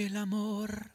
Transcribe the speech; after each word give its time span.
El 0.00 0.16
amor. 0.16 0.92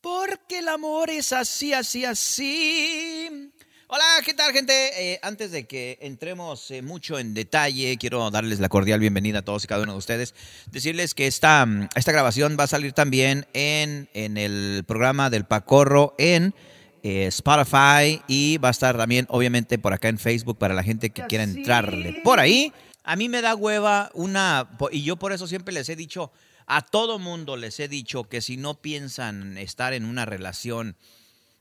Porque 0.00 0.58
el 0.58 0.66
amor 0.66 1.08
es 1.08 1.32
así, 1.32 1.72
así, 1.72 2.04
así. 2.04 3.52
Hola, 3.86 4.04
¿qué 4.24 4.34
tal 4.34 4.52
gente? 4.52 4.72
Eh, 5.12 5.20
antes 5.22 5.52
de 5.52 5.68
que 5.68 5.96
entremos 6.00 6.68
eh, 6.72 6.82
mucho 6.82 7.16
en 7.16 7.32
detalle, 7.32 7.96
quiero 7.96 8.28
darles 8.32 8.58
la 8.58 8.68
cordial 8.68 8.98
bienvenida 8.98 9.38
a 9.38 9.42
todos 9.42 9.62
y 9.62 9.68
cada 9.68 9.84
uno 9.84 9.92
de 9.92 9.98
ustedes. 9.98 10.34
Decirles 10.72 11.14
que 11.14 11.28
esta, 11.28 11.64
mm, 11.64 11.90
esta 11.94 12.10
grabación 12.10 12.56
va 12.58 12.64
a 12.64 12.66
salir 12.66 12.92
también 12.92 13.46
en, 13.52 14.08
en 14.14 14.36
el 14.36 14.82
programa 14.84 15.30
del 15.30 15.44
Pacorro 15.44 16.16
en 16.18 16.56
eh, 17.04 17.26
Spotify 17.26 18.20
y 18.26 18.58
va 18.58 18.66
a 18.66 18.72
estar 18.72 18.96
también 18.96 19.26
obviamente 19.28 19.78
por 19.78 19.92
acá 19.92 20.08
en 20.08 20.18
Facebook 20.18 20.58
para 20.58 20.74
la 20.74 20.82
gente 20.82 21.10
que 21.10 21.24
quiera 21.28 21.44
entrarle 21.44 22.20
por 22.24 22.40
ahí. 22.40 22.72
A 23.04 23.14
mí 23.14 23.28
me 23.28 23.42
da 23.42 23.54
hueva 23.54 24.10
una, 24.14 24.68
y 24.90 25.04
yo 25.04 25.14
por 25.14 25.32
eso 25.32 25.46
siempre 25.46 25.72
les 25.72 25.88
he 25.88 25.94
dicho, 25.94 26.32
a 26.66 26.82
todo 26.82 27.18
mundo 27.18 27.56
les 27.56 27.78
he 27.80 27.88
dicho 27.88 28.24
que 28.24 28.40
si 28.40 28.56
no 28.56 28.80
piensan 28.80 29.56
estar 29.56 29.92
en 29.92 30.04
una 30.04 30.24
relación, 30.24 30.96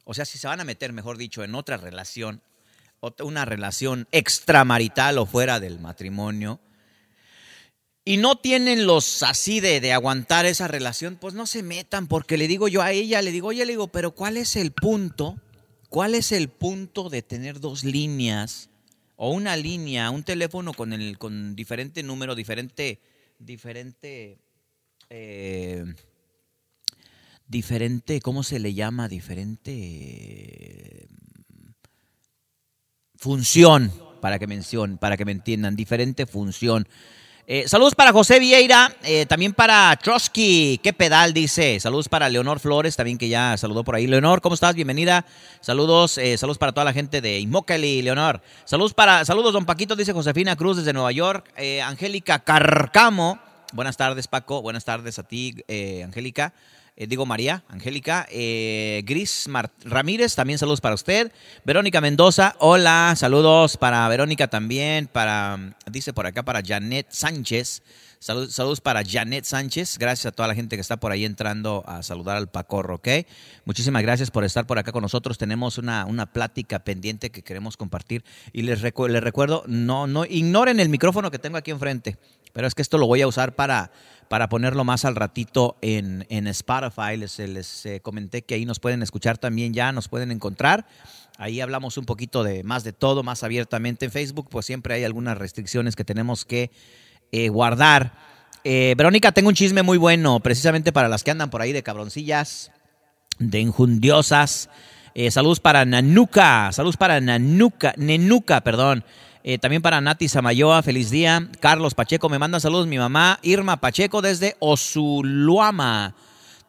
o 0.03 0.13
sea, 0.13 0.25
si 0.25 0.38
se 0.38 0.48
van 0.48 0.59
a 0.59 0.66
meter, 0.66 0.93
mejor 0.93 1.17
dicho, 1.17 1.43
en 1.43 1.55
otra 1.55 1.77
relación, 1.77 2.41
una 3.20 3.45
relación 3.45 4.07
extramarital 4.12 5.20
o 5.20 5.27
fuera 5.27 5.59
del 5.59 5.79
matrimonio, 5.79 6.59
y 8.03 8.17
no 8.17 8.35
tienen 8.35 8.85
los 8.85 9.23
así 9.23 9.59
de, 9.59 9.79
de, 9.79 9.93
aguantar 9.93 10.45
esa 10.45 10.67
relación, 10.67 11.15
pues 11.15 11.34
no 11.34 11.48
se 11.48 11.63
metan, 11.63 12.07
porque 12.07 12.37
le 12.37 12.48
digo 12.48 12.67
yo 12.67 12.81
a 12.81 12.91
ella, 12.91 13.21
le 13.21 13.31
digo, 13.31 13.48
oye, 13.48 13.65
le 13.65 13.73
digo, 13.73 13.87
pero 13.87 14.12
¿cuál 14.12 14.37
es 14.37 14.55
el 14.55 14.71
punto? 14.71 15.40
¿Cuál 15.90 16.13
es 16.13 16.31
el 16.31 16.49
punto 16.49 17.09
de 17.09 17.21
tener 17.23 17.59
dos 17.59 17.84
líneas 17.84 18.70
o 19.15 19.31
una 19.31 19.55
línea, 19.55 20.09
un 20.09 20.23
teléfono 20.23 20.73
con 20.73 20.93
el 20.93 21.17
con 21.17 21.55
diferente 21.55 22.03
número, 22.03 22.35
diferente, 22.35 22.99
diferente 23.40 24.40
eh, 25.17 25.85
diferente, 27.47 28.19
¿cómo 28.19 28.43
se 28.43 28.59
le 28.59 28.73
llama? 28.73 29.07
Diferente 29.07 29.47
función, 33.15 33.93
para 34.20 34.40
que 34.40 34.48
para 34.99 35.15
que 35.15 35.23
me 35.23 35.31
entiendan, 35.31 35.77
diferente 35.77 36.25
función. 36.25 36.85
Eh, 37.48 37.65
saludos 37.67 37.95
para 37.95 38.12
José 38.12 38.40
Vieira, 38.40 38.93
eh, 39.03 39.25
también 39.25 39.53
para 39.53 39.98
Trotsky, 40.03 40.81
qué 40.84 40.91
pedal 40.91 41.31
dice. 41.34 41.79
Saludos 41.79 42.09
para 42.09 42.27
Leonor 42.27 42.59
Flores, 42.59 42.97
también 42.97 43.18
que 43.18 43.29
ya 43.29 43.55
saludó 43.55 43.85
por 43.85 43.95
ahí. 43.95 44.07
Leonor, 44.07 44.41
¿cómo 44.41 44.55
estás? 44.55 44.75
Bienvenida. 44.75 45.25
Saludos, 45.62 46.20
saludos 46.37 46.57
para 46.57 46.73
toda 46.73 46.84
la 46.84 46.93
gente 46.93 47.21
de 47.21 47.40
Imócali, 47.40 48.01
Leonor. 48.01 48.41
Saludos 48.65 48.93
para, 48.93 49.23
saludos, 49.23 49.53
don 49.53 49.65
Paquito, 49.65 49.95
dice 49.95 50.12
Josefina 50.12 50.57
Cruz 50.57 50.75
desde 50.75 50.91
Nueva 50.91 51.13
York. 51.13 51.53
Angélica 51.84 52.40
Carcamo, 52.40 53.40
Buenas 53.76 53.98
tardes, 53.98 54.29
Paco. 54.29 54.62
Buenas 54.62 54.85
tardes 54.85 55.20
a 55.20 55.23
ti, 55.23 55.54
eh, 55.68 56.01
Angélica. 56.01 56.54
Eh, 56.95 57.07
digo 57.07 57.26
María, 57.26 57.65
Angélica. 57.68 58.26
Eh, 58.31 59.04
Gris 59.05 59.49
Ramírez, 59.84 60.34
también 60.34 60.57
saludos 60.57 60.79
para 60.79 60.95
usted. 60.95 61.29
Verónica 61.65 61.99
Mendoza, 61.99 62.55
hola. 62.59 63.13
Saludos 63.18 63.76
para 63.76 64.07
Verónica 64.07 64.47
también. 64.47 65.07
Para, 65.07 65.75
dice 65.91 66.13
por 66.13 66.25
acá, 66.25 66.44
para 66.44 66.62
Janet 66.66 67.07
Sánchez. 67.09 67.84
saludos 68.19 68.79
para 68.79 69.03
Janet 69.03 69.44
Sánchez. 69.44 69.97
Gracias 69.97 70.28
a 70.28 70.31
toda 70.31 70.47
la 70.47 70.56
gente 70.56 70.78
que 70.78 70.81
está 70.81 70.96
por 70.96 71.12
ahí 71.12 71.25
entrando 71.25 71.84
a 71.85 72.01
saludar 72.01 72.38
al 72.38 72.47
Pacorro, 72.47 72.96
¿ok? 72.96 73.09
Muchísimas 73.66 74.03
gracias 74.03 74.31
por 74.31 74.46
estar 74.46 74.66
por 74.66 74.79
acá 74.79 74.94
con 74.94 75.01
nosotros. 75.01 75.38
Tenemos 75.38 75.78
una, 75.78 76.06
una 76.06 76.28
plática 76.28 76.79
pendiente 76.79 77.29
que 77.29 77.41
queremos 77.41 77.75
compartir. 77.75 78.23
Y 78.53 78.62
les, 78.62 78.81
les 78.81 79.22
recuerdo, 79.22 79.66
no, 79.68 80.07
no 80.07 80.23
ignoren 80.23 80.79
el 80.79 80.88
micrófono 80.88 81.29
que 81.29 81.40
tengo 81.40 81.57
aquí 81.57 81.72
enfrente. 81.72 82.18
Pero 82.56 82.67
es 82.67 82.73
que 82.73 82.81
esto 82.81 82.97
lo 82.97 83.06
voy 83.06 83.22
a 83.22 83.28
usar 83.28 83.53
para, 83.53 83.91
para 84.29 84.47
ponerlo 84.47 84.85
más 84.85 85.03
al 85.03 85.17
ratito 85.17 85.75
en, 85.81 86.25
en 86.29 86.47
Spotify. 86.47 87.17
Les, 87.17 87.38
les 87.38 87.85
eh, 87.85 88.00
comenté 88.00 88.44
que 88.44 88.56
ahí 88.56 88.66
nos 88.66 88.79
pueden 88.79 89.03
escuchar 89.03 89.38
también 89.38 89.73
ya, 89.73 89.91
nos 89.91 90.07
pueden 90.07 90.31
encontrar. 90.31 90.85
Ahí 91.38 91.59
hablamos 91.59 91.97
un 91.97 92.06
poquito 92.06 92.45
de 92.45 92.63
más 92.63 92.85
de 92.85 92.94
todo, 92.94 93.23
más 93.23 93.44
abiertamente. 93.44 94.06
En 94.06 94.12
Facebook, 94.12 94.47
pues 94.50 94.66
siempre 94.66 94.94
hay 94.94 95.03
algunas 95.03 95.38
restricciones 95.38 95.97
que 95.97 96.06
tenemos 96.06 96.46
que 96.46 96.72
eh, 97.34 97.50
guardar. 97.50 98.13
Eh, 98.63 98.96
Verónica, 98.96 99.34
tengo 99.34 99.50
un 99.50 99.56
chisme 99.56 99.84
muy 99.84 99.97
bueno, 99.97 100.40
precisamente 100.40 100.94
para 100.94 101.09
las 101.09 101.25
que 101.25 101.31
andan 101.31 101.50
por 101.50 101.62
ahí 101.62 101.74
de 101.74 101.84
cabroncillas, 101.84 102.72
de 103.38 103.59
injundiosas. 103.59 104.69
saludos 105.30 105.59
para 105.59 105.84
Nanuca, 105.84 106.72
saludos 106.72 106.96
para 106.96 107.19
Nanuca, 107.19 107.94
Nenuca, 107.97 108.62
perdón. 108.62 109.03
Eh, 109.47 109.59
también 109.59 109.83
para 109.83 110.01
Nati 110.01 110.28
Samayoa, 110.28 110.81
feliz 110.81 111.11
día. 111.11 111.51
Carlos 111.59 111.94
Pacheco 111.94 112.29
me 112.29 112.39
manda 112.39 112.59
saludos. 112.59 112.88
Mi 112.88 112.97
mamá 112.97 113.38
Irma 113.44 113.79
Pacheco 113.79 114.23
desde 114.23 114.56
Osuluama. 114.57 116.16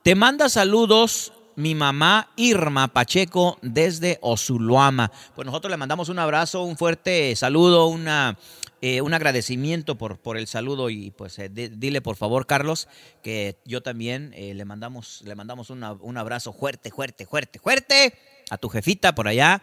Te 0.02 0.14
manda 0.14 0.50
saludos 0.50 1.32
mi 1.54 1.74
mamá 1.74 2.28
Irma 2.36 2.88
Pacheco 2.88 3.56
desde 3.62 4.18
Osuluama. 4.20 5.10
Pues 5.34 5.46
nosotros 5.46 5.70
le 5.70 5.78
mandamos 5.78 6.10
un 6.10 6.18
abrazo, 6.18 6.64
un 6.64 6.76
fuerte 6.76 7.34
saludo, 7.34 7.86
una, 7.86 8.36
eh, 8.82 9.00
un 9.00 9.14
agradecimiento 9.14 9.96
por, 9.96 10.18
por 10.18 10.36
el 10.36 10.46
saludo 10.46 10.90
y 10.90 11.12
pues 11.12 11.38
eh, 11.38 11.48
dile 11.48 12.02
por 12.02 12.16
favor 12.16 12.44
Carlos 12.44 12.88
que 13.22 13.56
yo 13.64 13.82
también 13.82 14.34
le 14.36 14.64
mandamos, 14.66 15.22
le 15.24 15.34
mandamos 15.34 15.70
un 15.70 16.18
abrazo 16.18 16.52
fuerte, 16.52 16.90
fuerte, 16.90 17.24
fuerte, 17.24 17.58
fuerte 17.58 18.12
a 18.50 18.58
tu 18.58 18.68
jefita 18.68 19.14
por 19.14 19.28
allá. 19.28 19.62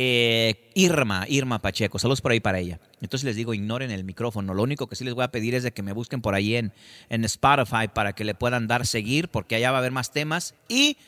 Eh, 0.00 0.70
Irma, 0.74 1.26
Irma 1.28 1.58
Pacheco, 1.58 1.98
saludos 1.98 2.20
por 2.20 2.30
ahí 2.30 2.38
para 2.38 2.60
ella. 2.60 2.78
Entonces 3.00 3.24
les 3.24 3.34
digo, 3.34 3.52
ignoren 3.52 3.90
el 3.90 4.04
micrófono. 4.04 4.54
Lo 4.54 4.62
único 4.62 4.86
que 4.86 4.94
sí 4.94 5.02
les 5.02 5.12
voy 5.12 5.24
a 5.24 5.32
pedir 5.32 5.56
es 5.56 5.64
de 5.64 5.72
que 5.72 5.82
me 5.82 5.92
busquen 5.92 6.20
por 6.20 6.36
ahí 6.36 6.54
en, 6.54 6.72
en 7.08 7.24
Spotify 7.24 7.88
para 7.92 8.12
que 8.12 8.22
le 8.22 8.36
puedan 8.36 8.68
dar 8.68 8.86
seguir, 8.86 9.28
porque 9.28 9.56
allá 9.56 9.72
va 9.72 9.78
a 9.78 9.80
haber 9.80 9.90
más 9.90 10.12
temas. 10.12 10.54
Y 10.68 10.98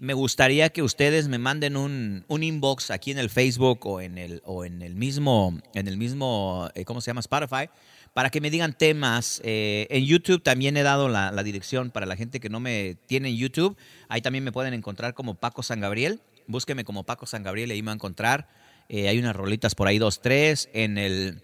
me 0.00 0.14
gustaría 0.14 0.70
que 0.70 0.82
ustedes 0.82 1.28
me 1.28 1.36
manden 1.36 1.76
un, 1.76 2.24
un 2.26 2.42
inbox 2.42 2.90
aquí 2.90 3.10
en 3.10 3.18
el 3.18 3.28
Facebook 3.28 3.86
o 3.86 4.00
en 4.00 4.16
el, 4.16 4.40
o 4.46 4.64
en 4.64 4.80
el 4.80 4.94
mismo, 4.94 5.60
en 5.74 5.86
el 5.86 5.98
mismo, 5.98 6.70
eh, 6.74 6.86
¿cómo 6.86 7.02
se 7.02 7.10
llama? 7.10 7.20
Spotify, 7.20 7.68
para 8.14 8.30
que 8.30 8.40
me 8.40 8.48
digan 8.48 8.72
temas. 8.72 9.42
Eh, 9.44 9.86
en 9.90 10.06
YouTube 10.06 10.42
también 10.42 10.78
he 10.78 10.82
dado 10.82 11.10
la, 11.10 11.32
la 11.32 11.42
dirección 11.42 11.90
para 11.90 12.06
la 12.06 12.16
gente 12.16 12.40
que 12.40 12.48
no 12.48 12.60
me 12.60 12.96
tiene 13.08 13.28
en 13.28 13.36
YouTube. 13.36 13.76
Ahí 14.08 14.22
también 14.22 14.42
me 14.42 14.52
pueden 14.52 14.72
encontrar 14.72 15.12
como 15.12 15.34
Paco 15.34 15.62
San 15.62 15.80
Gabriel 15.80 16.22
búsqueme 16.48 16.84
como 16.84 17.04
Paco 17.04 17.26
San 17.26 17.44
Gabriel 17.44 17.70
y 17.70 17.74
ahí 17.74 17.82
me 17.82 17.86
va 17.86 17.92
a 17.92 17.94
encontrar. 17.94 18.48
Eh, 18.88 19.08
hay 19.08 19.18
unas 19.18 19.36
rolitas 19.36 19.74
por 19.74 19.86
ahí, 19.86 19.98
dos, 19.98 20.20
tres. 20.20 20.68
En 20.72 20.98
el, 20.98 21.42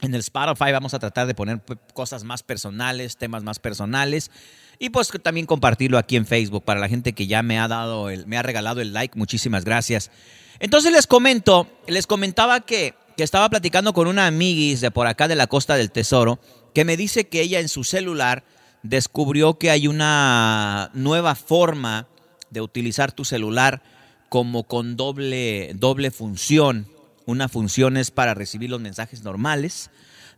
en 0.00 0.14
el 0.14 0.20
Spotify 0.20 0.72
vamos 0.72 0.94
a 0.94 0.98
tratar 0.98 1.28
de 1.28 1.34
poner 1.34 1.62
cosas 1.94 2.24
más 2.24 2.42
personales, 2.42 3.16
temas 3.16 3.44
más 3.44 3.60
personales. 3.60 4.30
Y 4.78 4.88
pues 4.88 5.12
también 5.22 5.46
compartirlo 5.46 5.98
aquí 5.98 6.16
en 6.16 6.26
Facebook 6.26 6.64
para 6.64 6.80
la 6.80 6.88
gente 6.88 7.12
que 7.12 7.26
ya 7.26 7.42
me 7.42 7.60
ha 7.60 7.68
dado, 7.68 8.08
el, 8.08 8.26
me 8.26 8.38
ha 8.38 8.42
regalado 8.42 8.80
el 8.80 8.94
like. 8.94 9.16
Muchísimas 9.16 9.64
gracias. 9.64 10.10
Entonces 10.58 10.90
les 10.90 11.06
comento, 11.06 11.68
les 11.86 12.06
comentaba 12.06 12.60
que, 12.60 12.94
que 13.16 13.22
estaba 13.22 13.48
platicando 13.50 13.92
con 13.92 14.08
una 14.08 14.26
amiguis 14.26 14.80
de 14.80 14.90
por 14.90 15.06
acá 15.06 15.28
de 15.28 15.36
la 15.36 15.46
Costa 15.46 15.76
del 15.76 15.90
Tesoro 15.90 16.40
que 16.74 16.84
me 16.84 16.96
dice 16.96 17.28
que 17.28 17.42
ella 17.42 17.60
en 17.60 17.68
su 17.68 17.84
celular 17.84 18.44
descubrió 18.82 19.58
que 19.58 19.70
hay 19.70 19.86
una 19.86 20.90
nueva 20.94 21.34
forma 21.34 22.08
de 22.50 22.60
utilizar 22.60 23.12
tu 23.12 23.24
celular 23.24 23.82
como 24.30 24.62
con 24.64 24.96
doble, 24.96 25.72
doble 25.74 26.10
función. 26.10 26.86
Una 27.26 27.48
función 27.48 27.98
es 27.98 28.10
para 28.10 28.32
recibir 28.32 28.70
los 28.70 28.80
mensajes 28.80 29.22
normales, 29.24 29.90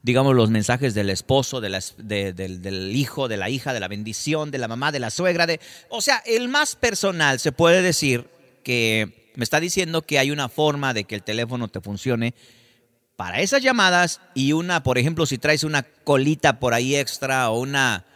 digamos 0.02 0.34
los 0.34 0.50
mensajes 0.50 0.94
del 0.94 1.10
esposo, 1.10 1.60
de 1.60 1.68
del, 1.98 2.62
del, 2.62 2.96
hijo, 2.96 3.28
de 3.28 3.36
la 3.36 3.50
hija, 3.50 3.72
de 3.72 3.80
la 3.80 3.88
bendición, 3.88 4.50
de 4.50 4.58
la 4.58 4.66
mamá, 4.66 4.92
de 4.92 4.98
la 4.98 5.10
suegra, 5.10 5.46
de, 5.46 5.60
o 5.90 6.00
sea, 6.00 6.22
el 6.26 6.48
más 6.48 6.74
personal 6.74 7.38
se 7.38 7.52
puede 7.52 7.82
decir 7.82 8.26
que 8.64 9.30
me 9.36 9.44
está 9.44 9.60
diciendo 9.60 10.02
que 10.02 10.18
hay 10.18 10.30
una 10.30 10.48
forma 10.48 10.94
de 10.94 11.04
que 11.04 11.14
el 11.14 11.22
teléfono 11.22 11.68
te 11.68 11.82
funcione 11.82 12.34
para 13.16 13.42
esas 13.42 13.62
llamadas 13.62 14.20
y 14.34 14.52
una, 14.52 14.82
por 14.82 14.96
ejemplo, 14.96 15.26
si 15.26 15.36
traes 15.36 15.64
una 15.64 15.82
colita 15.82 16.58
por 16.58 16.72
ahí 16.72 16.96
extra 16.96 17.50
o 17.50 17.60
una 17.60 18.06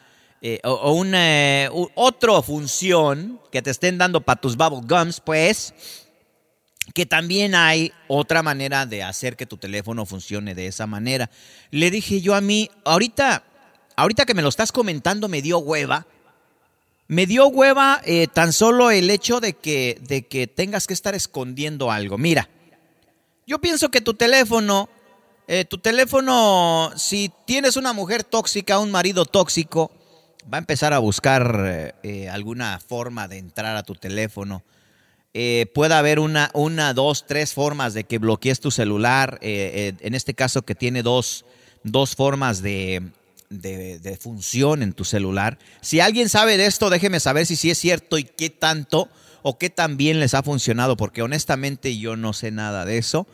eh, 0.49 0.61
o, 0.63 0.93
una 0.93 1.65
eh, 1.65 1.71
otra 1.97 2.41
función 2.41 3.41
que 3.51 3.63
te 3.63 3.71
estén 3.73 3.99
dando 3.99 4.21
para 4.21 4.41
tus 4.41 4.57
bubble 4.57 4.87
gums, 4.87 5.19
pues 5.19 5.75
que 6.95 7.05
también 7.05 7.57
hay 7.57 7.93
otra 8.07 8.45
manera 8.45 8.87
de 8.87 9.03
hacer 9.03 9.37
que 9.37 9.45
tu 9.45 9.57
teléfono 9.57 10.07
funcione 10.07 10.55
de 10.55 10.69
esa 10.69 10.87
manera. 10.87 11.31
Le 11.73 11.91
dije 11.91 12.21
yo 12.21 12.37
a 12.37 12.41
mí, 12.41 12.71
ahorita, 12.85 13.43
ahorita 13.97 14.25
que 14.25 14.35
me 14.35 14.43
lo 14.43 14.49
estás 14.49 14.71
comentando, 14.71 15.27
me 15.27 15.43
dio 15.43 15.59
hueva. 15.59 16.07
Me 17.09 17.27
dio 17.27 17.49
hueva 17.49 18.01
eh, 18.05 18.29
tan 18.29 18.53
solo 18.53 18.93
el 18.93 19.11
hecho 19.11 19.41
de 19.41 19.55
que, 19.55 19.99
de 20.03 20.29
que 20.29 20.47
tengas 20.47 20.87
que 20.87 20.95
estar 20.95 21.17
escondiendo 21.17 21.91
algo. 21.91 22.19
Mira, 22.19 22.49
yo 23.49 23.59
pienso 23.61 23.89
que 23.89 24.01
tu 24.01 24.15
teléfono, 24.15 24.89
tu 25.69 25.79
teléfono, 25.79 26.93
si 26.97 27.33
tienes 27.47 27.77
una 27.77 27.93
mujer 27.93 28.23
tóxica, 28.23 28.79
un 28.79 28.93
marido 28.93 29.25
tóxico, 29.25 29.91
va 30.53 30.59
a 30.59 30.61
empezar 30.61 30.93
a 30.93 30.99
buscar 30.99 31.65
eh, 31.67 31.95
eh, 32.03 32.29
alguna 32.29 32.79
forma 32.81 33.29
de 33.29 33.39
entrar 33.39 33.77
a 33.77 33.83
tu 33.83 33.95
teléfono. 33.95 34.63
Eh, 35.35 35.67
puede 35.75 35.95
haber 35.95 36.19
una, 36.19 36.51
una, 36.55 36.95
dos, 36.95 37.27
tres 37.27 37.53
formas 37.53 37.95
de 37.95 38.05
que 38.05 38.19
bloquees 38.19 38.61
tu 38.61 38.71
celular. 38.71 39.39
en 39.43 40.15
este 40.15 40.35
caso 40.35 40.63
que 40.63 40.75
tiene 40.75 41.03
dos, 41.03 41.45
dos 41.83 42.15
formas 42.17 42.63
de, 42.63 43.03
de, 43.51 44.19
función 44.19 44.83
en 44.83 44.95
tu 44.95 45.05
celular. 45.05 45.59
Si 45.83 46.01
alguien 46.01 46.31
sabe 46.31 46.57
de 46.57 46.65
esto, 46.65 46.89
déjeme 46.89 47.21
saber 47.21 47.45
si 47.45 47.57
sí 47.57 47.71
es 47.71 47.79
cierto 47.79 48.17
y 48.17 48.25
qué 48.25 48.49
tanto 48.49 49.11
o 49.43 49.59
qué 49.59 49.69
tan 49.69 49.99
bien 49.99 50.21
les 50.21 50.33
ha 50.33 50.43
funcionado, 50.43 50.97
porque 50.97 51.21
honestamente 51.21 51.99
yo 51.99 52.17
no 52.17 52.33
sé 52.33 52.51
nada 52.51 52.87
de 52.87 52.97
eso. 52.97 53.27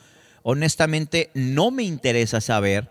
Honestamente 0.42 1.30
no 1.34 1.70
me 1.70 1.84
interesa 1.84 2.40
saber. 2.40 2.90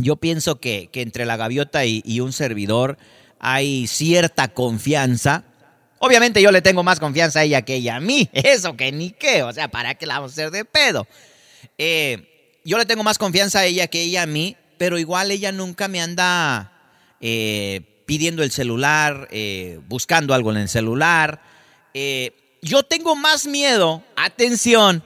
Yo 0.00 0.14
pienso 0.14 0.60
que, 0.60 0.88
entre 0.94 1.26
la 1.26 1.36
gaviota 1.36 1.84
y, 1.84 2.20
un 2.20 2.32
servidor 2.32 2.98
hay 3.40 3.88
cierta 3.88 4.48
confianza. 4.48 5.44
Obviamente 5.98 6.40
yo 6.40 6.52
le 6.52 6.62
tengo 6.62 6.84
más 6.84 7.00
confianza 7.00 7.40
a 7.40 7.44
ella 7.44 7.62
que 7.62 7.74
ella 7.74 7.96
a 7.96 8.00
mí. 8.00 8.30
Eso 8.32 8.76
que 8.76 8.92
ni 8.92 9.10
qué. 9.10 9.42
O 9.42 9.52
sea, 9.52 9.68
¿para 9.68 9.96
qué 9.96 10.06
la 10.06 10.14
vamos 10.14 10.32
a 10.32 10.34
hacer 10.34 10.50
de 10.52 10.64
pedo? 10.64 11.06
Eh, 11.76 12.60
yo 12.64 12.78
le 12.78 12.86
tengo 12.86 13.02
más 13.02 13.18
confianza 13.18 13.60
a 13.60 13.66
ella 13.66 13.88
que 13.88 14.02
ella 14.02 14.22
a 14.22 14.26
mí 14.26 14.56
pero 14.78 14.96
igual 14.96 15.32
ella 15.32 15.50
nunca 15.50 15.88
me 15.88 16.00
anda 16.00 16.70
eh, 17.20 18.04
pidiendo 18.06 18.44
el 18.44 18.52
celular, 18.52 19.26
eh, 19.32 19.80
buscando 19.88 20.34
algo 20.34 20.52
en 20.52 20.58
el 20.58 20.68
celular. 20.68 21.42
Yo 22.62 22.84
tengo 22.84 23.16
más 23.16 23.48
miedo, 23.48 24.04
atención, 24.14 25.02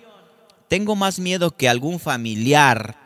tengo 0.69 0.95
más 0.95 1.19
miedo 1.21 1.57
que 1.57 1.71
algún 1.71 2.01
familiar 2.01 3.02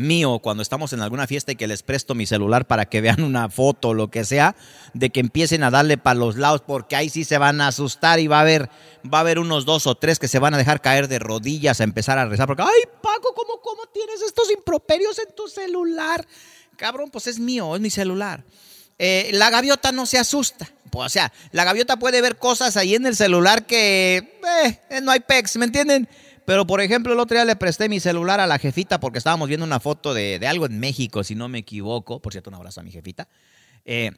mío 0.00 0.40
cuando 0.40 0.62
estamos 0.62 0.92
en 0.92 1.00
alguna 1.00 1.26
fiesta 1.26 1.52
y 1.52 1.56
que 1.56 1.66
les 1.66 1.82
presto 1.82 2.14
mi 2.14 2.26
celular 2.26 2.66
para 2.66 2.86
que 2.86 3.00
vean 3.00 3.22
una 3.22 3.48
foto 3.48 3.88
o 3.90 3.94
lo 3.94 4.10
que 4.10 4.24
sea, 4.24 4.56
de 4.94 5.10
que 5.10 5.20
empiecen 5.20 5.62
a 5.62 5.70
darle 5.70 5.98
para 5.98 6.18
los 6.18 6.36
lados 6.36 6.62
porque 6.66 6.96
ahí 6.96 7.08
sí 7.08 7.24
se 7.24 7.38
van 7.38 7.60
a 7.60 7.68
asustar 7.68 8.18
y 8.18 8.26
va 8.26 8.38
a 8.38 8.42
haber 8.42 8.70
va 9.02 9.18
a 9.18 9.20
haber 9.20 9.38
unos 9.38 9.64
dos 9.64 9.86
o 9.86 9.94
tres 9.94 10.18
que 10.18 10.28
se 10.28 10.38
van 10.38 10.54
a 10.54 10.58
dejar 10.58 10.80
caer 10.80 11.08
de 11.08 11.18
rodillas 11.18 11.80
a 11.80 11.84
empezar 11.84 12.18
a 12.18 12.26
rezar 12.26 12.46
porque 12.46 12.62
ay, 12.62 12.82
Paco, 13.02 13.34
¿cómo 13.34 13.60
cómo 13.60 13.86
tienes 13.86 14.22
estos 14.22 14.50
improperios 14.50 15.18
en 15.18 15.34
tu 15.34 15.48
celular? 15.48 16.26
Cabrón, 16.76 17.10
pues 17.10 17.26
es 17.26 17.38
mío, 17.38 17.74
es 17.76 17.80
mi 17.80 17.90
celular. 17.90 18.42
Eh, 18.98 19.30
la 19.32 19.48
gaviota 19.48 19.92
no 19.92 20.04
se 20.04 20.18
asusta. 20.18 20.70
Pues, 20.90 21.06
o 21.06 21.08
sea, 21.08 21.32
la 21.52 21.64
gaviota 21.64 21.98
puede 21.98 22.20
ver 22.20 22.36
cosas 22.36 22.76
ahí 22.76 22.94
en 22.94 23.06
el 23.06 23.16
celular 23.16 23.64
que 23.64 24.40
eh, 24.90 25.00
no 25.00 25.10
hay 25.10 25.20
pex, 25.20 25.56
¿me 25.56 25.64
entienden? 25.64 26.08
Pero, 26.50 26.66
por 26.66 26.80
ejemplo, 26.80 27.12
el 27.12 27.20
otro 27.20 27.36
día 27.36 27.44
le 27.44 27.54
presté 27.54 27.88
mi 27.88 28.00
celular 28.00 28.40
a 28.40 28.46
la 28.48 28.58
jefita 28.58 28.98
porque 28.98 29.18
estábamos 29.18 29.46
viendo 29.46 29.64
una 29.64 29.78
foto 29.78 30.12
de, 30.14 30.44
algo 30.48 30.66
en 30.66 30.80
México, 30.80 31.22
si 31.22 31.36
no 31.36 31.48
me 31.48 31.58
equivoco. 31.58 32.20
Por 32.20 32.32
cierto, 32.32 32.50
un 32.50 32.56
abrazo 32.56 32.80
a 32.80 32.82
mi 32.82 32.90
jefita. 32.90 33.28
Eh, 33.84 34.10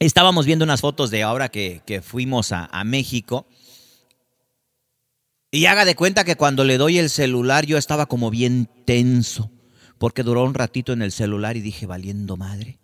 estábamos 0.00 0.44
viendo 0.44 0.64
unas 0.64 0.80
fotos 0.80 1.08
de 1.12 1.22
ahora 1.22 1.48
que, 1.48 2.02
fuimos 2.04 2.50
a, 2.50 2.64
a, 2.64 2.82
México. 2.82 3.46
Y 5.52 5.66
haga 5.66 5.84
de 5.84 5.94
cuenta 5.94 6.24
que 6.24 6.34
cuando 6.34 6.64
le 6.64 6.78
doy 6.78 6.98
el 6.98 7.10
celular 7.10 7.64
yo 7.64 7.78
estaba 7.78 8.06
como 8.06 8.28
bien 8.28 8.68
tenso. 8.84 9.52
Porque 9.98 10.24
duró 10.24 10.42
un 10.42 10.54
ratito 10.54 10.94
en 10.94 11.00
el 11.00 11.12
celular 11.12 11.56
y 11.56 11.60
dije, 11.60 11.86
valiendo 11.86 12.36
madre. 12.36 12.80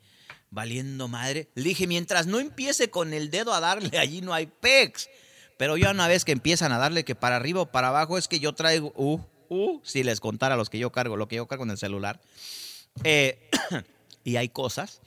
Valiendo 0.50 1.08
madre. 1.08 1.50
Le 1.56 1.64
dije, 1.64 1.88
mientras 1.88 2.28
no 2.28 2.38
empiece 2.38 2.90
con 2.90 3.12
el 3.12 3.28
dedo 3.28 3.54
a 3.54 3.58
darle, 3.58 3.98
allí 3.98 4.20
no 4.20 4.32
hay 4.32 4.46
pex. 4.46 5.08
Pero 5.62 5.76
ya 5.76 5.92
una 5.92 6.08
vez 6.08 6.24
que 6.24 6.32
empiezan 6.32 6.72
a 6.72 6.78
darle 6.78 7.04
que 7.04 7.14
para 7.14 7.36
arriba 7.36 7.60
o 7.60 7.66
para 7.66 7.86
abajo, 7.86 8.18
es 8.18 8.26
que 8.26 8.40
yo 8.40 8.52
traigo, 8.52 8.92
uh, 8.96 9.20
uh, 9.48 9.80
si 9.84 10.02
les 10.02 10.18
contara 10.18 10.56
los 10.56 10.68
que 10.68 10.80
yo 10.80 10.90
cargo, 10.90 11.16
lo 11.16 11.28
que 11.28 11.36
yo 11.36 11.46
cargo 11.46 11.62
en 11.62 11.70
el 11.70 11.78
celular. 11.78 12.20
Eh, 13.04 13.48
y 14.24 14.34
hay 14.34 14.48
cosas 14.48 15.00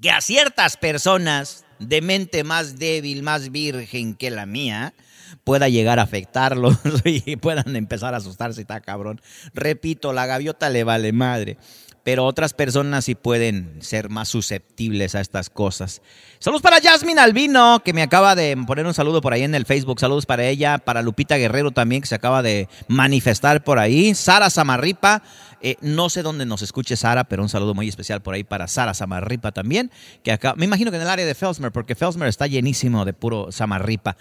que 0.00 0.12
a 0.12 0.20
ciertas 0.20 0.76
personas 0.76 1.64
de 1.80 2.02
mente 2.02 2.44
más 2.44 2.78
débil, 2.78 3.24
más 3.24 3.50
virgen 3.50 4.14
que 4.14 4.30
la 4.30 4.46
mía, 4.46 4.94
pueda 5.42 5.68
llegar 5.68 5.98
a 5.98 6.02
afectarlos 6.02 6.78
y 7.04 7.34
puedan 7.34 7.74
empezar 7.74 8.14
a 8.14 8.18
asustarse, 8.18 8.60
está 8.60 8.80
cabrón. 8.80 9.20
Repito, 9.54 10.12
la 10.12 10.26
gaviota 10.26 10.70
le 10.70 10.84
vale 10.84 11.10
madre 11.10 11.58
pero 12.04 12.24
otras 12.24 12.52
personas 12.52 13.04
sí 13.04 13.14
pueden 13.14 13.78
ser 13.80 14.08
más 14.08 14.28
susceptibles 14.28 15.14
a 15.14 15.20
estas 15.20 15.50
cosas. 15.50 16.02
Saludos 16.38 16.62
para 16.62 16.80
Jasmine 16.80 17.20
Albino, 17.20 17.82
que 17.84 17.92
me 17.92 18.02
acaba 18.02 18.34
de 18.34 18.56
poner 18.66 18.86
un 18.86 18.94
saludo 18.94 19.20
por 19.20 19.32
ahí 19.32 19.42
en 19.42 19.54
el 19.54 19.66
Facebook. 19.66 20.00
Saludos 20.00 20.26
para 20.26 20.44
ella, 20.44 20.78
para 20.78 21.02
Lupita 21.02 21.36
Guerrero 21.36 21.70
también, 21.70 22.02
que 22.02 22.08
se 22.08 22.16
acaba 22.16 22.42
de 22.42 22.68
manifestar 22.88 23.62
por 23.62 23.78
ahí. 23.78 24.14
Sara 24.14 24.50
Samarripa, 24.50 25.22
eh, 25.60 25.76
no 25.80 26.10
sé 26.10 26.22
dónde 26.22 26.44
nos 26.44 26.62
escuche 26.62 26.96
Sara, 26.96 27.24
pero 27.24 27.42
un 27.42 27.48
saludo 27.48 27.74
muy 27.74 27.88
especial 27.88 28.20
por 28.20 28.34
ahí 28.34 28.42
para 28.42 28.66
Sara 28.66 28.94
Samarripa 28.94 29.52
también, 29.52 29.92
que 30.24 30.32
acá, 30.32 30.54
me 30.56 30.64
imagino 30.64 30.90
que 30.90 30.96
en 30.96 31.02
el 31.02 31.08
área 31.08 31.26
de 31.26 31.34
Felsmer, 31.34 31.70
porque 31.70 31.94
Felsmer 31.94 32.28
está 32.28 32.48
llenísimo 32.48 33.04
de 33.04 33.12
puro 33.12 33.52
Samarripa. 33.52 34.16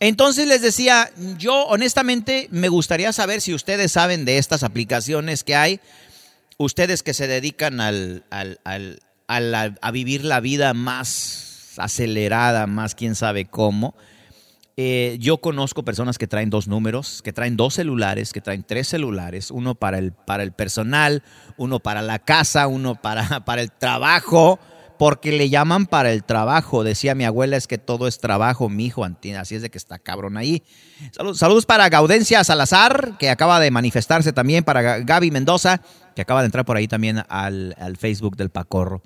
Entonces 0.00 0.46
les 0.46 0.60
decía, 0.60 1.10
yo 1.38 1.64
honestamente 1.66 2.48
me 2.50 2.68
gustaría 2.68 3.12
saber 3.12 3.40
si 3.40 3.54
ustedes 3.54 3.92
saben 3.92 4.24
de 4.24 4.38
estas 4.38 4.62
aplicaciones 4.62 5.44
que 5.44 5.54
hay 5.54 5.80
ustedes 6.58 7.02
que 7.02 7.14
se 7.14 7.26
dedican 7.26 7.80
al, 7.80 8.24
a 9.28 9.90
vivir 9.90 10.24
la 10.24 10.40
vida 10.40 10.74
más 10.74 11.74
acelerada, 11.78 12.66
más 12.66 12.94
quién 12.94 13.14
sabe 13.14 13.44
cómo, 13.44 13.94
eh, 14.76 15.18
yo 15.20 15.38
conozco 15.38 15.84
personas 15.84 16.18
que 16.18 16.26
traen 16.26 16.50
dos 16.50 16.66
números, 16.66 17.22
que 17.22 17.32
traen 17.32 17.56
dos 17.56 17.74
celulares, 17.74 18.32
que 18.32 18.40
traen 18.40 18.64
tres 18.64 18.88
celulares, 18.88 19.52
uno 19.52 19.76
para 19.76 19.98
el, 19.98 20.12
para 20.12 20.42
el 20.42 20.50
personal, 20.50 21.22
uno 21.56 21.78
para 21.78 22.02
la 22.02 22.18
casa, 22.18 22.66
uno 22.66 22.96
para, 23.00 23.40
para 23.44 23.62
el 23.62 23.70
trabajo, 23.70 24.58
porque 24.98 25.32
le 25.32 25.48
llaman 25.48 25.86
para 25.86 26.12
el 26.12 26.24
trabajo. 26.24 26.84
Decía 26.84 27.14
mi 27.14 27.24
abuela, 27.24 27.56
es 27.56 27.66
que 27.66 27.78
todo 27.78 28.06
es 28.06 28.18
trabajo, 28.18 28.68
mi 28.68 28.86
hijo, 28.86 29.04
así 29.38 29.54
es 29.54 29.62
de 29.62 29.70
que 29.70 29.78
está 29.78 29.98
cabrón 29.98 30.36
ahí. 30.36 30.62
saludos 31.34 31.66
para 31.66 31.88
Gaudencia 31.88 32.42
Salazar, 32.44 33.16
que 33.18 33.30
acaba 33.30 33.60
de 33.60 33.70
manifestarse 33.70 34.32
también, 34.32 34.64
para 34.64 35.00
Gaby 35.00 35.30
Mendoza, 35.30 35.80
que 36.14 36.22
acaba 36.22 36.40
de 36.42 36.46
entrar 36.46 36.64
por 36.64 36.76
ahí 36.76 36.88
también 36.88 37.22
al, 37.28 37.96
Facebook 37.98 38.36
del 38.36 38.50
Pacorro. 38.50 39.02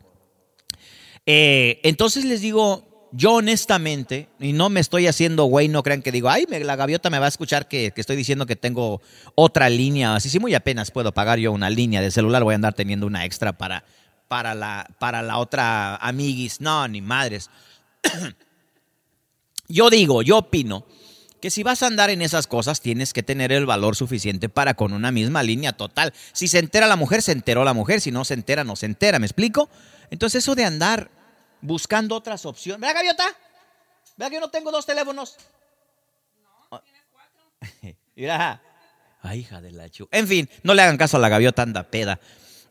Eh, 1.26 1.80
entonces 1.82 2.24
les 2.24 2.40
digo, 2.40 2.88
yo 3.12 3.34
honestamente, 3.34 4.28
y 4.38 4.52
no 4.52 4.68
me 4.68 4.80
estoy 4.80 5.06
haciendo 5.06 5.44
güey, 5.44 5.68
no 5.68 5.82
crean 5.82 6.02
que 6.02 6.12
digo, 6.12 6.28
ay, 6.28 6.46
la 6.46 6.76
gaviota 6.76 7.10
me 7.10 7.18
va 7.18 7.26
a 7.26 7.28
escuchar 7.28 7.68
que, 7.68 7.92
estoy 7.96 8.16
diciendo 8.16 8.46
que 8.46 8.56
tengo 8.56 9.00
otra 9.34 9.68
línea, 9.68 10.14
así 10.14 10.28
sí 10.28 10.38
muy 10.38 10.54
apenas 10.54 10.90
puedo 10.90 11.12
pagar 11.12 11.38
yo 11.38 11.52
una 11.52 11.70
línea 11.70 12.00
de 12.00 12.10
celular, 12.10 12.44
voy 12.44 12.52
a 12.52 12.56
andar 12.56 12.74
teniendo 12.74 13.06
una 13.06 13.24
extra 13.24 13.56
para 13.56 13.84
para 14.28 14.54
la, 14.54 14.88
para 14.98 15.22
la 15.22 15.38
otra 15.38 15.96
amiguis. 15.96 16.60
No, 16.60 16.86
ni 16.86 17.00
madres. 17.00 17.50
yo 19.68 19.90
digo, 19.90 20.22
yo 20.22 20.38
opino 20.38 20.86
que 21.40 21.50
si 21.50 21.62
vas 21.62 21.82
a 21.82 21.86
andar 21.86 22.10
en 22.10 22.22
esas 22.22 22.46
cosas 22.46 22.80
tienes 22.80 23.12
que 23.12 23.22
tener 23.22 23.52
el 23.52 23.66
valor 23.66 23.96
suficiente 23.96 24.48
para 24.48 24.74
con 24.74 24.92
una 24.92 25.10
misma 25.10 25.42
línea 25.42 25.72
total. 25.72 26.12
Si 26.32 26.48
se 26.48 26.58
entera 26.58 26.86
la 26.86 26.96
mujer, 26.96 27.22
se 27.22 27.32
enteró 27.32 27.64
la 27.64 27.74
mujer. 27.74 28.00
Si 28.00 28.10
no 28.10 28.24
se 28.24 28.34
entera, 28.34 28.64
no 28.64 28.76
se 28.76 28.86
entera. 28.86 29.18
¿Me 29.18 29.26
explico? 29.26 29.68
Entonces 30.10 30.44
eso 30.44 30.54
de 30.54 30.64
andar 30.64 31.10
buscando 31.60 32.16
otras 32.16 32.44
opciones. 32.44 32.80
¿Verdad, 32.80 32.96
Gaviota? 32.96 33.24
¿Verdad 34.16 34.30
que 34.30 34.34
yo 34.34 34.40
no 34.40 34.50
tengo 34.50 34.70
dos 34.70 34.84
teléfonos? 34.84 35.36
No, 36.70 36.80
tienes 36.80 37.02
cuatro. 37.12 37.98
Mira. 38.16 38.62
Ay, 39.22 39.40
hija 39.40 39.60
de 39.60 39.72
la 39.72 39.88
chu. 39.88 40.08
En 40.10 40.28
fin, 40.28 40.48
no 40.62 40.74
le 40.74 40.82
hagan 40.82 40.96
caso 40.96 41.16
a 41.16 41.20
la 41.20 41.28
gaviota, 41.28 41.62
anda 41.62 41.84
peda. 41.84 42.20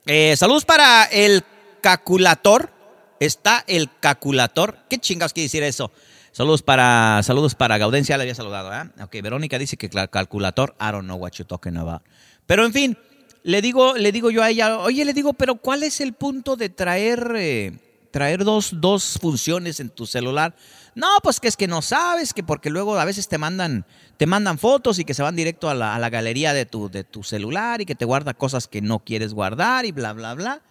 Eh, 0.10 0.38
saludos 0.38 0.64
para 0.64 1.04
el 1.04 1.44
calculator. 1.82 2.72
Está 3.20 3.66
el 3.68 3.90
calculator. 4.00 4.78
¿Qué 4.90 5.00
chingados 5.00 5.34
quiere 5.34 5.46
decir 5.46 5.64
eso? 5.64 5.92
Saludos 6.32 6.62
para, 6.62 7.22
saludos 7.24 7.56
para 7.56 7.78
Gaudencia, 7.78 8.16
le 8.16 8.24
había 8.24 8.36
saludado, 8.36 8.72
¿eh? 8.74 8.90
Ok, 9.04 9.12
Verónica 9.24 9.58
dice 9.58 9.76
que 9.76 9.90
calculator, 9.90 10.76
I 10.80 10.92
don't 10.92 11.06
know 11.06 11.18
what 11.18 11.32
you're 11.32 11.48
talking 11.48 11.76
about. 11.78 12.04
Pero 12.46 12.64
en 12.64 12.72
fin, 12.72 12.98
le 13.44 13.62
digo, 13.62 13.96
le 13.96 14.12
digo 14.12 14.30
yo 14.30 14.44
a 14.44 14.50
ella, 14.52 14.78
oye, 14.80 15.04
le 15.04 15.14
digo, 15.14 15.34
pero 15.34 15.56
¿cuál 15.56 15.84
es 15.84 16.00
el 16.00 16.14
punto 16.14 16.56
de 16.56 16.70
traer, 16.70 17.34
eh, 17.36 17.72
traer 18.12 18.44
dos, 18.44 18.72
dos 18.74 19.18
funciones 19.22 19.80
en 19.80 19.90
tu 19.90 20.06
celular? 20.06 20.56
No, 20.96 21.08
pues 21.22 21.40
que 21.40 21.48
es 21.48 21.58
que 21.58 21.68
no 21.68 21.82
sabes, 21.82 22.34
que 22.34 22.44
porque 22.44 22.70
luego 22.70 22.98
a 22.98 23.06
veces 23.06 23.28
te 23.28 23.38
mandan, 23.38 23.86
te 24.18 24.26
mandan 24.26 24.58
fotos 24.58 25.00
y 25.00 25.06
que 25.06 25.14
se 25.14 25.24
van 25.24 25.36
directo 25.36 25.70
a 25.70 25.76
la, 25.76 26.10
galería 26.10 26.54
de 26.54 26.66
tu, 26.66 26.90
de 26.90 27.04
tu 27.04 27.24
celular 27.24 27.82
y 27.82 27.86
que 27.86 27.96
te 27.96 28.06
guarda 28.06 28.34
cosas 28.34 28.68
que 28.68 28.82
no 28.82 29.00
quieres 29.00 29.34
guardar 29.34 29.86
y 29.86 29.92
bla, 29.92 30.14
bla, 30.14 30.34
bla. 30.34 30.62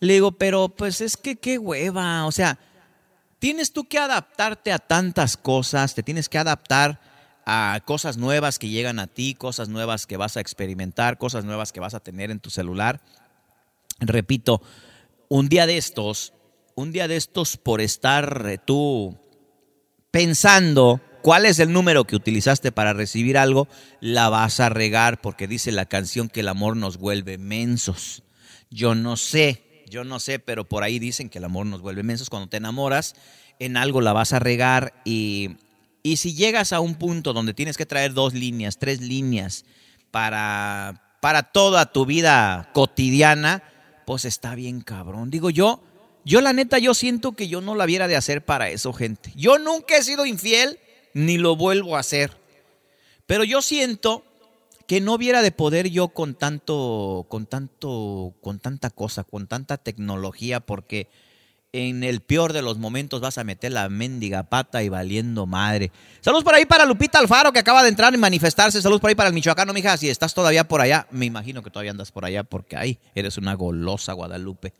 Le 0.00 0.14
digo, 0.14 0.32
pero 0.32 0.68
pues 0.68 1.00
es 1.00 1.16
que 1.16 1.36
qué 1.36 1.58
hueva, 1.58 2.26
o 2.26 2.32
sea, 2.32 2.58
tienes 3.38 3.72
tú 3.72 3.84
que 3.84 3.98
adaptarte 3.98 4.72
a 4.72 4.78
tantas 4.78 5.36
cosas, 5.36 5.94
te 5.94 6.02
tienes 6.02 6.28
que 6.28 6.38
adaptar 6.38 7.00
a 7.44 7.80
cosas 7.84 8.16
nuevas 8.16 8.58
que 8.58 8.68
llegan 8.68 8.98
a 8.98 9.06
ti, 9.06 9.34
cosas 9.34 9.68
nuevas 9.68 10.06
que 10.06 10.16
vas 10.16 10.36
a 10.36 10.40
experimentar, 10.40 11.18
cosas 11.18 11.44
nuevas 11.44 11.72
que 11.72 11.80
vas 11.80 11.94
a 11.94 12.00
tener 12.00 12.30
en 12.30 12.40
tu 12.40 12.50
celular. 12.50 13.00
Repito, 14.00 14.62
un 15.28 15.48
día 15.48 15.66
de 15.66 15.76
estos, 15.76 16.34
un 16.74 16.92
día 16.92 17.08
de 17.08 17.16
estos 17.16 17.56
por 17.56 17.80
estar 17.80 18.46
eh, 18.48 18.58
tú 18.58 19.18
pensando 20.10 21.00
cuál 21.22 21.46
es 21.46 21.58
el 21.58 21.72
número 21.72 22.04
que 22.04 22.16
utilizaste 22.16 22.72
para 22.72 22.92
recibir 22.92 23.38
algo, 23.38 23.68
la 24.00 24.28
vas 24.28 24.60
a 24.60 24.68
regar 24.68 25.20
porque 25.20 25.46
dice 25.46 25.72
la 25.72 25.86
canción 25.86 26.28
que 26.28 26.40
el 26.40 26.48
amor 26.48 26.76
nos 26.76 26.98
vuelve 26.98 27.38
mensos. 27.38 28.22
Yo 28.70 28.94
no 28.94 29.16
sé, 29.16 29.84
yo 29.88 30.04
no 30.04 30.20
sé, 30.20 30.38
pero 30.38 30.68
por 30.68 30.82
ahí 30.82 30.98
dicen 30.98 31.28
que 31.28 31.38
el 31.38 31.44
amor 31.44 31.66
nos 31.66 31.80
vuelve 31.80 32.02
mensos. 32.02 32.30
Cuando 32.30 32.48
te 32.48 32.56
enamoras, 32.56 33.14
en 33.58 33.76
algo 33.76 34.00
la 34.00 34.12
vas 34.12 34.32
a 34.32 34.38
regar 34.38 34.94
y, 35.04 35.56
y 36.02 36.16
si 36.16 36.34
llegas 36.34 36.72
a 36.72 36.80
un 36.80 36.96
punto 36.96 37.32
donde 37.32 37.54
tienes 37.54 37.76
que 37.76 37.86
traer 37.86 38.12
dos 38.12 38.34
líneas, 38.34 38.78
tres 38.78 39.00
líneas 39.00 39.64
para, 40.10 41.16
para 41.20 41.44
toda 41.44 41.92
tu 41.92 42.04
vida 42.04 42.70
cotidiana, 42.72 43.62
pues 44.04 44.24
está 44.24 44.54
bien 44.54 44.80
cabrón. 44.80 45.30
Digo 45.30 45.50
yo, 45.50 45.82
yo 46.24 46.40
la 46.40 46.52
neta, 46.52 46.78
yo 46.78 46.94
siento 46.94 47.32
que 47.32 47.48
yo 47.48 47.60
no 47.60 47.74
la 47.74 47.86
viera 47.86 48.08
de 48.08 48.16
hacer 48.16 48.44
para 48.44 48.70
eso, 48.70 48.92
gente. 48.92 49.32
Yo 49.34 49.58
nunca 49.58 49.96
he 49.96 50.02
sido 50.02 50.26
infiel, 50.26 50.78
ni 51.14 51.38
lo 51.38 51.56
vuelvo 51.56 51.96
a 51.96 52.00
hacer. 52.00 52.36
Pero 53.26 53.44
yo 53.44 53.62
siento 53.62 54.24
que 54.86 55.00
no 55.00 55.18
viera 55.18 55.42
de 55.42 55.52
poder 55.52 55.90
yo 55.90 56.08
con 56.08 56.34
tanto, 56.34 57.26
con 57.28 57.46
tanto, 57.46 58.34
con 58.40 58.58
tanta 58.58 58.90
cosa, 58.90 59.24
con 59.24 59.46
tanta 59.46 59.78
tecnología, 59.78 60.60
porque 60.60 61.08
en 61.72 62.04
el 62.04 62.20
peor 62.20 62.52
de 62.52 62.60
los 62.60 62.78
momentos 62.78 63.20
vas 63.20 63.38
a 63.38 63.44
meter 63.44 63.72
la 63.72 63.88
mendiga 63.88 64.42
pata 64.42 64.82
y 64.82 64.90
valiendo 64.90 65.46
madre. 65.46 65.90
Saludos 66.20 66.44
por 66.44 66.54
ahí 66.54 66.66
para 66.66 66.84
Lupita 66.84 67.18
Alfaro 67.18 67.52
que 67.52 67.58
acaba 67.58 67.82
de 67.82 67.88
entrar 67.88 68.12
y 68.12 68.18
manifestarse. 68.18 68.82
Saludos 68.82 69.00
por 69.00 69.08
ahí 69.08 69.14
para 69.14 69.28
el 69.28 69.34
Michoacano, 69.34 69.72
mija. 69.72 69.96
Si 69.96 70.10
estás 70.10 70.34
todavía 70.34 70.68
por 70.68 70.82
allá, 70.82 71.06
me 71.10 71.24
imagino 71.24 71.62
que 71.62 71.70
todavía 71.70 71.92
andas 71.92 72.12
por 72.12 72.26
allá 72.26 72.44
porque 72.44 72.76
ahí 72.76 72.98
eres 73.14 73.38
una 73.38 73.54
golosa 73.54 74.12
Guadalupe. 74.12 74.74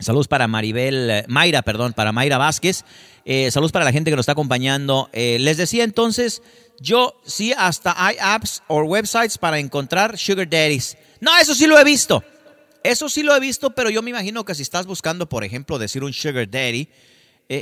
Saludos 0.00 0.28
para 0.28 0.46
Maribel, 0.46 1.10
eh, 1.10 1.24
Mayra, 1.26 1.62
perdón, 1.62 1.92
para 1.92 2.12
Mayra 2.12 2.38
Vázquez. 2.38 2.84
Eh, 3.24 3.50
saludos 3.50 3.72
para 3.72 3.84
la 3.84 3.90
gente 3.90 4.10
que 4.10 4.16
nos 4.16 4.22
está 4.22 4.32
acompañando. 4.32 5.10
Eh, 5.12 5.38
les 5.40 5.56
decía 5.56 5.82
entonces, 5.82 6.40
yo 6.78 7.20
sí, 7.26 7.52
hasta 7.56 7.94
hay 7.96 8.16
apps 8.20 8.62
o 8.68 8.80
websites 8.82 9.38
para 9.38 9.58
encontrar 9.58 10.16
sugar 10.16 10.48
daddies. 10.48 10.96
No, 11.20 11.36
eso 11.36 11.52
sí 11.52 11.66
lo 11.66 11.76
he 11.78 11.84
visto. 11.84 12.22
Eso 12.84 13.08
sí 13.08 13.24
lo 13.24 13.34
he 13.34 13.40
visto, 13.40 13.70
pero 13.70 13.90
yo 13.90 14.02
me 14.02 14.10
imagino 14.10 14.44
que 14.44 14.54
si 14.54 14.62
estás 14.62 14.86
buscando, 14.86 15.28
por 15.28 15.42
ejemplo, 15.42 15.80
decir 15.80 16.04
un 16.04 16.12
sugar 16.12 16.48
daddy, 16.48 16.88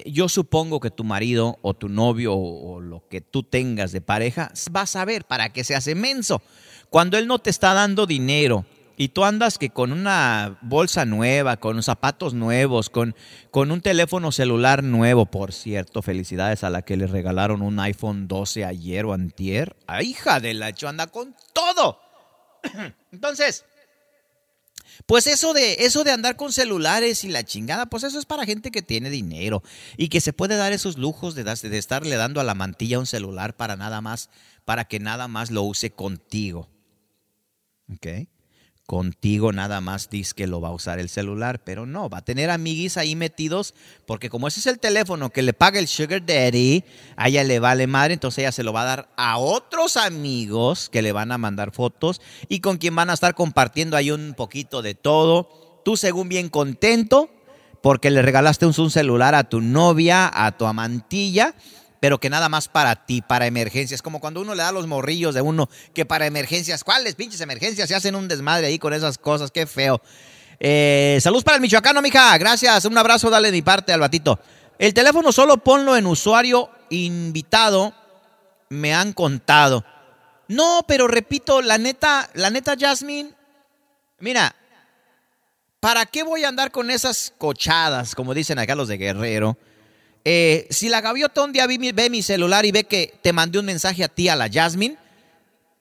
yo 0.05 0.29
supongo 0.29 0.79
que 0.79 0.91
tu 0.91 1.05
marido 1.05 1.59
o 1.63 1.73
tu 1.73 1.89
novio 1.89 2.35
o, 2.35 2.75
o, 2.75 2.81
lo 2.81 3.09
que 3.09 3.23
tú 3.23 3.45
tengas 3.45 3.93
de 3.93 4.01
pareja 4.01 4.53
va 4.75 4.83
a 4.83 4.87
saber 4.87 5.25
para 5.25 5.53
qué 5.53 5.65
se 5.65 5.75
hace 5.75 5.95
menso. 5.95 6.43
Cuando 6.91 7.17
él 7.17 7.27
no 7.27 7.39
te 7.39 7.51
está 7.51 7.73
dando 7.73 8.05
dinero 8.05 8.67
y 8.97 9.09
tú 9.09 9.25
andas 9.25 9.59
que 9.59 9.71
con 9.71 9.93
una 9.93 10.59
bolsa 10.63 11.05
nueva, 11.05 11.59
con 11.59 11.83
zapatos 11.83 12.33
nuevos, 12.35 12.89
con, 12.89 13.15
con 13.51 13.71
un 13.71 13.83
teléfono 13.83 14.33
celular 14.33 14.83
nuevo, 14.83 15.27
por 15.27 15.53
cierto, 15.53 16.03
felicidades 16.03 16.65
a 16.65 16.71
la 16.71 16.83
que 16.83 16.97
le 16.97 17.07
regalaron 17.07 17.63
un 17.63 17.79
iPhone 17.79 18.27
12 18.27 18.65
ayer 18.65 19.05
o 19.05 19.13
antier. 19.13 19.77
¡Ay, 19.87 19.97
ah, 19.99 20.03
hija 20.03 20.41
de 20.41 20.55
la 20.55 20.71
hecho 20.71 20.89
anda 20.89 21.09
con 21.09 21.35
todo! 21.53 22.01
Entonces, 23.13 23.67
pues 25.05 25.27
eso 25.27 25.53
de, 25.53 25.75
eso 25.81 26.03
de 26.03 26.13
andar 26.13 26.37
con 26.37 26.53
celulares 26.53 27.23
y 27.25 27.29
la 27.29 27.45
chingada, 27.45 27.87
pues 27.87 28.03
eso 28.03 28.19
es 28.19 28.25
para 28.25 28.47
gente 28.47 28.71
que 28.71 28.81
tiene 28.81 29.11
dinero 29.11 29.63
y 29.99 30.09
que 30.09 30.23
se 30.23 30.33
puede 30.33 30.57
dar 30.57 30.73
esos 30.73 30.97
lujos 30.97 31.35
de, 31.35 31.45
de 31.45 31.79
estarle 31.79 32.17
dando 32.17 32.41
a 32.41 32.45
la 32.45 32.55
mantilla 32.55 32.99
un 32.99 33.07
celular 33.07 33.55
para 33.55 33.77
nada 33.77 34.01
más, 34.01 34.31
para 34.65 34.87
que 34.87 35.01
nada 35.01 35.29
más 35.29 35.51
lo 35.51 35.63
use 35.63 35.91
contigo. 35.91 36.71
¿Ok? 37.93 38.27
Contigo 38.87 39.53
nada 39.53 39.81
más 39.81 40.09
dice 40.09 40.33
que 40.35 40.47
lo 40.47 40.61
va 40.61 40.69
a 40.69 40.73
usar 40.73 40.99
el 40.99 41.09
celular, 41.09 41.63
pero 41.65 41.87
no, 41.87 42.09
va 42.09 42.19
a 42.19 42.25
tener 42.25 42.51
amiguis 42.51 42.97
ahí 42.97 43.17
metidos, 43.17 43.75
porque 44.07 44.31
como 44.31 44.49
ese 44.49 44.61
es 44.61 44.67
el 44.67 44.79
teléfono 44.79 45.31
que 45.31 45.43
le 45.43 45.53
paga 45.53 45.81
el 45.81 45.89
sugar 45.89 46.25
daddy, 46.25 46.85
a 47.17 47.29
ella 47.29 47.45
le 47.45 47.59
vale 47.59 47.87
madre, 47.87 48.15
entonces 48.15 48.39
ella 48.39 48.53
se 48.53 48.63
lo 48.63 48.73
va 48.73 48.83
a 48.83 48.87
dar 48.87 49.09
a 49.17 49.39
otros 49.39 49.97
amigos 49.97 50.89
que 50.89 51.03
le 51.03 51.13
van 51.13 51.33
a 51.33 51.39
mandar 51.39 51.73
fotos 51.73 52.21
y 52.49 52.61
con 52.61 52.79
quien 52.79 52.95
van 52.95 53.11
a 53.11 53.15
estar 53.15 53.35
compartiendo 53.35 53.97
ahí 53.97 54.11
un 54.11 54.35
poquito 54.35 54.83
de 54.83 54.95
todo. 54.95 55.83
Tú 55.85 55.97
según 55.97 56.29
bien 56.29 56.49
contento, 56.49 57.31
porque 57.83 58.11
le 58.11 58.23
regalaste 58.23 58.67
un 58.67 58.91
celular 58.91 59.35
a 59.35 59.49
tu 59.49 59.61
novia, 59.61 60.31
a 60.33 60.57
tu 60.57 60.67
amantilla, 60.67 61.55
pero 62.01 62.19
que 62.19 62.31
nada 62.31 62.49
más 62.49 62.69
para 62.69 63.07
ti, 63.07 63.23
para 63.23 63.47
emergencias. 63.47 64.03
Como 64.03 64.21
cuando 64.21 64.41
uno 64.41 64.55
le 64.55 64.63
da 64.63 64.73
los 64.73 64.87
morrillos 64.87 65.35
de 65.35 65.41
uno 65.41 65.69
que 65.95 66.05
para 66.05 66.27
emergencias, 66.27 66.85
¿cuáles 66.85 67.15
pinches 67.15 67.41
emergencias? 67.41 67.89
Se 67.89 67.95
hacen 67.95 68.15
un 68.15 68.29
desmadre 68.29 68.67
ahí 68.67 68.79
con 68.79 68.93
esas 68.93 69.19
cosas, 69.19 69.51
qué 69.51 69.67
feo. 69.67 70.01
Eh, 70.59 71.19
saludos 71.21 71.45
para 71.45 71.57
el 71.57 71.61
michoacano, 71.61 72.03
mija. 72.03 72.37
Gracias. 72.39 72.85
Un 72.85 72.97
abrazo, 72.97 73.31
dale 73.31 73.51
de 73.51 73.57
mi 73.57 73.63
parte 73.63 73.93
al 73.93 74.01
batito. 74.01 74.39
El 74.79 74.93
teléfono 74.93 75.33
solo 75.33 75.59
ponlo 75.59 75.97
en 75.97 76.07
usuario 76.07 76.71
invitado, 76.91 77.95
me 78.69 78.95
han 78.95 79.13
contado. 79.13 79.85
No, 80.49 80.85
pero 80.87 81.09
repito, 81.09 81.63
la 81.63 81.79
neta, 81.79 82.29
la 82.35 82.51
neta, 82.51 82.77
Jasmine, 82.79 83.33
mira, 84.21 84.55
¿para 85.81 86.07
qué 86.07 86.23
voy 86.23 86.45
a 86.45 86.49
andar 86.49 86.71
con 86.71 86.91
esas 86.91 87.33
cochadas, 87.39 88.15
como 88.15 88.35
dicen 88.35 88.59
acá 88.59 88.75
los 88.75 88.89
de 88.89 88.99
Guerrero? 88.99 89.57
Eh, 90.29 90.67
si 90.71 90.89
la 90.89 91.01
gaviota 91.01 91.45
un 91.45 91.53
día 91.53 91.69
ve 91.69 92.11
mi 92.11 92.21
celular 92.21 92.67
y 92.67 92.73
ve 92.73 92.83
que 92.83 93.15
te 93.23 93.33
mandé 93.33 93.61
un 93.61 93.65
mensaje 93.65 94.03
a 94.03 94.09
ti, 94.09 94.29
a 94.29 94.35
la 94.35 94.51
Jasmine, 94.53 94.97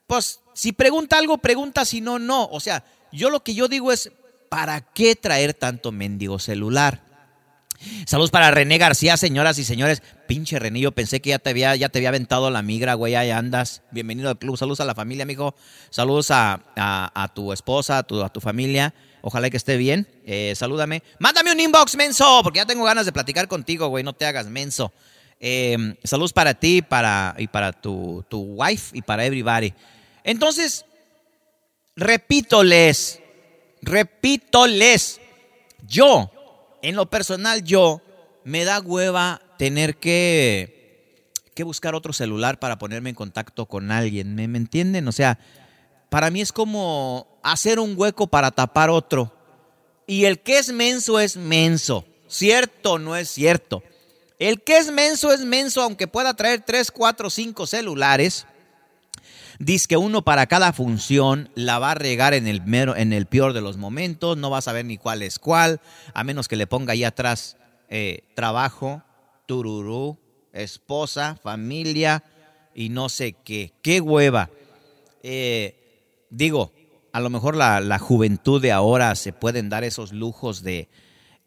pues 0.06 0.40
si 0.54 0.72
pregunta 0.72 1.18
algo, 1.18 1.40
pregunta, 1.40 1.84
si 1.84 2.00
no, 2.00 2.20
no. 2.20 2.46
O 2.52 2.60
sea, 2.60 2.84
yo 3.12 3.32
lo 3.32 3.44
que 3.44 3.56
yo 3.56 3.68
digo 3.68 3.92
es, 3.92 4.12
¿para 4.48 4.82
qué 4.82 5.16
traer 5.16 5.56
tanto 5.56 5.92
mendigo 5.92 6.38
celular? 6.38 7.02
Saludos 8.06 8.30
para 8.30 8.52
René 8.52 8.78
García, 8.78 9.18
señoras 9.18 9.58
y 9.58 9.64
señores. 9.64 10.04
Pinche 10.28 10.60
René, 10.60 10.80
yo 10.80 10.92
pensé 10.92 11.22
que 11.22 11.32
ya 11.32 11.40
te 11.40 11.50
había, 11.50 11.76
ya 11.76 11.90
te 11.90 11.98
había 11.98 12.10
aventado 12.10 12.52
la 12.52 12.62
migra, 12.62 12.94
güey, 12.94 13.16
ahí 13.16 13.32
andas. 13.32 13.82
Bienvenido 13.90 14.30
al 14.30 14.38
club. 14.38 14.58
Saludos 14.58 14.80
a 14.80 14.86
la 14.86 14.94
familia, 14.94 15.24
amigo. 15.24 15.56
Saludos 15.90 16.28
a, 16.30 17.32
tu 17.34 17.52
esposa, 17.52 17.98
a 17.98 18.04
tu, 18.04 18.22
a 18.22 18.30
tu 18.30 18.42
familia. 18.42 18.94
Ojalá 19.28 19.50
que 19.50 19.58
esté 19.58 19.76
bien. 19.76 20.08
Eh, 20.24 20.54
salúdame. 20.56 21.02
Mándame 21.18 21.52
un 21.52 21.60
inbox, 21.60 21.96
menso, 21.96 22.42
porque 22.44 22.58
ya 22.58 22.68
tengo 22.68 22.84
ganas 22.84 23.08
de 23.08 23.12
platicar 23.12 23.48
contigo, 23.48 23.88
güey. 23.88 24.04
No 24.04 24.14
te 24.14 24.24
hagas 24.28 24.46
menso. 24.46 24.94
Eh, 25.40 25.96
saludos 26.04 26.32
para 26.32 26.54
ti 26.54 26.84
para, 26.84 27.34
y 27.40 27.48
para 27.48 27.74
tu, 27.74 28.24
tu 28.30 28.42
wife 28.42 28.96
y 28.96 29.02
para 29.02 29.26
everybody. 29.26 29.74
Entonces, 30.24 30.86
repítoles, 31.96 33.20
repítoles. 33.82 35.20
Yo, 35.88 36.30
en 36.84 36.96
lo 36.96 37.10
personal, 37.10 37.64
yo, 37.64 38.04
me 38.44 38.64
da 38.64 38.80
hueva 38.80 39.42
tener 39.58 39.98
que, 39.98 41.24
que 41.56 41.64
buscar 41.64 41.96
otro 41.96 42.14
celular 42.14 42.60
para 42.60 42.78
ponerme 42.78 43.10
en 43.10 43.16
contacto 43.16 43.66
con 43.66 43.90
alguien. 43.90 44.36
¿Me, 44.36 44.48
me 44.48 44.60
entienden? 44.60 45.08
O 45.08 45.12
sea, 45.12 45.40
para 46.10 46.30
mí 46.30 46.42
es 46.42 46.52
como 46.52 47.28
hacer 47.44 47.80
un 47.80 47.94
hueco 47.98 48.28
para 48.28 48.52
tapar 48.52 48.90
otro. 48.90 49.32
Y 50.08 50.26
el 50.26 50.40
que 50.40 50.60
es 50.60 50.72
menso 50.72 51.20
es 51.20 51.38
menso. 51.38 52.06
¿Cierto 52.28 53.00
no 53.00 53.16
es 53.16 53.30
cierto? 53.30 53.84
El 54.40 54.62
que 54.62 54.78
es 54.78 54.92
menso 54.92 55.32
es 55.32 55.42
menso, 55.42 55.82
aunque 55.82 56.08
pueda 56.08 56.34
traer 56.34 56.62
3, 56.66 56.92
4, 56.92 57.30
5 57.30 57.68
celulares. 57.68 58.46
Dice 59.60 59.88
que 59.88 59.98
uno 59.98 60.24
para 60.24 60.48
cada 60.48 60.74
función 60.74 61.50
la 61.56 61.80
va 61.80 61.92
a 61.92 61.96
regar 61.96 62.34
en 62.34 62.46
el, 62.46 62.62
mero, 62.62 62.96
en 62.96 63.14
el 63.14 63.26
peor 63.26 63.54
de 63.54 63.62
los 63.62 63.78
momentos, 63.78 64.36
no 64.36 64.50
va 64.50 64.58
a 64.58 64.62
saber 64.62 64.84
ni 64.84 64.98
cuál 64.98 65.22
es 65.22 65.40
cuál, 65.40 65.80
a 66.14 66.26
menos 66.26 66.50
que 66.50 66.58
le 66.58 66.68
ponga 66.68 66.92
ahí 66.92 67.06
atrás 67.06 67.56
eh, 67.88 68.24
trabajo, 68.36 69.02
tururú, 69.46 70.18
esposa, 70.52 71.40
familia 71.42 72.24
y 72.74 72.90
no 72.90 73.08
sé 73.08 73.34
qué. 73.46 73.72
¡Qué 73.82 74.02
hueva! 74.02 74.50
Eh, 75.24 75.85
digo, 76.36 76.74
a 77.14 77.20
lo 77.20 77.30
mejor 77.30 77.56
la, 77.56 78.00
juventud 78.00 78.62
de 78.62 78.72
ahora 78.72 79.16
se 79.16 79.32
pueden 79.32 79.70
dar 79.70 79.84
esos 79.84 80.12
lujos 80.12 80.64
de, 80.64 80.90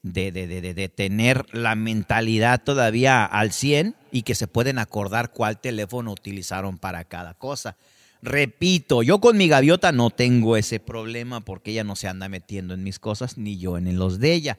de, 0.02 0.32
de, 0.32 0.88
tener 0.88 1.44
la 1.52 1.74
mentalidad 1.74 2.62
todavía 2.62 3.24
al 3.24 3.52
100 3.52 3.94
y 4.10 4.22
que 4.22 4.34
se 4.34 4.48
pueden 4.48 4.78
acordar 4.78 5.30
cuál 5.30 5.60
teléfono 5.60 6.12
utilizaron 6.12 6.78
para 6.78 7.04
cada 7.04 7.34
cosa. 7.34 7.76
Repito, 8.22 9.02
yo 9.02 9.20
con 9.20 9.36
mi 9.36 9.46
gaviota 9.46 9.92
no 9.92 10.10
tengo 10.10 10.56
ese 10.56 10.80
problema 10.80 11.40
porque 11.40 11.72
ella 11.72 11.84
no 11.84 11.96
se 11.96 12.08
anda 12.08 12.28
metiendo 12.28 12.74
en 12.74 12.82
mis 12.82 12.98
cosas 12.98 13.36
ni 13.36 13.58
yo 13.58 13.76
en 13.76 13.96
los 13.98 14.18
de 14.18 14.32
ella. 14.32 14.58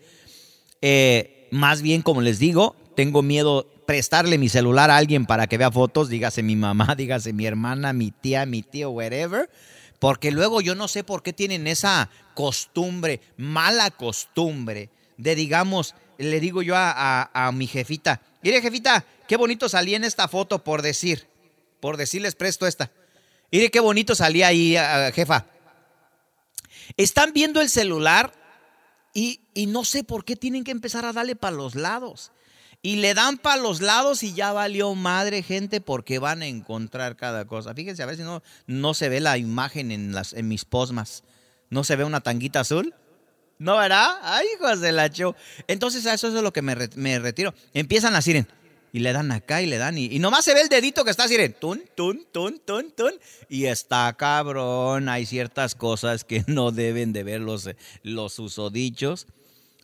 Eh, 0.82 1.48
más 1.52 1.82
bien, 1.82 2.04
como 2.04 2.22
les 2.22 2.38
digo, 2.38 2.76
tengo 2.96 3.24
miedo 3.24 3.68
prestarle 3.88 4.38
mi 4.38 4.48
celular 4.48 4.92
a 4.92 4.98
alguien 4.98 5.26
para 5.26 5.48
que 5.48 5.58
vea 5.58 5.72
fotos, 5.72 6.08
dígase 6.08 6.44
mi 6.44 6.56
mamá, 6.56 6.94
dígase 6.98 7.34
mi 7.34 7.48
hermana, 7.48 7.94
mi 7.94 8.12
tía, 8.12 8.46
mi 8.46 8.62
tío, 8.62 8.92
whatever 8.92 9.50
porque 10.00 10.32
luego 10.32 10.62
yo 10.62 10.76
no 10.76 10.88
sé 10.88 11.04
por 11.04 11.22
qué 11.22 11.34
tienen 11.34 11.68
esa 11.68 12.10
costumbre, 12.34 13.22
mala 13.38 13.92
costumbre, 13.92 14.90
de 15.18 15.36
digamos, 15.36 15.96
le 16.18 16.40
digo 16.40 16.62
yo 16.62 16.74
a, 16.78 17.52
mi 17.54 17.68
jefita, 17.68 18.22
mire 18.42 18.62
jefita, 18.62 19.06
qué 19.28 19.36
bonito 19.36 19.68
salí 19.68 19.96
en 19.96 20.06
esta 20.06 20.28
foto 20.28 20.64
por 20.64 20.82
decir, 20.82 21.28
por 21.80 21.98
decirles 21.98 22.36
presto 22.36 22.66
esta. 22.66 22.92
Mire 23.52 23.72
qué 23.72 23.80
bonito 23.80 24.16
salía 24.16 24.48
ahí, 24.48 24.76
jefa. 25.14 25.48
Están 26.98 27.34
viendo 27.34 27.62
el 27.62 27.70
celular 27.70 28.32
y, 29.14 29.42
y 29.54 29.66
no 29.66 29.84
sé 29.84 30.04
por 30.04 30.24
qué 30.24 30.36
tienen 30.36 30.64
que 30.64 30.72
empezar 30.72 31.06
a 31.06 31.14
darle 31.14 31.36
para 31.36 31.56
los 31.56 31.76
lados 31.76 32.32
y 32.82 32.98
le 32.98 33.14
dan 33.14 33.38
para 33.38 33.62
los 33.62 33.82
lados 33.82 34.24
y 34.24 34.34
ya 34.34 34.54
valió 34.54 34.96
madre 34.96 35.44
gente 35.44 35.82
porque 35.82 36.20
van 36.20 36.42
a 36.42 36.48
encontrar 36.48 37.18
cada 37.18 37.46
cosa. 37.46 37.74
Fíjense 37.74 38.04
a 38.04 38.06
ver 38.06 38.16
si 38.16 38.24
no, 38.24 38.42
no 38.68 38.94
se 38.94 39.10
ve 39.10 39.20
la 39.20 39.38
imagen 39.38 39.92
en, 39.92 40.14
las, 40.14 40.34
en 40.34 40.48
mis 40.48 40.64
posmas. 40.66 41.24
¿No 41.70 41.84
se 41.84 41.96
ve 41.96 42.04
una 42.04 42.22
tanguita 42.22 42.62
azul? 42.62 42.94
¿No, 43.58 43.76
verdad? 43.76 44.20
Ay, 44.24 44.48
hijos 44.56 44.80
de 44.80 44.94
la 44.94 45.10
show. 45.10 45.36
Entonces 45.68 46.06
a 46.06 46.14
eso 46.14 46.30
es 46.30 46.34
lo 46.34 46.54
que 46.54 46.62
me, 46.62 47.20
retiro. 47.20 47.54
Empiezan 47.74 48.14
a 48.14 48.20
decir, 48.20 48.48
Y 48.94 49.00
le 49.00 49.12
dan 49.12 49.34
acá 49.34 49.62
y 49.62 49.66
le 49.66 49.78
dan. 49.78 49.98
Y, 49.98 50.18
nomás 50.20 50.46
se 50.46 50.54
ve 50.54 50.62
el 50.62 50.70
dedito 50.70 51.04
que 51.04 51.12
está 51.12 51.26
así, 51.26 51.36
tun, 51.60 51.84
tun, 51.96 52.26
tun, 52.32 52.62
tun, 52.66 52.92
tun. 52.92 53.12
Y 53.50 53.66
está 53.66 54.16
cabrón. 54.18 55.10
Hay 55.10 55.26
ciertas 55.26 55.76
cosas 55.76 56.24
que 56.24 56.46
no 56.48 56.72
deben 56.72 57.12
de 57.12 57.24
ver 57.24 57.42
los, 57.42 57.70
los 58.04 58.40
usodichos. 58.40 59.28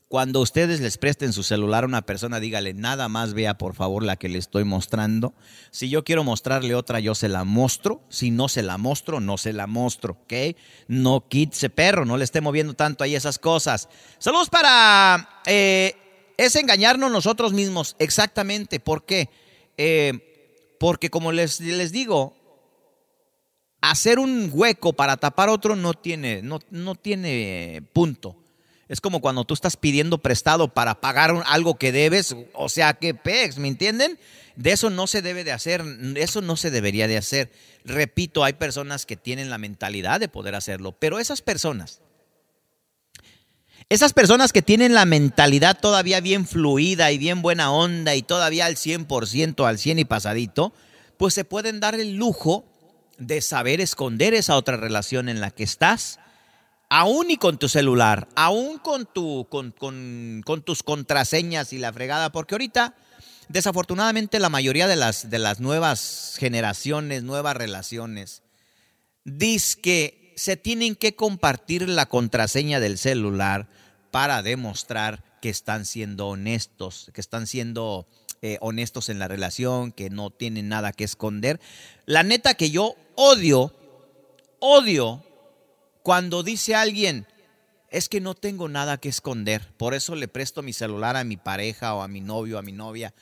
Cuando 0.07 0.39
ustedes 0.39 0.81
les 0.81 0.99
presten 0.99 1.33
su 1.33 1.41
celular 1.41 1.83
a 1.83 1.87
una 1.87 2.03
persona, 2.03 2.39
dígale, 2.39 2.75
nada 2.75 3.09
más 3.09 3.33
vea 3.33 3.57
por 3.57 3.73
favor 3.73 4.03
la 4.03 4.17
que 4.17 4.29
le 4.29 4.37
estoy 4.37 4.63
mostrando. 4.63 5.33
Si 5.71 5.89
yo 5.89 6.03
quiero 6.03 6.23
mostrarle 6.23 6.75
otra, 6.75 6.99
yo 6.99 7.15
se 7.15 7.27
la 7.27 7.43
muestro. 7.43 8.03
Si 8.09 8.29
no 8.29 8.47
se 8.47 8.61
la 8.61 8.77
muestro, 8.77 9.19
no 9.19 9.37
se 9.37 9.51
la 9.51 9.65
muestro, 9.65 10.13
¿ok? 10.13 10.55
No 10.87 11.27
quitse 11.27 11.71
perro, 11.71 12.05
no 12.05 12.17
le 12.17 12.23
esté 12.23 12.39
moviendo 12.39 12.75
tanto 12.75 13.03
ahí 13.03 13.15
esas 13.15 13.39
cosas. 13.39 13.89
Saludos 14.19 14.49
para... 14.49 15.41
Eh, 15.47 15.95
es 16.37 16.55
engañarnos 16.55 17.11
nosotros 17.11 17.53
mismos, 17.53 17.95
exactamente. 17.97 18.79
¿Por 18.79 19.05
qué? 19.05 19.29
Eh, 19.77 20.75
porque 20.79 21.09
como 21.09 21.31
les, 21.31 21.59
les 21.61 21.91
digo, 21.91 22.35
hacer 23.81 24.19
un 24.19 24.51
hueco 24.53 24.93
para 24.93 25.17
tapar 25.17 25.49
otro 25.49 25.75
no 25.75 25.93
tiene, 25.93 26.41
no, 26.43 26.59
no 26.69 26.93
tiene 26.93 27.81
punto. 27.93 28.44
Es 28.87 29.01
como 29.01 29.19
cuando 29.19 29.45
tú 29.45 29.53
estás 29.55 29.77
pidiendo 29.77 30.19
prestado 30.19 30.73
para 30.73 31.01
pagar 31.01 31.43
algo 31.47 31.75
que 31.75 31.91
debes, 31.91 32.35
o 32.53 32.69
sea, 32.69 32.93
que 32.93 33.15
pex, 33.15 33.57
¿me 33.57 33.67
entienden? 33.67 34.19
De 34.55 34.71
eso 34.71 34.89
no 34.89 35.07
se 35.07 35.21
debe 35.21 35.43
de 35.43 35.51
hacer, 35.51 35.83
eso 36.15 36.41
no 36.41 36.55
se 36.55 36.69
debería 36.69 37.07
de 37.07 37.17
hacer. 37.17 37.51
Repito, 37.83 38.43
hay 38.43 38.53
personas 38.53 39.05
que 39.05 39.17
tienen 39.17 39.49
la 39.49 39.57
mentalidad 39.57 40.19
de 40.19 40.27
poder 40.27 40.53
hacerlo, 40.53 40.91
pero 40.91 41.19
esas 41.19 41.41
personas, 41.41 42.01
esas 43.89 44.13
personas 44.13 44.53
que 44.53 44.61
tienen 44.61 44.93
la 44.93 45.05
mentalidad 45.05 45.79
todavía 45.79 46.19
bien 46.19 46.47
fluida 46.47 47.11
y 47.11 47.17
bien 47.17 47.41
buena 47.41 47.71
onda 47.71 48.15
y 48.15 48.21
todavía 48.21 48.67
al 48.67 48.75
100%, 48.75 49.67
al 49.67 49.79
100 49.79 49.99
y 49.99 50.05
pasadito, 50.05 50.73
pues 51.17 51.33
se 51.33 51.43
pueden 51.43 51.79
dar 51.79 51.95
el 51.95 52.15
lujo 52.15 52.65
de 53.17 53.41
saber 53.41 53.81
esconder 53.81 54.33
esa 54.33 54.57
otra 54.57 54.77
relación 54.77 55.27
en 55.29 55.39
la 55.39 55.49
que 55.51 55.63
estás 55.63 56.19
aún 56.89 57.31
y 57.31 57.37
con 57.37 57.57
tu 57.57 57.69
celular, 57.69 58.27
aún 58.35 58.77
con, 58.77 59.05
tu, 59.05 59.47
con, 59.49 59.71
con, 59.71 60.61
tus 60.63 60.83
contraseñas 60.83 61.73
y 61.73 61.77
la 61.77 61.93
fregada, 61.93 62.31
porque 62.31 62.55
ahorita, 62.55 62.95
desafortunadamente, 63.49 64.39
la 64.39 64.49
mayoría 64.49 64.87
de 64.87 64.95
las, 64.95 65.29
de 65.29 65.39
las 65.39 65.59
nuevas 65.59 66.35
generaciones, 66.39 67.23
nuevas 67.23 67.57
relaciones, 67.57 68.43
dice 69.23 69.81
que 69.81 70.33
se 70.35 70.57
tienen 70.57 70.95
que 70.95 71.15
compartir 71.15 71.87
la 71.89 72.05
contraseña 72.05 72.79
del 72.79 72.97
celular 72.97 73.67
para 74.11 74.41
demostrar 74.41 75.23
que 75.41 75.49
están 75.49 75.85
siendo 75.85 76.27
honestos, 76.27 77.11
que 77.13 77.21
están 77.21 77.47
siendo 77.47 78.07
eh, 78.41 78.57
honestos 78.61 79.09
en 79.09 79.19
la 79.19 79.27
relación, 79.27 79.91
que 79.91 80.09
no 80.09 80.29
tienen 80.29 80.69
nada 80.69 80.91
que 80.91 81.03
esconder. 81.03 81.59
La 82.05 82.23
neta 82.23 82.53
que 82.53 82.69
yo 82.69 82.95
odio, 83.15 83.73
odio 84.59 85.24
cuando 86.05 86.43
dice 86.43 86.75
alguien, 86.75 87.25
es 87.89 88.09
que 88.09 88.21
no 88.21 88.35
tengo 88.35 88.69
nada 88.69 88.97
que 88.97 89.09
esconder, 89.09 89.67
por 89.75 89.95
eso 89.95 90.13
le 90.13 90.27
presto 90.27 90.61
mi 90.61 90.71
celular 90.71 91.15
a 91.15 91.23
mi 91.23 91.35
pareja 91.35 91.95
o 91.95 92.03
a 92.03 92.07
mi 92.07 92.21
novio 92.21 92.59
a 92.59 92.61
mi 92.61 92.73
novia. 92.73 93.15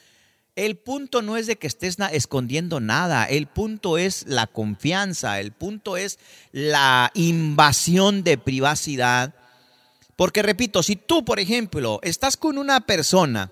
El 0.58 0.76
punto 0.76 1.22
no 1.22 1.38
es 1.38 1.48
de 1.48 1.56
que 1.56 1.66
estés 1.66 1.96
escondiendo 2.12 2.82
nada, 2.82 3.24
el 3.24 3.48
punto 3.48 3.98
es 3.98 4.26
la 4.28 4.48
confianza, 4.48 5.40
el 5.40 5.54
punto 5.54 5.96
es 5.96 6.20
la 6.52 7.10
invasión 7.14 8.22
de 8.26 8.38
privacidad. 8.38 9.34
Porque 10.18 10.44
repito, 10.44 10.84
si 10.84 10.98
tú, 10.98 11.24
por 11.24 11.40
ejemplo, 11.40 12.02
estás 12.04 12.36
con 12.36 12.58
una 12.58 12.82
persona 12.82 13.50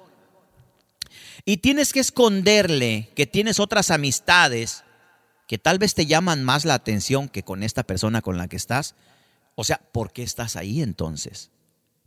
y 1.46 1.58
tienes 1.58 1.94
que 1.94 2.02
esconderle 2.02 3.10
que 3.16 3.28
tienes 3.28 3.62
otras 3.62 3.92
amistades 3.92 4.84
que 5.48 5.58
tal 5.58 5.80
vez 5.80 5.94
te 5.96 6.06
llaman 6.06 6.44
más 6.44 6.66
la 6.66 6.74
atención 6.74 7.30
que 7.30 7.44
con 7.44 7.64
esta 7.64 7.84
persona 7.84 8.22
con 8.22 8.38
la 8.38 8.50
que 8.50 8.58
estás, 8.58 8.96
o 9.62 9.64
sea, 9.64 9.80
¿por 9.92 10.12
qué 10.12 10.24
estás 10.24 10.56
ahí 10.56 10.82
entonces? 10.82 11.52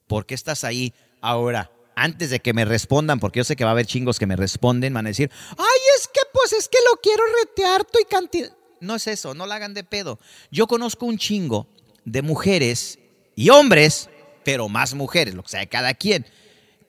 ¿Por 0.08 0.26
qué 0.26 0.34
estás 0.34 0.64
ahí 0.64 0.92
ahora? 1.20 1.70
Antes 1.94 2.30
de 2.30 2.40
que 2.40 2.52
me 2.52 2.64
respondan, 2.64 3.20
porque 3.20 3.38
yo 3.38 3.44
sé 3.44 3.54
que 3.54 3.62
va 3.62 3.70
a 3.70 3.74
haber 3.74 3.86
chingos 3.86 4.18
que 4.18 4.26
me 4.26 4.34
responden, 4.34 4.92
van 4.92 5.06
a 5.06 5.10
decir, 5.10 5.30
ay, 5.50 5.80
es 5.96 6.08
que 6.08 6.20
pues 6.32 6.52
es 6.52 6.68
que 6.68 6.78
lo 6.90 7.00
quiero 7.00 7.22
retear 7.44 7.86
y 8.00 8.04
cantidad. 8.06 8.50
No 8.80 8.96
es 8.96 9.06
eso, 9.06 9.34
no 9.34 9.46
la 9.46 9.54
hagan 9.54 9.72
de 9.72 9.84
pedo. 9.84 10.18
Yo 10.50 10.66
conozco 10.66 11.06
un 11.06 11.16
chingo 11.16 11.68
de 12.04 12.22
mujeres 12.22 12.98
y 13.36 13.50
hombres, 13.50 14.10
pero 14.42 14.68
más 14.68 14.94
mujeres, 14.94 15.34
lo 15.34 15.44
que 15.44 15.50
sea, 15.50 15.66
cada 15.66 15.94
quien, 15.94 16.26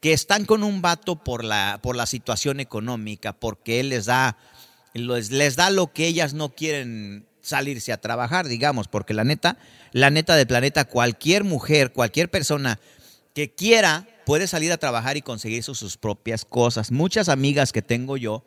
que 0.02 0.14
están 0.14 0.46
con 0.46 0.64
un 0.64 0.82
vato 0.82 1.24
por 1.24 1.44
la, 1.44 1.80
por 1.84 1.96
la 1.96 2.08
situación 2.08 2.60
económica, 2.60 3.34
porque 3.34 3.82
él 3.82 3.90
les 3.90 4.06
da, 4.06 4.40
les, 4.94 5.30
les 5.30 5.56
da 5.56 5.70
lo 5.70 5.94
que 5.94 6.08
ellas 6.08 6.34
no 6.34 6.56
quieren 6.56 7.28
salirse 7.46 7.94
a 7.94 8.02
trabajar, 8.02 8.48
digamos, 8.48 8.88
porque 8.88 9.14
la 9.14 9.24
neta, 9.24 9.58
la 9.92 10.10
neta 10.10 10.36
del 10.36 10.48
planeta, 10.48 10.86
cualquier 10.86 11.44
mujer, 11.44 11.94
cualquier 11.94 12.30
persona 12.30 12.80
que 13.34 13.54
quiera 13.54 14.08
puede 14.26 14.48
salir 14.48 14.72
a 14.72 14.78
trabajar 14.78 15.18
y 15.18 15.22
conseguir 15.22 15.64
sus, 15.64 15.98
propias 15.98 16.46
cosas. 16.46 16.92
Muchas 16.92 17.30
amigas 17.30 17.72
que 17.72 17.82
tengo 17.82 18.18
yo 18.18 18.44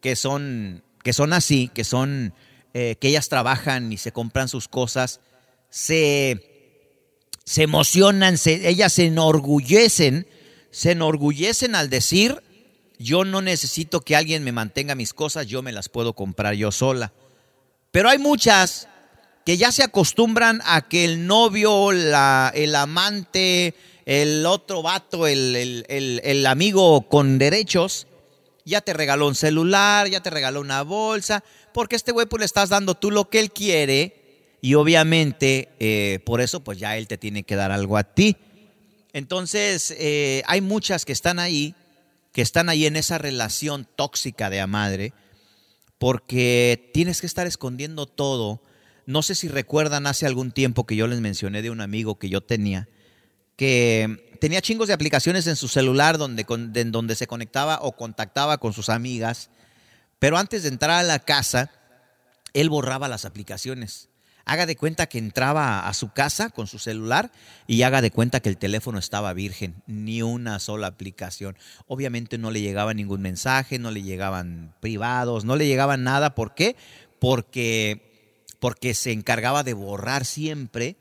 que 0.00 0.16
son, 0.16 0.82
que 1.04 1.12
son 1.12 1.32
así, 1.32 1.70
que 1.72 1.84
son, 1.84 2.34
eh, 2.74 2.96
que 3.00 3.08
ellas 3.08 3.28
trabajan 3.28 3.92
y 3.92 3.98
se 3.98 4.12
compran 4.12 4.48
sus 4.48 4.66
cosas, 4.66 5.20
se, 5.68 6.80
se 7.44 7.62
emocionan, 7.62 8.36
se, 8.38 8.68
ellas 8.68 8.92
se 8.92 9.06
enorgullecen, 9.06 10.26
se 10.70 10.92
enorgullecen 10.92 11.74
al 11.74 11.88
decir, 11.88 12.42
yo 12.98 13.24
no 13.24 13.42
necesito 13.42 14.00
que 14.00 14.16
alguien 14.16 14.42
me 14.42 14.52
mantenga 14.52 14.94
mis 14.94 15.14
cosas, 15.14 15.46
yo 15.46 15.62
me 15.62 15.72
las 15.72 15.88
puedo 15.88 16.14
comprar 16.14 16.54
yo 16.54 16.72
sola. 16.72 17.12
Pero 17.90 18.08
hay 18.08 18.18
muchas 18.18 18.88
que 19.44 19.56
ya 19.56 19.72
se 19.72 19.82
acostumbran 19.82 20.60
a 20.64 20.82
que 20.82 21.04
el 21.04 21.26
novio, 21.26 21.92
la, 21.92 22.52
el 22.54 22.74
amante, 22.74 23.74
el 24.06 24.46
otro 24.46 24.82
vato, 24.82 25.26
el, 25.26 25.84
el, 25.88 26.46
amigo 26.46 27.08
con 27.08 27.38
derechos, 27.38 28.06
ya 28.64 28.80
te 28.80 28.92
regaló 28.92 29.26
un 29.26 29.34
celular, 29.34 30.08
ya 30.08 30.20
te 30.20 30.30
regaló 30.30 30.60
una 30.60 30.82
bolsa, 30.82 31.42
porque 31.72 31.96
este 31.96 32.12
güey 32.12 32.26
pues 32.26 32.40
le 32.40 32.46
estás 32.46 32.68
dando 32.68 32.94
tú 32.94 33.10
lo 33.10 33.28
que 33.28 33.40
él 33.40 33.50
quiere 33.50 34.56
y 34.60 34.74
obviamente 34.74 35.70
eh, 35.80 36.20
por 36.24 36.40
eso 36.40 36.60
pues 36.60 36.78
ya 36.78 36.96
él 36.96 37.08
te 37.08 37.18
tiene 37.18 37.42
que 37.42 37.56
dar 37.56 37.72
algo 37.72 37.96
a 37.96 38.04
ti. 38.04 38.36
Entonces 39.12 39.94
eh, 39.98 40.42
hay 40.46 40.60
muchas 40.60 41.04
que 41.04 41.12
están 41.12 41.38
ahí, 41.38 41.74
que 42.32 42.42
están 42.42 42.68
ahí 42.68 42.86
en 42.86 42.94
esa 42.94 43.18
relación 43.18 43.88
tóxica 43.96 44.50
de 44.50 44.60
a 44.60 44.66
madre, 44.66 45.12
porque 46.00 46.90
tienes 46.94 47.20
que 47.20 47.26
estar 47.26 47.46
escondiendo 47.46 48.06
todo. 48.06 48.62
No 49.04 49.20
sé 49.20 49.34
si 49.34 49.48
recuerdan 49.48 50.06
hace 50.06 50.24
algún 50.24 50.50
tiempo 50.50 50.86
que 50.86 50.96
yo 50.96 51.06
les 51.06 51.20
mencioné 51.20 51.60
de 51.60 51.68
un 51.68 51.82
amigo 51.82 52.18
que 52.18 52.30
yo 52.30 52.40
tenía, 52.40 52.88
que 53.54 54.34
tenía 54.40 54.62
chingos 54.62 54.88
de 54.88 54.94
aplicaciones 54.94 55.46
en 55.46 55.56
su 55.56 55.68
celular 55.68 56.16
donde, 56.16 56.46
donde 56.86 57.14
se 57.14 57.26
conectaba 57.26 57.80
o 57.82 57.92
contactaba 57.92 58.56
con 58.56 58.72
sus 58.72 58.88
amigas, 58.88 59.50
pero 60.18 60.38
antes 60.38 60.62
de 60.62 60.70
entrar 60.70 60.92
a 60.92 61.02
la 61.02 61.18
casa, 61.18 61.70
él 62.54 62.70
borraba 62.70 63.06
las 63.06 63.26
aplicaciones 63.26 64.08
haga 64.44 64.66
de 64.66 64.76
cuenta 64.76 65.06
que 65.06 65.18
entraba 65.18 65.88
a 65.88 65.94
su 65.94 66.12
casa 66.12 66.50
con 66.50 66.66
su 66.66 66.78
celular 66.78 67.30
y 67.66 67.82
haga 67.82 68.02
de 68.02 68.10
cuenta 68.10 68.40
que 68.40 68.48
el 68.48 68.56
teléfono 68.56 68.98
estaba 68.98 69.32
virgen, 69.32 69.82
ni 69.86 70.22
una 70.22 70.58
sola 70.58 70.88
aplicación. 70.88 71.56
Obviamente 71.86 72.38
no 72.38 72.50
le 72.50 72.60
llegaba 72.60 72.94
ningún 72.94 73.22
mensaje, 73.22 73.78
no 73.78 73.90
le 73.90 74.02
llegaban 74.02 74.74
privados, 74.80 75.44
no 75.44 75.56
le 75.56 75.66
llegaban 75.66 76.04
nada. 76.04 76.34
¿Por 76.34 76.54
qué? 76.54 76.76
Porque, 77.18 78.34
porque 78.58 78.94
se 78.94 79.12
encargaba 79.12 79.62
de 79.62 79.74
borrar 79.74 80.24
siempre 80.24 80.96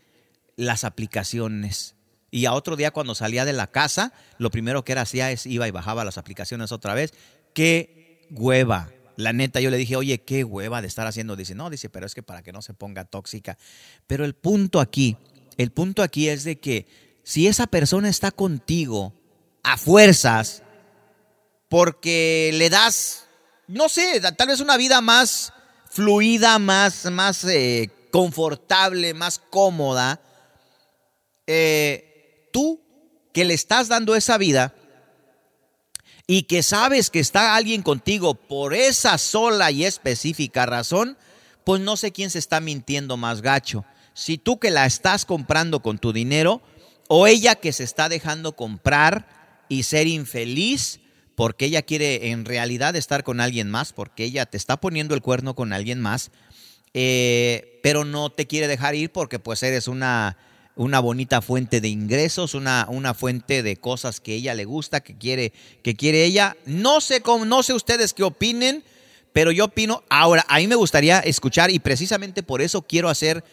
las 0.56 0.84
aplicaciones. 0.84 1.96
Y 2.32 2.46
a 2.46 2.54
otro 2.54 2.76
día 2.76 2.92
cuando 2.92 3.16
salía 3.16 3.46
de 3.46 3.54
la 3.54 3.68
casa, 3.68 4.14
lo 4.38 4.52
primero 4.52 4.84
que 4.84 4.92
era 4.92 5.02
hacía 5.02 5.32
es 5.32 5.46
iba 5.46 5.68
y 5.68 5.72
bajaba 5.72 6.06
las 6.06 6.18
aplicaciones 6.18 6.72
otra 6.72 6.94
vez. 6.94 7.14
¡Qué 7.54 8.28
hueva! 8.30 8.90
La 9.20 9.34
neta, 9.34 9.60
yo 9.60 9.70
le 9.70 9.76
dije, 9.76 9.98
oye, 9.98 10.22
qué 10.22 10.46
hueva 10.46 10.82
de 10.82 10.88
estar 10.88 11.06
haciendo. 11.06 11.36
Dice, 11.36 11.54
no, 11.54 11.70
dice, 11.70 11.90
pero 11.90 12.06
es 12.06 12.16
que 12.16 12.24
para 12.24 12.42
que 12.42 12.54
no 12.54 12.62
se 12.62 12.74
ponga 12.74 13.04
tóxica. 13.04 13.58
Pero 14.08 14.24
el 14.24 14.34
punto 14.34 14.80
aquí, 14.80 15.18
el 15.58 15.72
punto 15.72 16.04
aquí 16.04 16.30
es 16.30 16.46
de 16.46 16.58
que 16.58 16.88
si 17.24 17.46
esa 17.46 17.68
persona 17.68 18.08
está 18.08 18.32
contigo 18.32 19.14
a 19.62 19.76
fuerzas, 19.76 20.64
porque 21.68 22.52
le 22.54 22.70
das, 22.70 23.26
no 23.68 23.90
sé, 23.90 24.22
tal 24.38 24.48
vez 24.48 24.62
una 24.62 24.78
vida 24.78 25.02
más 25.02 25.52
fluida, 25.90 26.58
más, 26.58 27.12
más 27.12 27.44
eh, 27.44 27.92
confortable, 28.12 29.14
más 29.14 29.38
cómoda, 29.38 30.22
eh, 31.46 32.50
tú 32.54 32.82
que 33.34 33.44
le 33.44 33.54
estás 33.54 33.90
dando 33.90 34.16
esa 34.16 34.38
vida, 34.38 34.74
y 36.32 36.44
que 36.44 36.62
sabes 36.62 37.10
que 37.10 37.20
está 37.20 37.56
alguien 37.56 37.82
contigo 37.82 38.36
por 38.36 38.76
esa 38.76 39.18
sola 39.18 39.72
y 39.72 39.84
específica 39.84 40.68
razón, 40.68 41.18
pues 41.64 41.82
no 41.82 41.98
sé 41.98 42.12
quién 42.12 42.30
se 42.30 42.38
está 42.38 42.60
mintiendo 42.60 43.18
más 43.18 43.42
gacho. 43.42 43.84
Si 44.14 44.38
tú 44.38 44.60
que 44.60 44.70
la 44.70 44.86
estás 44.86 45.26
comprando 45.26 45.82
con 45.82 45.98
tu 45.98 46.14
dinero 46.14 46.62
o 47.08 47.26
ella 47.26 47.56
que 47.56 47.74
se 47.74 47.84
está 47.84 48.10
dejando 48.10 48.56
comprar 48.56 49.66
y 49.70 49.82
ser 49.82 50.06
infeliz 50.06 51.00
porque 51.34 51.66
ella 51.66 51.82
quiere 51.82 52.30
en 52.30 52.46
realidad 52.46 52.96
estar 52.96 53.24
con 53.24 53.42
alguien 53.42 53.72
más, 53.72 53.92
porque 53.92 54.24
ella 54.24 54.46
te 54.46 54.58
está 54.58 54.80
poniendo 54.80 55.16
el 55.16 55.24
cuerno 55.24 55.56
con 55.56 55.74
alguien 55.74 56.00
más, 56.00 56.30
eh, 56.94 57.80
pero 57.82 58.06
no 58.06 58.30
te 58.30 58.46
quiere 58.46 58.68
dejar 58.68 58.94
ir 58.94 59.12
porque 59.12 59.40
pues 59.40 59.64
eres 59.64 59.88
una, 59.88 60.38
una 60.80 61.02
bonita 61.02 61.42
fuente 61.42 61.82
de 61.82 61.90
ingresos, 61.90 62.54
una, 62.54 62.88
una 62.90 63.14
fuente 63.14 63.64
de 63.64 63.76
cosas 63.76 64.22
que 64.22 64.34
ella 64.34 64.54
le 64.54 64.64
gusta, 64.64 65.02
que 65.02 65.18
quiere, 65.18 65.52
que 65.84 65.94
quiere 65.94 66.24
ella. 66.24 66.56
No 66.66 67.02
sé 67.02 67.20
cómo, 67.20 67.44
no 67.44 67.64
sé 67.64 67.74
ustedes 67.74 68.14
qué 68.14 68.24
opinen, 68.24 68.86
pero 69.34 69.52
yo 69.52 69.66
opino, 69.66 70.04
ahora, 70.10 70.46
a 70.48 70.58
mí 70.60 70.68
me 70.68 70.76
gustaría 70.76 71.20
escuchar 71.20 71.70
y 71.70 71.80
precisamente 71.80 72.44
por 72.44 72.62
eso 72.62 72.82
quiero 72.84 73.10
hacer 73.10 73.44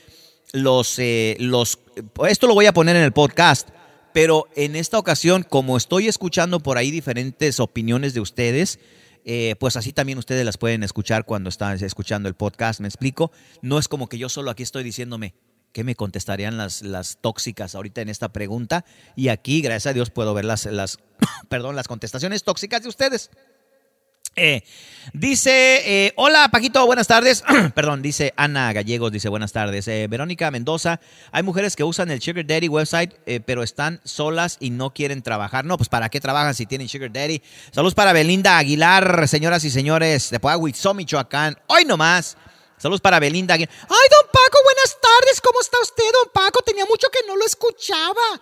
los, 0.53 1.01
eh, 1.01 1.37
los, 1.41 1.81
esto 2.29 2.47
lo 2.47 2.55
voy 2.55 2.67
a 2.67 2.73
poner 2.73 2.95
en 2.95 3.03
el 3.03 3.13
podcast, 3.13 3.71
pero 4.13 4.47
en 4.55 4.77
esta 4.77 4.97
ocasión, 4.97 5.43
como 5.43 5.77
estoy 5.77 6.07
escuchando 6.07 6.61
por 6.61 6.79
ahí 6.79 6.93
diferentes 6.93 7.59
opiniones 7.59 8.15
de 8.15 8.21
ustedes, 8.21 8.79
eh, 9.25 9.57
pues 9.59 9.75
así 9.75 9.93
también 9.93 10.19
ustedes 10.19 10.45
las 10.45 10.59
pueden 10.59 10.85
escuchar 10.85 11.25
cuando 11.25 11.49
están 11.49 11.77
escuchando 11.83 12.29
el 12.29 12.37
podcast, 12.37 12.79
me 12.79 12.87
explico. 12.87 13.33
No 13.63 13.81
es 13.81 13.89
como 13.89 14.09
que 14.09 14.17
yo 14.17 14.29
solo 14.29 14.53
aquí 14.53 14.63
estoy 14.63 14.85
diciéndome, 14.85 15.35
¿qué 15.77 15.85
me 15.85 15.95
contestarían 15.95 16.57
las, 16.57 16.81
las 16.81 17.19
tóxicas 17.21 17.75
ahorita 17.75 18.01
en 18.01 18.09
esta 18.09 18.31
pregunta? 18.31 18.87
Y 19.15 19.29
aquí, 19.29 19.61
gracias 19.61 19.91
a 19.91 19.93
Dios, 19.93 20.09
puedo 20.09 20.33
ver 20.33 20.47
las, 20.47 20.65
las, 20.65 20.97
perdón, 21.51 21.77
las 21.77 21.87
contestaciones 21.87 22.45
tóxicas 22.45 22.83
de 22.83 22.89
ustedes. 22.89 23.29
Eh, 24.37 24.65
dice, 25.13 26.07
eh, 26.07 26.15
hola 26.17 26.49
Paquito, 26.51 26.87
buenas 26.87 27.07
tardes. 27.07 27.45
Perdón, 27.75 28.01
dice 28.01 28.33
Ana 28.37 28.73
Gallegos, 28.73 29.13
dice 29.13 29.29
buenas 29.29 29.53
tardes. 29.53 29.87
Eh, 29.89 30.07
Verónica 30.09 30.51
Mendoza, 30.51 30.99
hay 31.31 31.43
mujeres 31.43 31.77
que 31.77 31.85
usan 31.85 32.11
el 32.11 32.23
Sugar 32.23 32.47
Daddy 32.47 32.69
website, 32.69 33.15
pero 33.45 33.63
están 33.63 34.01
solas 34.05 34.57
y 34.59 34.71
no 34.71 34.95
quieren 34.95 35.21
trabajar. 35.21 35.67
No, 35.67 35.77
pues 35.77 35.91
¿para 35.91 36.09
qué 36.09 36.21
trabajan 36.21 36.55
si 36.55 36.65
tienen 36.65 36.89
Sugar 36.89 37.13
Daddy? 37.13 37.43
Saludos 37.71 37.95
para 37.95 38.15
Belinda 38.15 38.57
Aguilar, 38.57 39.29
señoras 39.29 39.63
y 39.65 39.71
señores, 39.71 40.31
de 40.31 40.41
Puahuitzo, 40.41 40.95
Michoacán. 40.95 41.59
Hoy 41.67 41.85
nomás. 41.85 42.39
Saludos 42.79 43.01
para 43.01 43.19
Belinda 43.19 43.55
Aguilar. 43.55 43.75
Ay, 43.83 44.09
don 44.11 44.31
Paco, 44.31 44.56
buenas 44.87 45.01
tardes. 45.01 45.41
¿Cómo 45.41 45.61
está 45.61 45.79
usted, 45.83 46.05
don 46.13 46.33
Paco? 46.33 46.63
Tenía 46.63 46.85
mucho 46.87 47.09
que 47.11 47.27
no 47.27 47.37
lo 47.37 47.45
escuchaba. 47.45 48.41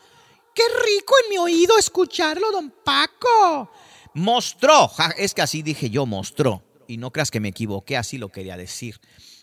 Qué 0.54 0.62
rico 0.84 1.14
en 1.24 1.30
mi 1.30 1.38
oído 1.38 1.78
escucharlo, 1.78 2.50
don 2.52 2.70
Paco. 2.84 3.70
Mostró, 4.14 4.90
es 5.16 5.32
que 5.34 5.42
así 5.42 5.62
dije 5.62 5.90
yo, 5.90 6.06
mostró. 6.06 6.62
Y 6.86 6.98
no 6.98 7.10
creas 7.10 7.30
que 7.30 7.40
me 7.40 7.48
equivoqué, 7.48 7.96
así 7.96 8.18
lo 8.18 8.28
quería 8.28 8.56
decir. 8.56 9.00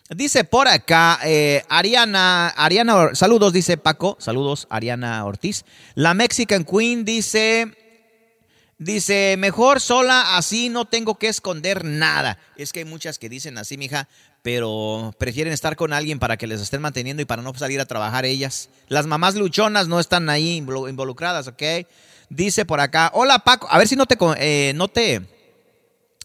Dice 0.10 0.44
por 0.44 0.68
acá, 0.68 1.20
eh, 1.24 1.64
Ariana, 1.70 2.50
Ariana, 2.50 3.16
saludos, 3.16 3.52
dice 3.54 3.78
Paco, 3.78 4.18
saludos, 4.20 4.68
Ariana 4.70 5.26
Ortiz. 5.26 5.66
La 5.96 6.14
Mexican 6.14 6.66
Queen 6.66 7.04
dice, 7.04 7.76
dice, 8.78 9.36
mejor 9.38 9.80
sola, 9.80 10.38
así 10.38 10.70
no 10.70 10.86
tengo 10.86 11.18
que 11.18 11.30
esconder 11.30 11.84
nada. 11.84 12.38
Es 12.58 12.72
que 12.72 12.80
hay 12.80 12.86
muchas 12.86 13.18
que 13.18 13.30
dicen 13.30 13.58
así, 13.58 13.78
mija, 13.78 14.08
pero 14.42 15.14
prefieren 15.18 15.54
estar 15.54 15.76
con 15.76 15.94
alguien 15.94 16.20
para 16.20 16.38
que 16.38 16.48
les 16.48 16.62
estén 16.62 16.82
manteniendo 16.82 17.22
y 17.22 17.26
para 17.26 17.42
no 17.42 17.54
salir 17.54 17.80
a 17.80 17.86
trabajar 17.86 18.26
ellas. 18.26 18.70
Las 18.88 19.06
mamás 19.06 19.36
luchonas 19.36 19.88
no 19.88 20.00
están 20.00 20.30
ahí 20.30 20.58
involucradas, 20.58 21.48
¿ok? 21.48 21.64
Dice 22.30 22.66
por 22.66 22.80
acá, 22.80 23.12
hola 23.14 23.40
Paco, 23.40 23.68
a 23.70 23.78
ver 23.78 23.88
si 23.88 23.96
no 23.96 24.06
te, 24.06 24.18
eh, 24.38 24.74
no 24.74 24.88
te, 24.88 25.22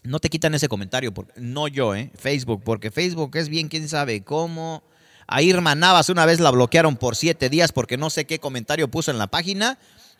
no 0.03 0.19
te 0.19 0.29
quitan 0.29 0.55
ese 0.55 0.69
comentario, 0.69 1.13
porque, 1.13 1.33
no 1.35 1.67
yo, 1.67 1.93
eh, 1.95 2.11
Facebook, 2.15 2.63
porque 2.63 2.91
Facebook 2.91 3.35
es 3.35 3.49
bien, 3.49 3.67
quién 3.67 3.87
sabe 3.89 4.23
cómo. 4.23 4.83
A 5.27 5.41
Irma 5.41 5.75
Navas 5.75 6.09
una 6.09 6.25
vez 6.25 6.39
la 6.39 6.51
bloquearon 6.51 6.95
por 6.95 7.17
siete 7.17 7.49
días 7.49 7.73
porque 7.73 7.97
no 7.97 8.09
sé 8.09 8.25
qué 8.25 8.39
comentario 8.39 8.87
puso 8.87 9.11
en 9.11 9.17
la 9.17 9.27
página 9.27 9.77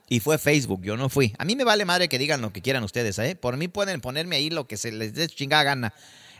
y 0.09 0.19
fue 0.19 0.37
Facebook, 0.37 0.81
yo 0.83 0.97
no 0.97 1.07
fui. 1.07 1.33
A 1.37 1.45
mí 1.45 1.55
me 1.55 1.63
vale 1.63 1.85
madre 1.85 2.09
que 2.09 2.19
digan 2.19 2.41
lo 2.41 2.51
que 2.51 2.61
quieran 2.61 2.83
ustedes, 2.83 3.17
¿eh? 3.19 3.35
Por 3.35 3.55
mí 3.55 3.69
pueden 3.69 4.01
ponerme 4.01 4.35
ahí 4.35 4.49
lo 4.49 4.67
que 4.67 4.75
se 4.75 4.91
les 4.91 5.13
dé 5.13 5.29
chingada 5.29 5.63
gana. 5.63 5.93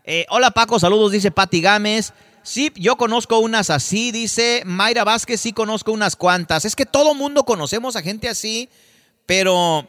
Eh, 0.09 0.25
hola 0.29 0.51
Paco, 0.51 0.79
saludos, 0.79 1.11
dice 1.11 1.31
Patti 1.31 1.59
Gámez. 1.59 2.13
Sí, 2.41 2.71
yo 2.77 2.95
conozco 2.95 3.39
unas 3.39 3.69
así, 3.69 4.13
dice 4.13 4.63
Mayra 4.65 5.03
Vázquez, 5.03 5.41
sí 5.41 5.51
conozco 5.51 5.91
unas 5.91 6.15
cuantas. 6.15 6.63
Es 6.63 6.77
que 6.77 6.85
todo 6.85 7.13
mundo 7.13 7.43
conocemos 7.43 7.97
a 7.97 8.01
gente 8.01 8.29
así 8.29 8.69
pero, 9.25 9.85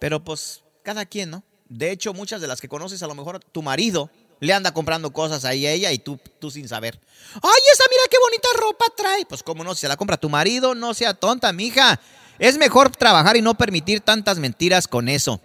pero 0.00 0.24
pues 0.24 0.64
cada 0.82 1.06
quien, 1.06 1.30
¿no? 1.30 1.44
De 1.68 1.92
hecho, 1.92 2.12
muchas 2.12 2.40
de 2.40 2.48
las 2.48 2.60
que 2.60 2.68
conoces, 2.68 3.04
a 3.04 3.06
lo 3.06 3.14
mejor 3.14 3.38
tu 3.38 3.62
marido 3.62 4.10
le 4.40 4.52
anda 4.52 4.74
comprando 4.74 5.12
cosas 5.12 5.44
ahí 5.44 5.64
a 5.64 5.70
ella 5.70 5.92
y 5.92 6.00
tú, 6.00 6.18
tú 6.40 6.50
sin 6.50 6.68
saber. 6.68 7.00
¡Ay, 7.34 7.62
esa 7.72 7.84
mira 7.88 8.02
qué 8.10 8.16
bonita 8.18 8.48
ropa 8.58 8.86
trae! 8.96 9.24
Pues 9.26 9.44
cómo 9.44 9.62
no, 9.62 9.76
si 9.76 9.82
se 9.82 9.88
la 9.88 9.96
compra 9.96 10.16
tu 10.16 10.28
marido, 10.28 10.74
no 10.74 10.92
sea 10.92 11.14
tonta, 11.14 11.52
mija. 11.52 12.00
Es 12.40 12.58
mejor 12.58 12.90
trabajar 12.90 13.36
y 13.36 13.42
no 13.42 13.54
permitir 13.54 14.00
tantas 14.00 14.40
mentiras 14.40 14.88
con 14.88 15.08
eso. 15.08 15.40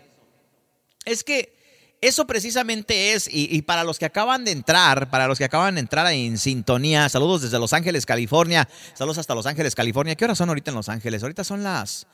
Es 1.06 1.24
que 1.24 1.56
eso 2.02 2.28
precisamente 2.28 3.14
es, 3.14 3.28
y, 3.28 3.48
y, 3.56 3.62
para 3.64 3.84
los 3.84 3.98
que 3.98 4.06
acaban 4.06 4.46
de 4.46 4.52
entrar, 4.52 5.10
para 5.10 5.28
los 5.28 5.38
que 5.38 5.46
acaban 5.46 5.76
de 5.76 5.82
entrar 5.82 6.12
en 6.14 6.38
sintonía, 6.38 7.10
saludos 7.10 7.42
desde 7.42 7.60
Los 7.60 7.74
Ángeles, 7.74 8.06
California, 8.06 8.70
saludos 8.94 9.18
hasta 9.18 9.34
Los 9.34 9.46
Ángeles, 9.46 9.74
California. 9.74 10.16
¿Qué 10.16 10.26
horas 10.26 10.38
son 10.38 10.50
ahorita 10.50 10.72
en 10.72 10.76
Los 10.76 10.90
Ángeles? 10.90 11.24
Ahorita 11.24 11.44
son 11.44 11.64
las 11.64 12.08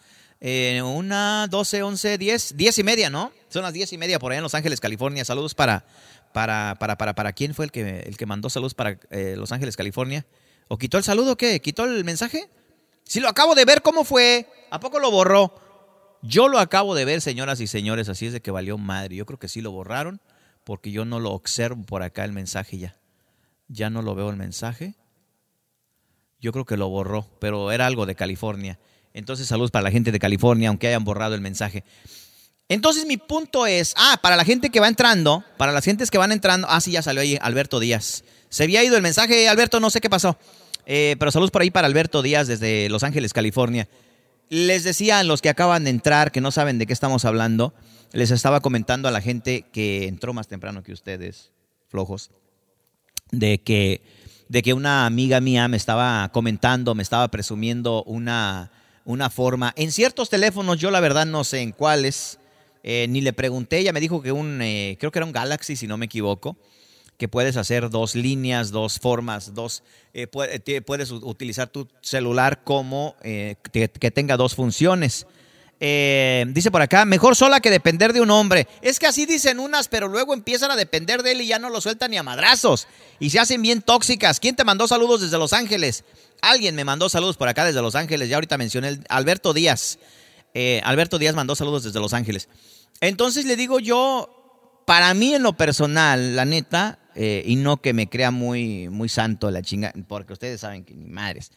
eh, 0.46 0.82
una, 0.82 1.48
doce, 1.50 1.84
once, 1.84 2.17
diez, 2.17 2.56
diez 2.58 2.78
y 2.78 2.84
media, 2.84 3.10
¿no? 3.10 3.32
Son 3.50 3.63
las 3.63 3.72
diez 3.72 3.93
y 3.93 3.98
media 3.98 4.19
por 4.19 4.32
allá 4.32 4.39
en 4.39 4.43
Los 4.43 4.56
Ángeles, 4.56 4.80
California. 4.82 5.24
Saludos 5.24 5.56
para, 5.56 5.86
para, 6.34 6.76
para, 6.80 6.98
para, 6.98 7.15
para 7.15 7.34
quién 7.34 7.54
fue 7.54 7.65
el 7.65 7.72
que, 7.72 8.02
el 8.02 8.17
que 8.17 8.26
mandó 8.26 8.50
saludos 8.50 8.74
para 8.74 8.98
eh, 9.10 9.36
Los 9.38 9.54
Ángeles, 9.54 9.78
California. 9.78 10.26
¿O 10.67 10.78
quitó 10.78 10.98
el 10.98 11.06
saludo 11.06 11.34
o 11.34 11.38
qué? 11.38 11.62
¿Quitó 11.62 11.86
el 11.86 12.04
mensaje? 12.04 12.50
Si 13.04 13.19
lo 13.19 13.30
acabo 13.30 13.56
de 13.56 13.63
ver, 13.63 13.82
¿cómo 13.82 14.04
fue? 14.04 14.50
¿A 14.69 14.80
poco 14.80 15.00
lo 15.00 15.12
borró? 15.12 15.56
Yo 16.25 16.47
lo 16.47 16.59
acabo 16.59 16.95
de 16.95 17.03
ver, 17.03 17.19
señoras 17.19 17.59
y 17.59 17.67
señores, 17.67 18.07
así 18.07 18.25
es 18.27 18.33
de 18.33 18.41
que 18.41 18.49
valió 18.49 18.77
madre. 18.77 19.17
Yo 19.17 19.25
creo 19.25 19.38
que 19.38 19.49
sí 19.49 19.59
lo 19.62 19.71
borraron 19.71 20.21
porque 20.63 20.89
yo 20.89 21.03
no 21.03 21.19
lo 21.19 21.31
observo 21.31 21.83
por 21.83 22.01
acá 22.01 22.23
el 22.23 22.31
mensaje 22.31 22.77
ya. 22.77 22.95
Ya 23.67 23.89
no 23.89 24.01
lo 24.01 24.15
veo 24.15 24.29
el 24.29 24.38
mensaje. 24.38 24.95
Yo 26.39 26.53
creo 26.53 26.63
que 26.63 26.77
lo 26.77 26.88
borró, 26.88 27.27
pero 27.39 27.73
era 27.73 27.88
algo 27.88 28.05
de 28.05 28.15
California. 28.15 28.79
Entonces, 29.13 29.47
saludos 29.47 29.71
para 29.71 29.83
la 29.83 29.91
gente 29.91 30.13
de 30.13 30.19
California, 30.19 30.69
aunque 30.69 30.88
hayan 30.88 31.03
borrado 31.03 31.36
el 31.36 31.41
mensaje. 31.41 31.83
Entonces, 32.69 33.05
mi 33.05 33.17
punto 33.17 33.67
es, 33.67 33.93
ah, 33.97 34.17
para 34.21 34.38
la 34.38 34.45
gente 34.45 34.69
que 34.69 34.79
va 34.79 34.88
entrando, 34.88 35.43
para 35.57 35.73
las 35.73 35.83
gentes 35.83 36.09
que 36.09 36.17
van 36.17 36.31
entrando, 36.31 36.67
ah, 36.69 36.79
sí, 36.79 36.91
ya 36.91 37.01
salió 37.01 37.21
ahí 37.21 37.38
Alberto 37.41 37.81
Díaz. 37.81 38.23
Se 38.47 38.63
había 38.63 38.83
ido 38.83 38.95
el 38.95 39.01
mensaje, 39.03 39.49
Alberto, 39.49 39.81
no 39.81 39.89
sé 39.89 39.99
qué 39.99 40.09
pasó. 40.09 40.38
Eh, 40.86 41.15
pero 41.19 41.31
saludos 41.31 41.51
por 41.51 41.62
ahí 41.62 41.71
para 41.71 41.88
Alberto 41.88 42.21
Díaz 42.21 42.47
desde 42.47 42.88
Los 42.89 43.03
Ángeles, 43.03 43.33
California. 43.33 43.88
Les 44.54 44.84
decía 44.84 45.18
a 45.18 45.24
los 45.24 45.42
que 45.42 45.50
acaban 45.50 45.84
de 45.84 45.89
entrar, 45.89 46.32
que 46.32 46.39
no 46.39 46.52
saben 46.52 46.78
de 46.78 46.86
qué 46.86 46.94
estamos 46.94 47.26
hablando, 47.26 47.74
les 48.12 48.30
estaba 48.30 48.60
comentando 48.60 49.08
a 49.08 49.12
la 49.12 49.20
gente 49.20 49.66
que 49.74 50.08
entró 50.08 50.32
más 50.32 50.48
temprano 50.48 50.84
que 50.84 50.94
ustedes, 50.94 51.50
flojos, 51.88 52.30
de 53.32 53.63
que, 53.63 54.04
de 54.50 54.62
que 54.62 54.74
una 54.74 55.08
amiga 55.08 55.42
mía 55.42 55.68
me 55.70 55.78
estaba 55.78 56.30
comentando, 56.32 56.94
me 56.94 57.02
estaba 57.02 57.30
presumiendo 57.30 58.04
una, 58.04 58.70
una 59.06 59.32
forma. 59.32 59.74
En 59.76 59.92
ciertos 59.92 60.30
teléfonos, 60.30 60.78
yo 60.78 60.92
la 60.92 61.00
verdad 61.00 61.26
no 61.26 61.44
sé 61.44 61.62
en 61.62 61.72
cuáles, 61.72 62.38
eh, 62.84 63.08
ni 63.10 63.22
le 63.22 63.34
pregunté, 63.34 63.80
ella 63.80 63.92
me 63.92 64.02
dijo 64.02 64.22
que 64.22 64.32
un, 64.32 64.62
eh, 64.62 64.98
creo 65.00 65.12
que 65.12 65.18
era 65.18 65.26
un 65.26 65.32
Galaxy, 65.32 65.76
si 65.76 65.88
no 65.88 65.98
me 65.98 66.06
equivoco, 66.06 66.58
que 67.17 67.28
puedes 67.28 67.58
hacer 67.58 67.89
dos 67.89 68.15
líneas, 68.15 68.71
dos 68.71 68.99
formas, 68.99 69.54
dos, 69.54 69.84
eh, 70.13 70.28
puedes 70.28 71.12
utilizar 71.12 71.69
tu 71.69 71.88
celular 72.02 72.63
como 72.63 73.15
que, 73.21 73.58
que, 73.88 74.12
tenga 74.12 74.38
dos 74.38 74.56
funciones. 74.56 75.26
dice 75.80 76.71
por 76.71 76.82
acá, 76.82 77.06
mejor 77.06 77.36
sola 77.36 77.60
que 77.60 77.69
depender 77.69 78.13
de 78.13 78.21
un 78.21 78.32
hombre. 78.32 78.67
Es 78.82 78.99
que 78.99 79.08
así 79.08 79.26
dicen 79.26 79.60
unas, 79.60 79.88
pero 79.88 80.08
luego 80.08 80.34
empiezan 80.34 80.71
a 80.71 80.76
depender 80.76 81.23
de 81.23 81.34
él 81.34 81.41
y 81.41 81.47
ya 81.47 81.60
no 81.60 81.69
lo 81.69 81.82
sueltan 81.82 82.12
ni 82.12 82.17
a 82.17 82.23
madrazos. 82.23 82.88
Y 83.19 83.30
se 83.30 83.39
hacen 83.39 83.62
bien 83.62 83.82
tóxicas. 83.82 84.39
¿Quién 84.39 84.56
te 84.56 84.63
mandó 84.63 84.88
saludos 84.88 85.21
desde 85.21 85.38
Los 85.38 85.54
Ángeles? 85.54 86.04
Alguien 86.43 86.76
me 86.76 86.84
mandó 86.84 87.08
saludos 87.08 87.38
por 87.38 87.47
acá 87.47 87.63
desde 87.63 87.82
Los 87.82 87.95
Ángeles. 87.95 88.28
Ya 88.28 88.36
ahorita 88.36 88.58
mencioné 88.58 88.99
Alberto 89.08 89.54
Díaz. 89.54 89.97
Eh, 90.54 90.82
Alberto 90.84 91.17
Díaz 91.17 91.36
mandó 91.36 91.56
saludos 91.56 91.84
desde 91.84 92.02
Los 92.02 92.13
Ángeles. 92.13 92.49
Entonces 92.99 93.45
le 93.45 93.56
digo 93.56 93.80
yo, 93.80 94.84
para 94.86 95.13
mí 95.13 95.34
en 95.34 95.43
lo 95.43 95.54
personal, 95.54 96.36
la 96.36 96.45
neta, 96.45 96.99
eh, 97.15 97.43
y 97.45 97.56
no 97.56 97.78
que 97.82 97.93
me 97.93 98.10
crea 98.10 98.32
muy, 98.32 98.89
muy 98.89 99.10
santo 99.10 99.52
la 99.52 99.62
chinga, 99.62 99.93
porque 100.08 100.34
ustedes 100.34 100.62
saben 100.62 100.84
que 100.84 100.93
ni 100.93 101.10
madres. 101.10 101.52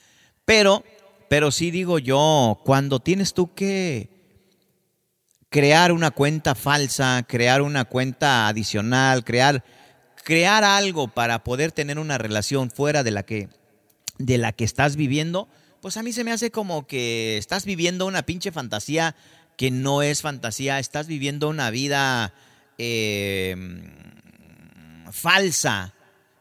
Pero, 0.45 0.85
pero 1.29 1.51
sí 1.51 1.71
digo 1.71 1.99
yo, 1.99 2.61
cuando 2.64 3.01
tienes 3.01 3.35
tú 3.35 3.55
que 3.55 4.09
crear 5.49 5.92
una 5.92 6.11
cuenta 6.11 6.55
falsa, 6.55 7.25
crear 7.27 7.62
una 7.62 7.85
cuenta 7.85 8.49
adicional, 8.49 9.25
crear, 9.25 9.64
crear 10.25 10.64
algo 10.64 11.09
para 11.09 11.45
poder 11.45 11.73
tener 11.73 11.99
una 11.99 12.19
relación 12.19 12.71
fuera 12.71 13.03
de 13.03 13.11
la 13.11 13.23
que 13.25 13.49
de 14.19 14.38
la 14.38 14.53
que 14.53 14.64
estás 14.64 14.97
viviendo, 14.97 15.49
pues 15.81 15.97
a 15.97 16.03
mí 16.03 16.12
se 16.12 16.25
me 16.25 16.33
hace 16.33 16.51
como 16.51 16.87
que 16.87 17.37
estás 17.37 17.64
viviendo 17.64 18.07
una 18.07 18.23
pinche 18.23 18.51
fantasía 18.51 19.14
que 19.57 19.71
no 19.71 20.03
es 20.03 20.23
fantasía, 20.23 20.79
estás 20.79 21.07
viviendo 21.07 21.49
una 21.49 21.71
vida 21.71 22.35
em, 22.79 23.90
falsa, 25.12 25.95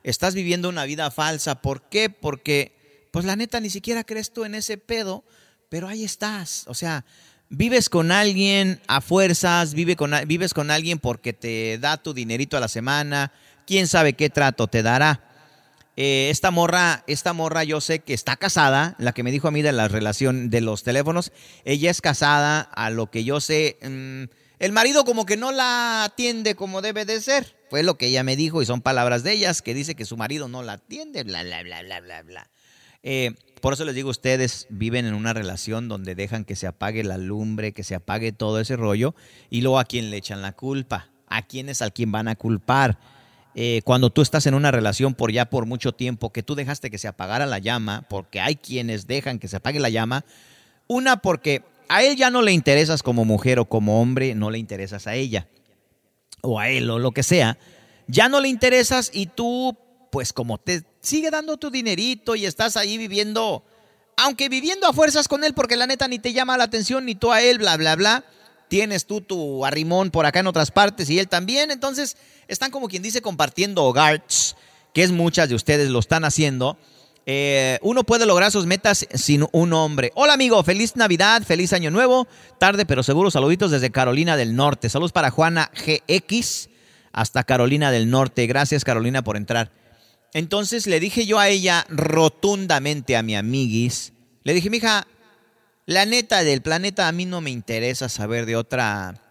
estás 0.03 0.35
viviendo 0.35 0.69
una 0.69 0.85
vida 0.85 1.11
falsa. 1.11 1.61
¿Por 1.61 1.89
qué? 1.89 2.09
Porque, 2.09 3.07
pues 3.11 3.25
la 3.25 3.35
neta, 3.35 3.59
ni 3.59 3.69
siquiera 3.69 4.03
crees 4.03 4.31
tú 4.31 4.45
en 4.45 4.55
ese 4.55 4.77
pedo, 4.77 5.23
pero 5.69 5.87
ahí 5.87 6.03
estás. 6.03 6.65
O 6.67 6.73
sea, 6.73 7.05
vives 7.49 7.89
con 7.89 8.11
alguien 8.11 8.81
a 8.87 9.01
fuerzas, 9.01 9.73
vive 9.73 9.95
con, 9.95 10.11
vives 10.27 10.53
con 10.53 10.71
alguien 10.71 10.99
porque 10.99 11.33
te 11.33 11.77
da 11.79 11.97
tu 11.97 12.13
dinerito 12.13 12.57
a 12.57 12.59
la 12.59 12.67
semana, 12.67 13.31
quién 13.65 13.87
sabe 13.87 14.13
qué 14.13 14.29
trato 14.29 14.67
te 14.67 14.83
dará. 14.83 15.21
Eh, 15.97 16.27
esta 16.29 16.51
morra, 16.51 17.03
esta 17.07 17.31
morra 17.31 17.63
yo 17.63 17.79
sé 17.79 17.99
que 17.99 18.13
está 18.13 18.35
casada, 18.35 18.95
la 18.99 19.13
que 19.13 19.23
me 19.23 19.31
dijo 19.31 19.47
a 19.47 19.51
mí 19.51 19.61
de 19.61 19.71
la 19.71 19.87
relación 19.87 20.49
de 20.49 20.59
los 20.59 20.83
teléfonos, 20.83 21.31
ella 21.63 21.89
es 21.89 22.01
casada, 22.01 22.59
a 22.59 22.89
lo 22.89 23.09
que 23.09 23.23
yo 23.23 23.39
sé, 23.39 23.77
mm, 23.81 24.23
el 24.59 24.71
marido 24.73 25.05
como 25.05 25.25
que 25.25 25.37
no 25.37 25.53
la 25.53 26.03
atiende 26.03 26.55
como 26.55 26.81
debe 26.81 27.05
de 27.05 27.21
ser, 27.21 27.55
fue 27.75 27.83
lo 27.83 27.97
que 27.97 28.07
ella 28.07 28.23
me 28.23 28.37
dijo 28.37 28.61
y 28.61 28.65
son 28.65 28.79
palabras 28.79 29.23
de 29.23 29.33
ellas, 29.33 29.61
que 29.61 29.73
dice 29.73 29.95
que 29.95 30.05
su 30.05 30.15
marido 30.15 30.47
no 30.47 30.63
la 30.63 30.73
atiende, 30.73 31.25
bla, 31.25 31.43
bla, 31.43 31.61
bla, 31.61 31.81
bla, 31.81 31.99
bla, 31.99 32.21
bla. 32.23 32.49
Eh, 33.03 33.33
por 33.59 33.73
eso 33.73 33.83
les 33.83 33.95
digo, 33.95 34.09
ustedes 34.09 34.65
viven 34.69 35.05
en 35.05 35.13
una 35.13 35.33
relación 35.33 35.89
donde 35.89 36.15
dejan 36.15 36.45
que 36.45 36.55
se 36.55 36.67
apague 36.67 37.03
la 37.03 37.17
lumbre, 37.17 37.73
que 37.73 37.83
se 37.83 37.93
apague 37.93 38.31
todo 38.31 38.61
ese 38.61 38.77
rollo, 38.77 39.13
y 39.49 39.59
luego 39.59 39.77
a 39.77 39.83
quién 39.83 40.09
le 40.09 40.15
echan 40.15 40.41
la 40.41 40.53
culpa, 40.53 41.09
a 41.27 41.41
quién 41.41 41.67
es 41.67 41.81
al 41.81 41.91
quien 41.91 42.13
van 42.13 42.29
a 42.29 42.37
culpar 42.37 42.97
eh, 43.55 43.81
cuando 43.83 44.09
tú 44.09 44.21
estás 44.21 44.45
en 44.47 44.53
una 44.53 44.71
relación 44.71 45.13
por 45.13 45.33
ya 45.33 45.49
por 45.49 45.65
mucho 45.65 45.91
tiempo, 45.91 46.31
que 46.31 46.43
tú 46.43 46.55
dejaste 46.55 46.89
que 46.89 46.97
se 46.97 47.09
apagara 47.09 47.45
la 47.45 47.59
llama, 47.59 48.05
porque 48.09 48.39
hay 48.39 48.55
quienes 48.55 49.05
dejan 49.05 49.37
que 49.37 49.49
se 49.49 49.57
apague 49.57 49.81
la 49.81 49.89
llama, 49.89 50.23
una 50.87 51.17
porque 51.17 51.61
a 51.89 52.03
él 52.03 52.15
ya 52.15 52.29
no 52.29 52.41
le 52.41 52.53
interesas 52.53 53.03
como 53.03 53.25
mujer 53.25 53.59
o 53.59 53.65
como 53.65 54.01
hombre, 54.01 54.33
no 54.33 54.49
le 54.49 54.59
interesas 54.59 55.07
a 55.07 55.15
ella, 55.15 55.49
o 56.45 56.59
a 56.59 56.69
él 56.69 56.89
o 56.89 56.99
lo 56.99 57.11
que 57.11 57.23
sea, 57.23 57.57
ya 58.07 58.29
no 58.29 58.39
le 58.39 58.47
interesas 58.47 59.09
y 59.13 59.27
tú, 59.27 59.77
pues 60.11 60.33
como 60.33 60.57
te 60.57 60.83
sigue 61.01 61.31
dando 61.31 61.57
tu 61.57 61.69
dinerito 61.69 62.35
y 62.35 62.45
estás 62.45 62.77
ahí 62.77 62.97
viviendo, 62.97 63.63
aunque 64.17 64.49
viviendo 64.49 64.87
a 64.87 64.93
fuerzas 64.93 65.27
con 65.27 65.43
él, 65.43 65.53
porque 65.53 65.75
la 65.75 65.87
neta 65.87 66.07
ni 66.07 66.19
te 66.19 66.33
llama 66.33 66.57
la 66.57 66.65
atención, 66.65 67.05
ni 67.05 67.15
tú 67.15 67.31
a 67.31 67.41
él, 67.41 67.57
bla, 67.57 67.77
bla, 67.77 67.95
bla, 67.95 68.25
tienes 68.67 69.05
tú 69.05 69.21
tu 69.21 69.65
arrimón 69.65 70.11
por 70.11 70.25
acá 70.25 70.39
en 70.39 70.47
otras 70.47 70.71
partes 70.71 71.09
y 71.09 71.19
él 71.19 71.27
también, 71.27 71.71
entonces 71.71 72.17
están 72.47 72.71
como 72.71 72.87
quien 72.87 73.03
dice 73.03 73.21
compartiendo 73.21 73.83
hogares, 73.83 74.55
que 74.93 75.03
es 75.03 75.11
muchas 75.11 75.49
de 75.49 75.55
ustedes 75.55 75.89
lo 75.89 75.99
están 75.99 76.25
haciendo. 76.25 76.77
Eh, 77.27 77.79
uno 77.81 78.03
puede 78.03 78.27
lograr 78.27 78.51
sus 78.51 78.67
metas 78.67 79.07
sin 79.13 79.47
un 79.51 79.73
hombre. 79.73 80.11
Hola 80.13 80.33
amigo, 80.33 80.63
feliz 80.63 80.95
Navidad, 80.95 81.41
feliz 81.41 81.73
Año 81.73 81.89
Nuevo, 81.89 82.27
tarde 82.59 82.85
pero 82.85 83.01
seguro, 83.01 83.31
saluditos 83.31 83.71
desde 83.71 83.89
Carolina 83.89 84.37
del 84.37 84.55
Norte. 84.55 84.89
Saludos 84.89 85.11
para 85.11 85.31
Juana 85.31 85.71
GX 85.73 86.69
hasta 87.11 87.43
Carolina 87.43 87.89
del 87.89 88.11
Norte. 88.11 88.45
Gracias 88.45 88.83
Carolina 88.83 89.23
por 89.23 89.37
entrar. 89.37 89.71
Entonces 90.33 90.85
le 90.85 90.99
dije 90.99 91.25
yo 91.25 91.39
a 91.39 91.49
ella 91.49 91.87
rotundamente 91.89 93.17
a 93.17 93.23
mi 93.23 93.35
amiguis, 93.35 94.13
le 94.43 94.53
dije, 94.53 94.69
mija, 94.69 95.07
la 95.87 96.05
neta 96.05 96.43
del 96.43 96.61
planeta 96.61 97.07
a 97.07 97.11
mí 97.11 97.25
no 97.25 97.41
me 97.41 97.49
interesa 97.49 98.09
saber 98.09 98.45
de 98.45 98.55
otra 98.55 99.21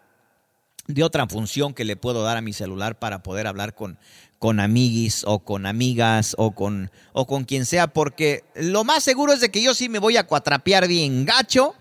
de 0.87 1.03
otra 1.03 1.27
función 1.27 1.75
que 1.75 1.85
le 1.85 1.97
puedo 1.97 2.23
dar 2.23 2.37
a 2.37 2.43
mi 2.43 2.53
celular 2.53 2.99
para 2.99 3.23
poder 3.23 3.47
hablar 3.47 3.75
con, 3.75 3.99
con 4.45 4.61
amiguis 4.61 5.25
o 5.27 5.39
con 5.39 5.65
amigas 5.65 6.35
o 6.37 6.51
con, 6.51 6.91
o 7.15 7.27
con 7.27 7.45
quien 7.45 7.65
sea, 7.65 7.87
porque 7.87 8.45
lo 8.55 8.85
más 8.85 9.03
seguro 9.03 9.33
es 9.33 9.41
de 9.41 9.51
que 9.51 9.63
yo 9.63 9.73
sí 9.73 9.89
me 9.89 9.99
voy 9.99 10.19
a 10.19 10.27
cuatrapear 10.27 10.87
bien 10.87 11.25
gacho. 11.25 11.75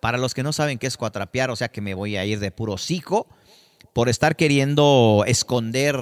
Para 0.00 0.18
los 0.18 0.34
que 0.34 0.42
no 0.42 0.52
saben 0.52 0.78
qué 0.78 0.88
es 0.88 0.96
cuatrapear, 0.96 1.52
o 1.52 1.54
sea 1.54 1.68
que 1.68 1.80
me 1.80 1.94
voy 1.94 2.16
a 2.16 2.24
ir 2.24 2.40
de 2.40 2.50
puro 2.50 2.76
cico 2.76 3.28
por 3.92 4.08
estar 4.08 4.34
queriendo 4.34 5.22
esconder 5.28 5.96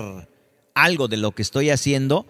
algo 0.73 1.07
de 1.07 1.19
lo 1.19 1.33
que 1.33 1.43
estoy 1.43 1.69
haciendo 1.69 2.25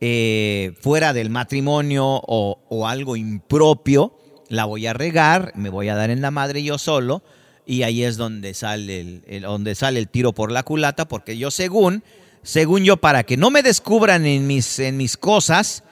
eh, 0.00 0.74
fuera 0.80 1.12
del 1.12 1.28
matrimonio 1.28 2.04
o, 2.06 2.60
o 2.68 2.86
algo 2.86 3.16
impropio 3.16 4.16
la 4.48 4.66
voy 4.66 4.86
a 4.86 4.92
regar, 4.92 5.50
me 5.56 5.68
voy 5.68 5.88
a 5.88 5.96
dar 5.96 6.10
en 6.10 6.20
la 6.20 6.30
madre 6.30 6.62
yo 6.62 6.78
solo, 6.78 7.24
y 7.66 7.82
ahí 7.82 8.04
es 8.04 8.16
donde 8.16 8.54
sale 8.54 9.22
el, 9.26 9.42
donde 9.42 9.74
sale 9.74 9.98
el 9.98 10.08
tiro 10.08 10.32
por 10.32 10.52
la 10.52 10.62
culata, 10.62 11.08
porque 11.08 11.36
yo 11.36 11.50
según, 11.50 12.04
según 12.46 12.84
yo, 12.84 12.96
para 12.96 13.24
que 13.24 13.36
no 13.36 13.50
me 13.50 13.64
descubran 13.64 14.24
en 14.24 14.46
mis, 14.46 14.78
en 14.78 14.96
mis 14.96 15.16
cosas, 15.16 15.82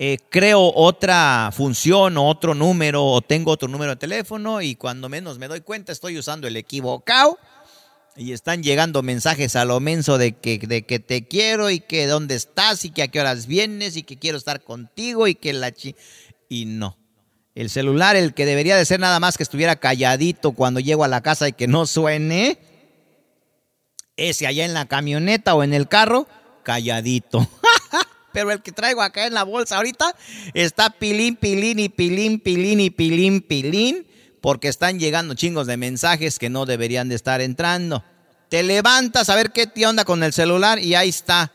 eh, 0.00 0.18
creo 0.28 0.72
otra 0.74 1.50
función 1.52 2.18
o 2.18 2.26
otro 2.26 2.52
número 2.52 3.06
o 3.06 3.22
tengo 3.22 3.52
otro 3.52 3.68
número 3.68 3.92
de 3.92 3.96
teléfono 3.96 4.60
y 4.60 4.74
cuando 4.74 5.08
menos 5.08 5.38
me 5.38 5.46
doy 5.46 5.60
cuenta 5.60 5.92
estoy 5.92 6.18
usando 6.18 6.48
el 6.48 6.56
equivocado 6.56 7.38
y 8.16 8.32
están 8.32 8.64
llegando 8.64 9.04
mensajes 9.04 9.54
a 9.54 9.64
lo 9.64 9.78
menso 9.78 10.18
de 10.18 10.32
que, 10.32 10.58
de 10.58 10.84
que 10.84 10.98
te 10.98 11.28
quiero 11.28 11.70
y 11.70 11.78
que 11.78 12.08
dónde 12.08 12.34
estás 12.34 12.84
y 12.84 12.90
que 12.90 13.04
a 13.04 13.08
qué 13.08 13.20
horas 13.20 13.46
vienes 13.46 13.96
y 13.96 14.02
que 14.02 14.18
quiero 14.18 14.36
estar 14.36 14.64
contigo 14.64 15.28
y 15.28 15.36
que 15.36 15.52
la 15.52 15.70
chi... 15.70 15.94
Y 16.48 16.64
no, 16.64 16.98
el 17.54 17.70
celular, 17.70 18.16
el 18.16 18.34
que 18.34 18.46
debería 18.46 18.76
de 18.76 18.84
ser 18.84 18.98
nada 18.98 19.20
más 19.20 19.36
que 19.36 19.44
estuviera 19.44 19.76
calladito 19.76 20.52
cuando 20.52 20.80
llego 20.80 21.04
a 21.04 21.08
la 21.08 21.20
casa 21.20 21.46
y 21.46 21.52
que 21.52 21.68
no 21.68 21.86
suene, 21.86 22.58
ese 24.20 24.46
allá 24.46 24.64
en 24.64 24.74
la 24.74 24.86
camioneta 24.86 25.54
o 25.54 25.62
en 25.62 25.74
el 25.74 25.88
carro, 25.88 26.28
calladito. 26.62 27.48
Pero 28.32 28.52
el 28.52 28.62
que 28.62 28.70
traigo 28.70 29.02
acá 29.02 29.26
en 29.26 29.34
la 29.34 29.42
bolsa 29.42 29.76
ahorita 29.76 30.14
está 30.54 30.90
pilín, 30.90 31.36
pilín 31.36 31.78
y 31.78 31.88
pilín, 31.88 32.38
pilín 32.38 32.80
y 32.80 32.90
pilín, 32.90 33.40
pilín, 33.40 34.06
porque 34.40 34.68
están 34.68 35.00
llegando 35.00 35.34
chingos 35.34 35.66
de 35.66 35.76
mensajes 35.76 36.38
que 36.38 36.50
no 36.50 36.66
deberían 36.66 37.08
de 37.08 37.16
estar 37.16 37.40
entrando. 37.40 38.04
Te 38.48 38.62
levantas 38.62 39.30
a 39.30 39.36
ver 39.36 39.50
qué 39.52 39.66
te 39.66 39.86
onda 39.86 40.04
con 40.04 40.22
el 40.22 40.32
celular 40.32 40.78
y 40.78 40.94
ahí 40.94 41.08
está 41.08 41.52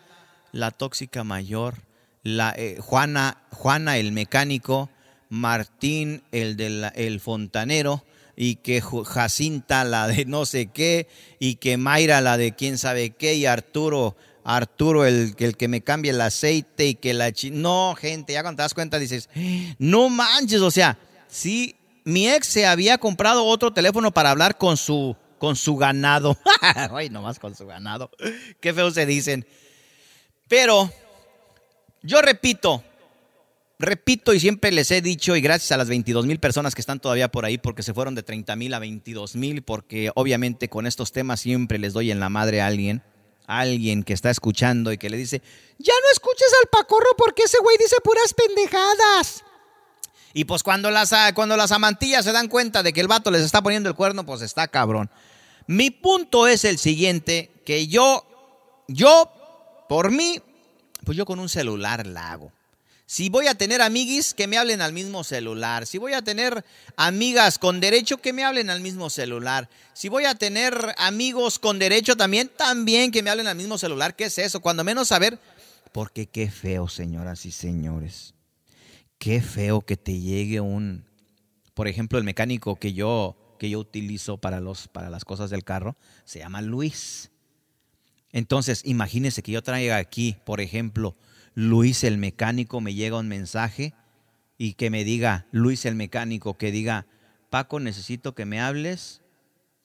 la 0.51 0.71
tóxica 0.71 1.23
mayor, 1.23 1.75
la 2.23 2.54
eh, 2.58 2.78
Juana, 2.80 3.41
Juana 3.51 3.97
el 3.97 4.12
mecánico, 4.12 4.89
Martín, 5.30 6.23
el 6.32 6.56
del 6.58 6.91
el 6.95 7.19
fontanero, 7.19 8.04
y 8.35 8.55
que 8.57 8.81
Jacinta 8.81 9.83
la 9.83 10.07
de 10.07 10.25
no 10.25 10.45
sé 10.45 10.67
qué, 10.67 11.07
y 11.39 11.55
que 11.55 11.77
Mayra 11.77 12.21
la 12.21 12.37
de 12.37 12.53
quién 12.53 12.77
sabe 12.77 13.11
qué, 13.11 13.35
y 13.35 13.45
Arturo, 13.45 14.15
Arturo 14.43 15.05
el, 15.05 15.35
el 15.37 15.57
que 15.57 15.67
me 15.67 15.81
cambie 15.81 16.11
el 16.11 16.21
aceite 16.21 16.85
y 16.87 16.95
que 16.95 17.13
la... 17.13 17.31
no, 17.51 17.95
gente, 17.99 18.33
ya 18.33 18.41
cuando 18.41 18.57
te 18.57 18.63
das 18.63 18.73
cuenta 18.73 18.99
dices, 18.99 19.29
no 19.79 20.09
manches, 20.09 20.61
o 20.61 20.71
sea, 20.71 20.97
sí, 21.27 21.75
mi 22.03 22.29
ex 22.29 22.47
se 22.47 22.65
había 22.65 22.97
comprado 22.97 23.45
otro 23.45 23.73
teléfono 23.73 24.11
para 24.11 24.29
hablar 24.31 24.57
con 24.57 24.77
su, 24.77 25.15
con 25.39 25.55
su 25.55 25.75
ganado. 25.75 26.37
Ay, 26.91 27.09
nomás 27.09 27.39
con 27.39 27.55
su 27.55 27.65
ganado. 27.65 28.11
Qué 28.59 28.73
feo 28.73 28.91
se 28.91 29.05
dicen. 29.05 29.45
Pero, 30.47 30.91
yo 32.03 32.21
repito, 32.21 32.83
repito 33.79 34.33
y 34.33 34.39
siempre 34.39 34.71
les 34.71 34.91
he 34.91 35.01
dicho, 35.01 35.35
y 35.35 35.41
gracias 35.41 35.71
a 35.71 35.77
las 35.77 35.89
22 35.89 36.25
mil 36.25 36.39
personas 36.39 36.75
que 36.75 36.81
están 36.81 36.99
todavía 36.99 37.31
por 37.31 37.45
ahí, 37.45 37.57
porque 37.57 37.83
se 37.83 37.93
fueron 37.93 38.15
de 38.15 38.23
30 38.23 38.55
mil 38.55 38.73
a 38.73 38.79
22 38.79 39.35
mil, 39.35 39.63
porque 39.63 40.11
obviamente 40.15 40.69
con 40.69 40.88
estos 40.88 41.11
temas 41.11 41.39
siempre 41.39 41.79
les 41.79 41.93
doy 41.93 42.11
en 42.11 42.19
la 42.19 42.29
madre 42.29 42.61
a 42.61 42.67
alguien, 42.67 43.03
alguien 43.47 44.03
que 44.03 44.13
está 44.13 44.29
escuchando 44.29 44.91
y 44.91 44.97
que 44.97 45.09
le 45.09 45.17
dice, 45.17 45.41
ya 45.77 45.93
no 46.01 46.11
escuches 46.11 46.51
al 46.61 46.69
pacorro 46.69 47.09
porque 47.17 47.43
ese 47.43 47.57
güey 47.59 47.77
dice 47.77 47.95
puras 48.03 48.33
pendejadas. 48.33 49.43
Y 50.33 50.43
pues 50.43 50.63
cuando 50.63 50.91
las, 50.91 51.13
cuando 51.33 51.55
las 51.55 51.71
amantillas 51.71 52.25
se 52.25 52.33
dan 52.33 52.49
cuenta 52.49 52.83
de 52.83 52.91
que 52.91 52.99
el 52.99 53.07
vato 53.07 53.31
les 53.31 53.41
está 53.41 53.61
poniendo 53.61 53.88
el 53.88 53.95
cuerno, 53.95 54.25
pues 54.25 54.41
está 54.41 54.67
cabrón. 54.67 55.09
Mi 55.67 55.91
punto 55.91 56.47
es 56.47 56.65
el 56.65 56.77
siguiente, 56.77 57.51
que 57.65 57.88
yo, 57.88 58.25
yo, 58.88 59.31
por 59.88 60.11
mí, 60.11 60.41
pues 61.05 61.17
yo 61.17 61.25
con 61.25 61.39
un 61.39 61.49
celular 61.49 62.05
la 62.05 62.31
hago. 62.31 62.51
Si 63.07 63.29
voy 63.29 63.47
a 63.47 63.55
tener 63.55 63.81
amiguis, 63.81 64.33
que 64.33 64.47
me 64.47 64.57
hablen 64.57 64.81
al 64.81 64.91
mismo 64.91 65.23
celular. 65.23 65.85
Si 65.85 65.99
voy 65.99 66.13
a 66.13 66.23
tener 66.23 66.65
amigas 66.97 67.59
con 67.59 67.79
derecho, 67.79 68.17
que 68.17 68.33
me 68.33 68.43
hablen 68.43 68.71
al 68.71 68.81
mismo 68.81 69.11
celular. 69.11 69.69
Si 69.93 70.09
voy 70.09 70.25
a 70.25 70.33
tener 70.33 70.95
amigos 70.97 71.59
con 71.59 71.77
derecho 71.77 72.17
también, 72.17 72.49
también 72.57 73.11
que 73.11 73.21
me 73.21 73.29
hablen 73.29 73.47
al 73.47 73.57
mismo 73.57 73.77
celular. 73.77 74.15
¿Qué 74.15 74.25
es 74.25 74.37
eso? 74.39 74.59
Cuando 74.59 74.83
menos 74.83 75.09
saber. 75.09 75.39
Porque 75.91 76.25
qué 76.25 76.49
feo, 76.49 76.87
señoras 76.87 77.45
y 77.45 77.51
señores. 77.51 78.33
Qué 79.19 79.39
feo 79.41 79.81
que 79.81 79.97
te 79.97 80.19
llegue 80.19 80.59
un, 80.59 81.05
por 81.75 81.87
ejemplo, 81.87 82.17
el 82.17 82.23
mecánico 82.23 82.75
que 82.75 82.93
yo 82.93 83.37
que 83.57 83.69
yo 83.69 83.79
utilizo 83.79 84.37
para 84.37 84.59
los 84.59 84.89
para 84.89 85.09
las 85.09 85.23
cosas 85.23 85.49
del 85.49 85.63
carro 85.63 85.95
se 86.25 86.39
llama 86.39 86.61
Luis. 86.61 87.31
Entonces, 88.31 88.81
imagínese 88.83 89.41
que 89.41 89.53
yo 89.53 89.63
traiga 89.63 89.95
aquí, 89.95 90.35
por 90.45 90.59
ejemplo, 90.59 91.15
Luis 91.55 92.03
el 92.03 92.17
mecánico 92.17 92.81
me 92.81 92.93
llega 92.93 93.17
un 93.17 93.29
mensaje 93.29 93.93
y 94.57 94.73
que 94.73 94.89
me 94.89 95.03
diga, 95.03 95.47
Luis 95.51 95.85
el 95.85 95.95
mecánico, 95.95 96.57
que 96.57 96.71
diga, 96.71 97.07
Paco, 97.49 97.79
necesito 97.79 98.35
que 98.35 98.45
me 98.45 98.59
hables, 98.59 99.21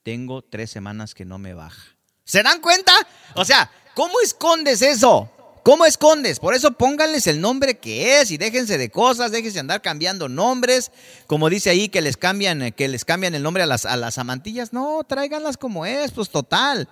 tengo 0.03 0.43
tres 0.43 0.71
semanas 0.71 1.15
que 1.15 1.25
no 1.25 1.39
me 1.39 1.55
baja. 1.55 1.97
¿Se 2.25 2.43
dan 2.43 2.61
cuenta? 2.61 2.93
O 3.35 3.45
sea, 3.45 3.71
¿cómo 3.95 4.15
escondes 4.21 4.83
eso? 4.83 5.31
¿Cómo 5.63 5.85
escondes? 5.85 6.41
Por 6.41 6.55
eso 6.55 6.73
pónganles 6.73 7.27
el 7.27 7.41
nombre 7.41 7.79
que 7.79 8.21
es 8.21 8.31
y 8.31 8.39
déjense 8.39 8.79
de 8.79 8.91
cosas, 8.91 9.31
déjense 9.31 9.61
andar 9.61 9.83
cambiando 9.83 10.29
nombres, 10.29 10.91
como 11.27 11.51
dice 11.51 11.71
ahí 11.71 11.89
que 11.89 12.01
les 12.01 12.17
cambian, 12.17 12.73
que 12.73 12.89
les 12.89 13.05
cambian 13.05 13.35
el 13.35 13.43
nombre 13.43 13.63
a 13.63 13.67
las, 13.67 13.87
a 13.87 13.97
las 13.97 14.19
amantillas. 14.19 14.73
No, 14.73 15.05
tráiganlas 15.07 15.57
como 15.57 15.87
es, 15.87 16.13
pues 16.13 16.31
total. 16.31 16.89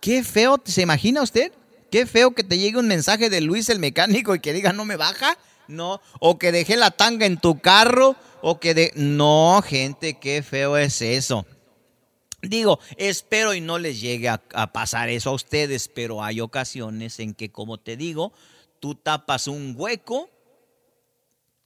Qué 0.00 0.22
feo, 0.22 0.60
¿se 0.64 0.82
imagina 0.82 1.22
usted? 1.22 1.52
Qué 1.90 2.06
feo 2.06 2.32
que 2.32 2.44
te 2.44 2.58
llegue 2.58 2.78
un 2.78 2.88
mensaje 2.88 3.30
de 3.30 3.40
Luis 3.40 3.68
el 3.68 3.78
mecánico 3.78 4.34
y 4.34 4.40
que 4.40 4.52
diga 4.52 4.72
no 4.72 4.84
me 4.84 4.96
baja. 4.96 5.36
No, 5.68 6.00
o 6.18 6.36
que 6.36 6.50
dejé 6.50 6.76
la 6.76 6.90
tanga 6.90 7.26
en 7.26 7.38
tu 7.38 7.60
carro, 7.60 8.16
o 8.42 8.58
que 8.58 8.74
de... 8.74 8.92
No, 8.96 9.62
gente, 9.64 10.18
qué 10.18 10.42
feo 10.42 10.76
es 10.76 11.00
eso. 11.00 11.46
Digo, 12.42 12.80
espero 12.96 13.54
y 13.54 13.60
no 13.60 13.78
les 13.78 14.00
llegue 14.00 14.28
a, 14.28 14.42
a, 14.52 14.72
pasar 14.72 15.10
eso 15.10 15.30
a 15.30 15.34
ustedes, 15.34 15.86
pero 15.86 16.24
hay 16.24 16.40
ocasiones 16.40 17.20
en 17.20 17.34
que, 17.34 17.52
como 17.52 17.78
te 17.78 17.96
digo, 17.96 18.32
tú 18.80 18.96
tapas 18.96 19.46
un 19.46 19.74
hueco 19.76 20.28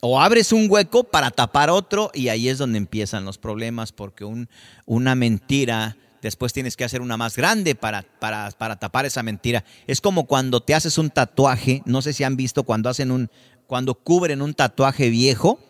o 0.01 0.21
abres 0.21 0.53
un 0.53 0.67
hueco 0.69 1.05
para 1.05 1.31
tapar 1.31 1.71
otro 1.71 2.11
y 2.13 2.29
ahí 2.29 2.51
es 2.51 2.59
donde 2.59 2.77
empiezan 2.77 3.25
los 3.25 3.39
problemas 3.39 3.93
porque 3.93 4.27
un, 4.27 4.51
una 4.85 5.15
mentira 5.15 5.97
después 6.25 6.55
tienes 6.55 6.77
que 6.77 6.85
hacer 6.85 7.03
una 7.03 7.17
más 7.19 7.37
grande 7.37 7.75
para, 7.75 8.03
para, 8.03 8.51
para, 8.51 8.77
tapar 8.77 9.05
esa 9.05 9.23
mentira. 9.23 9.63
Es 9.87 10.01
como 10.01 10.27
cuando 10.27 10.63
te 10.63 10.75
haces 10.75 10.97
un 10.97 11.11
tatuaje, 11.11 11.83
no 11.85 12.01
sé 12.01 12.15
si 12.15 12.25
han 12.25 12.37
visto 12.37 12.65
cuando 12.65 12.89
hacen 12.89 13.11
un, 13.11 13.31
cuando 13.67 13.95
cubren 13.95 14.41
un 14.41 14.55
tatuaje 14.55 15.11
viejo. 15.11 15.61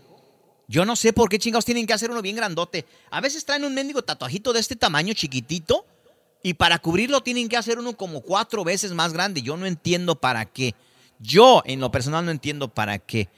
Yo 0.69 0.85
no 0.87 0.95
sé 0.95 1.12
por 1.12 1.29
qué 1.29 1.40
chingados 1.40 1.64
tienen 1.64 1.87
que 1.87 1.93
hacer 1.93 2.11
uno 2.11 2.23
bien 2.23 2.37
grandote. 2.37 2.87
A 3.11 3.21
veces 3.21 3.45
traen 3.45 3.64
un 3.64 3.75
mendigo 3.75 4.03
tatuajito 4.03 4.53
de 4.53 4.61
este 4.61 4.77
tamaño 4.77 5.12
chiquitito 5.12 5.85
y 6.43 6.55
para 6.55 6.79
cubrirlo 6.79 7.21
tienen 7.23 7.49
que 7.49 7.57
hacer 7.57 7.81
uno 7.81 7.97
como 7.97 8.21
cuatro 8.21 8.62
veces 8.62 8.93
más 8.93 9.12
grande. 9.12 9.43
Yo 9.43 9.57
no 9.57 9.67
entiendo 9.67 10.14
para 10.14 10.47
qué. 10.47 10.77
Yo 11.19 11.62
en 11.67 11.81
lo 11.81 11.90
personal 11.90 12.25
no 12.25 12.31
entiendo 12.31 12.69
para 12.69 13.01
qué. 13.01 13.29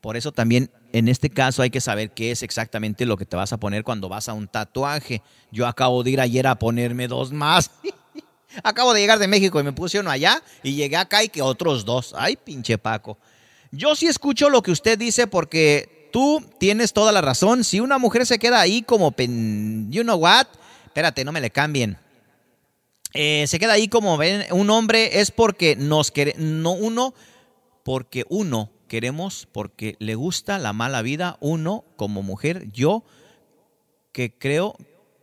Por 0.00 0.16
eso 0.16 0.32
también 0.32 0.70
en 0.94 1.08
este 1.08 1.28
caso 1.28 1.62
hay 1.62 1.70
que 1.70 1.80
saber 1.80 2.12
qué 2.12 2.30
es 2.30 2.44
exactamente 2.44 3.04
lo 3.04 3.16
que 3.16 3.26
te 3.26 3.34
vas 3.34 3.52
a 3.52 3.56
poner 3.56 3.82
cuando 3.82 4.08
vas 4.08 4.28
a 4.28 4.32
un 4.32 4.46
tatuaje. 4.46 5.22
Yo 5.50 5.66
acabo 5.66 6.04
de 6.04 6.12
ir 6.12 6.20
ayer 6.20 6.46
a 6.46 6.54
ponerme 6.54 7.08
dos 7.08 7.32
más. 7.32 7.72
acabo 8.62 8.94
de 8.94 9.00
llegar 9.00 9.18
de 9.18 9.26
México 9.26 9.58
y 9.58 9.64
me 9.64 9.72
puse 9.72 9.98
uno 9.98 10.08
allá 10.08 10.40
y 10.62 10.76
llegué 10.76 10.96
acá 10.96 11.24
y 11.24 11.30
que 11.30 11.42
otros 11.42 11.84
dos. 11.84 12.14
Ay, 12.16 12.36
pinche 12.36 12.78
Paco. 12.78 13.18
Yo 13.72 13.96
sí 13.96 14.06
escucho 14.06 14.48
lo 14.50 14.62
que 14.62 14.70
usted 14.70 14.96
dice 14.96 15.26
porque 15.26 16.10
tú 16.12 16.40
tienes 16.60 16.92
toda 16.92 17.10
la 17.10 17.20
razón. 17.20 17.64
Si 17.64 17.80
una 17.80 17.98
mujer 17.98 18.24
se 18.24 18.38
queda 18.38 18.60
ahí 18.60 18.82
como, 18.82 19.10
pen, 19.10 19.90
you 19.90 20.04
know 20.04 20.16
what, 20.16 20.46
espérate, 20.84 21.24
no 21.24 21.32
me 21.32 21.40
le 21.40 21.50
cambien. 21.50 21.98
Eh, 23.14 23.46
se 23.48 23.58
queda 23.58 23.72
ahí 23.72 23.88
como 23.88 24.16
ven, 24.16 24.44
un 24.52 24.70
hombre 24.70 25.18
es 25.18 25.32
porque 25.32 25.74
nos 25.74 26.12
quiere, 26.12 26.36
no 26.38 26.70
uno, 26.70 27.14
porque 27.82 28.24
uno 28.28 28.70
queremos 28.94 29.48
porque 29.50 29.96
le 29.98 30.14
gusta 30.14 30.56
la 30.60 30.72
mala 30.72 31.02
vida, 31.02 31.36
uno 31.40 31.84
como 31.96 32.22
mujer, 32.22 32.70
yo 32.70 33.02
que 34.12 34.32
creo 34.38 34.76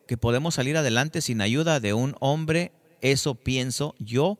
que 0.10 0.18
podemos 0.18 0.56
salir 0.56 0.76
adelante 0.76 1.22
sin 1.22 1.40
ayuda 1.40 1.80
de 1.80 1.94
un 1.94 2.18
hombre, 2.20 2.74
eso 3.00 3.34
pienso 3.34 3.96
yo. 3.98 4.38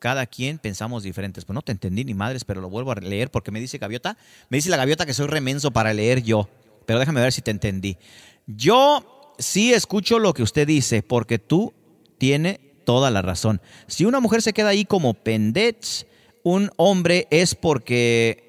Cada 0.00 0.26
quien 0.26 0.58
pensamos 0.58 1.02
diferentes. 1.02 1.46
Pues 1.46 1.54
no 1.54 1.62
te 1.62 1.72
entendí 1.72 2.04
ni 2.04 2.12
madres, 2.12 2.44
pero 2.44 2.60
lo 2.60 2.68
vuelvo 2.68 2.92
a 2.92 2.96
leer 2.96 3.30
porque 3.30 3.50
me 3.50 3.58
dice 3.58 3.78
Gaviota. 3.78 4.18
Me 4.50 4.58
dice 4.58 4.68
la 4.68 4.76
Gaviota 4.76 5.06
que 5.06 5.14
soy 5.14 5.28
remenso 5.28 5.70
para 5.70 5.94
leer 5.94 6.22
yo. 6.22 6.50
Pero 6.84 6.98
déjame 6.98 7.22
ver 7.22 7.32
si 7.32 7.40
te 7.40 7.50
entendí. 7.50 7.96
Yo 8.46 9.34
sí 9.38 9.72
escucho 9.72 10.18
lo 10.18 10.34
que 10.34 10.42
usted 10.42 10.66
dice 10.66 11.02
porque 11.02 11.38
tú 11.38 11.72
tiene 12.18 12.60
toda 12.84 13.10
la 13.10 13.22
razón. 13.22 13.62
Si 13.86 14.04
una 14.04 14.20
mujer 14.20 14.42
se 14.42 14.52
queda 14.52 14.68
ahí 14.68 14.84
como 14.84 15.14
pendech, 15.14 16.06
un 16.42 16.70
hombre 16.76 17.28
es 17.30 17.54
porque 17.54 18.47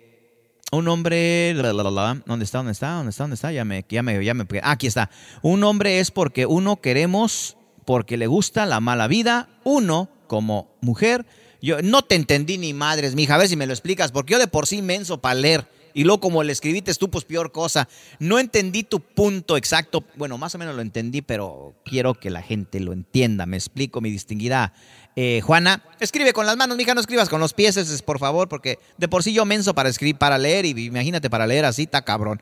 un 0.72 0.88
hombre, 0.88 1.54
¿dónde 1.54 2.44
está? 2.46 2.58
¿Dónde 2.60 2.72
está? 2.72 2.94
¿Dónde 2.94 3.10
está? 3.10 3.24
¿Dónde 3.24 3.36
está? 3.36 3.52
Ya 3.52 3.66
me, 3.66 3.86
ya 3.90 4.04
me, 4.04 4.24
ya 4.24 4.34
me, 4.34 4.46
ah, 4.62 4.72
aquí 4.72 4.88
está. 4.88 5.10
Un 5.42 5.64
hombre 5.64 6.00
es 6.00 6.12
porque 6.12 6.46
uno 6.46 6.82
queremos, 6.82 7.58
porque 7.86 8.18
le 8.18 8.28
gusta 8.28 8.66
la 8.66 8.80
mala 8.80 9.08
vida. 9.08 9.50
Uno, 9.64 10.10
como 10.28 10.70
mujer, 10.82 11.26
yo 11.62 11.82
no 11.82 12.04
te 12.04 12.16
entendí 12.16 12.58
ni 12.58 12.74
madres, 12.74 13.16
mija, 13.16 13.36
a 13.36 13.40
ver 13.40 13.48
si 13.48 13.56
me 13.56 13.66
lo 13.66 13.74
explicas, 13.74 14.12
porque 14.12 14.34
yo 14.34 14.40
de 14.40 14.48
por 14.48 14.68
sí 14.68 14.82
menso 14.82 15.22
para 15.22 15.36
leer. 15.36 15.68
Y 15.94 16.04
luego 16.04 16.20
como 16.22 16.44
le 16.44 16.52
escribiste 16.52 16.94
tú, 16.94 17.10
pues 17.10 17.26
peor 17.26 17.52
cosa. 17.52 17.90
No 18.20 18.38
entendí 18.38 18.84
tu 18.84 19.00
punto 19.00 19.58
exacto. 19.58 20.04
Bueno, 20.16 20.38
más 20.38 20.54
o 20.54 20.60
menos 20.60 20.76
lo 20.76 20.84
entendí, 20.84 21.24
pero 21.24 21.76
quiero 21.84 22.14
que 22.14 22.30
la 22.30 22.44
gente 22.44 22.80
lo 22.80 22.94
entienda. 22.94 23.48
Me 23.48 23.58
explico, 23.58 24.00
mi 24.00 24.12
distinguida 24.12 24.74
eh, 25.22 25.42
Juana, 25.42 25.84
escribe 26.00 26.32
con 26.32 26.46
las 26.46 26.56
manos, 26.56 26.78
mija, 26.78 26.94
no 26.94 27.02
escribas 27.02 27.28
con 27.28 27.42
los 27.42 27.54
pies, 27.54 28.02
por 28.04 28.20
favor, 28.20 28.48
porque 28.48 28.80
de 28.96 29.10
por 29.10 29.22
sí 29.22 29.34
yo 29.34 29.44
menso 29.44 29.76
para 29.76 29.90
escribir, 29.90 30.18
para 30.18 30.38
leer, 30.38 30.66
y 30.66 30.70
imagínate 30.86 31.30
para 31.30 31.46
leer 31.46 31.66
así, 31.66 31.84
está 31.84 32.06
cabrón. 32.06 32.42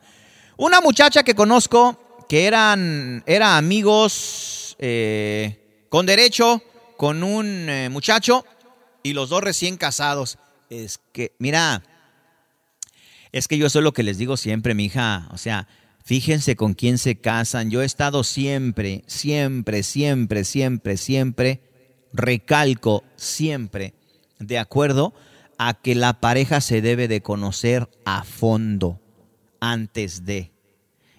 Una 0.56 0.80
muchacha 0.80 1.24
que 1.24 1.34
conozco, 1.34 2.24
que 2.28 2.46
eran, 2.46 3.24
era 3.26 3.56
amigos 3.56 4.76
eh, 4.78 5.86
con 5.88 6.06
derecho, 6.06 6.62
con 6.96 7.24
un 7.24 7.68
eh, 7.68 7.88
muchacho, 7.88 8.44
y 9.02 9.12
los 9.12 9.30
dos 9.30 9.42
recién 9.42 9.76
casados. 9.76 10.38
Es 10.70 11.00
que, 11.10 11.32
mira, 11.40 11.82
es 13.32 13.48
que 13.48 13.58
yo 13.58 13.66
eso 13.66 13.80
es 13.80 13.82
lo 13.82 13.92
que 13.92 14.04
les 14.04 14.18
digo 14.18 14.36
siempre, 14.36 14.76
mija, 14.76 15.28
o 15.32 15.38
sea, 15.38 15.66
fíjense 16.04 16.54
con 16.54 16.74
quién 16.74 16.98
se 16.98 17.16
casan. 17.16 17.72
Yo 17.72 17.82
he 17.82 17.86
estado 17.86 18.22
siempre, 18.22 19.02
siempre, 19.08 19.82
siempre, 19.82 20.44
siempre, 20.44 20.96
siempre 20.96 21.67
recalco 22.12 23.04
siempre, 23.16 23.94
de 24.38 24.58
acuerdo 24.58 25.14
a 25.58 25.74
que 25.74 25.94
la 25.94 26.20
pareja 26.20 26.60
se 26.60 26.80
debe 26.80 27.08
de 27.08 27.20
conocer 27.20 27.88
a 28.04 28.24
fondo 28.24 29.00
antes 29.60 30.24
de. 30.24 30.52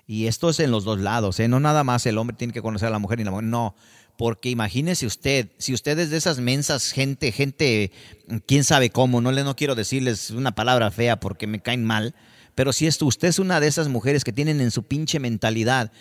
Y 0.07 0.27
esto 0.27 0.49
es 0.49 0.59
en 0.59 0.71
los 0.71 0.85
dos 0.85 0.99
lados, 0.99 1.39
¿eh? 1.39 1.47
no 1.47 1.59
nada 1.59 1.83
más 1.83 2.05
el 2.05 2.17
hombre 2.17 2.35
tiene 2.35 2.53
que 2.53 2.61
conocer 2.61 2.87
a 2.87 2.91
la 2.91 2.99
mujer 2.99 3.19
ni 3.19 3.25
la 3.25 3.31
mujer, 3.31 3.45
no. 3.45 3.75
Porque 4.17 4.49
imagínese 4.49 5.05
usted, 5.05 5.49
si 5.59 5.73
usted 5.73 5.97
es 5.99 6.09
de 6.09 6.17
esas 6.17 6.39
mensas, 6.39 6.91
gente, 6.91 7.31
gente, 7.31 7.91
quién 8.47 8.63
sabe 8.63 8.89
cómo, 8.89 9.21
no 9.21 9.31
le 9.31 9.43
no 9.43 9.55
quiero 9.55 9.75
decirles 9.75 10.31
una 10.31 10.53
palabra 10.55 10.91
fea 10.91 11.19
porque 11.19 11.47
me 11.47 11.61
caen 11.61 11.85
mal, 11.85 12.15
pero 12.55 12.73
si 12.73 12.87
esto, 12.87 13.05
usted 13.05 13.29
es 13.29 13.39
una 13.39 13.61
de 13.61 13.67
esas 13.67 13.87
mujeres 13.87 14.25
que 14.25 14.33
tienen 14.33 14.59
en 14.59 14.71
su 14.71 14.83
pinche 14.83 15.19
mentalidad 15.19 15.91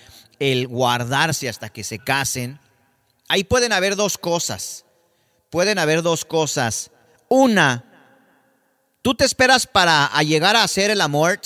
el 0.41 0.67
guardarse 0.67 1.49
hasta 1.49 1.69
que 1.69 1.85
se 1.85 1.99
casen, 1.99 2.59
ahí 3.29 3.45
pueden 3.45 3.73
haber 3.73 3.97
dos 3.97 4.19
cosas. 4.19 4.85
Pueden 5.51 5.79
haber 5.79 6.03
dos 6.03 6.25
cosas. 6.25 6.91
Una, 7.29 7.85
tú 9.03 9.15
te 9.15 9.25
esperas 9.25 9.67
para 9.67 10.11
llegar 10.23 10.57
a 10.57 10.65
hacer 10.65 10.91
el 10.91 11.01
amor 11.01 11.41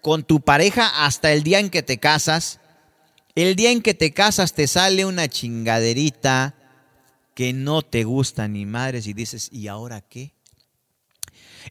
con 0.00 0.24
tu 0.24 0.40
pareja 0.40 1.04
hasta 1.04 1.32
el 1.32 1.42
día 1.42 1.58
en 1.58 1.70
que 1.70 1.82
te 1.82 1.98
casas. 1.98 2.60
El 3.34 3.54
día 3.54 3.70
en 3.70 3.82
que 3.82 3.94
te 3.94 4.12
casas 4.12 4.54
te 4.54 4.66
sale 4.66 5.04
una 5.04 5.28
chingaderita 5.28 6.54
que 7.34 7.52
no 7.52 7.82
te 7.82 8.04
gusta 8.04 8.48
ni 8.48 8.64
madres 8.64 9.06
y 9.06 9.12
dices, 9.12 9.50
¿y 9.52 9.68
ahora 9.68 10.00
qué? 10.00 10.32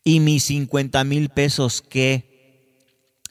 ¿Y 0.04 0.20
mis 0.20 0.44
50 0.44 1.04
mil 1.06 1.30
pesos 1.30 1.82
qué? 1.82 2.36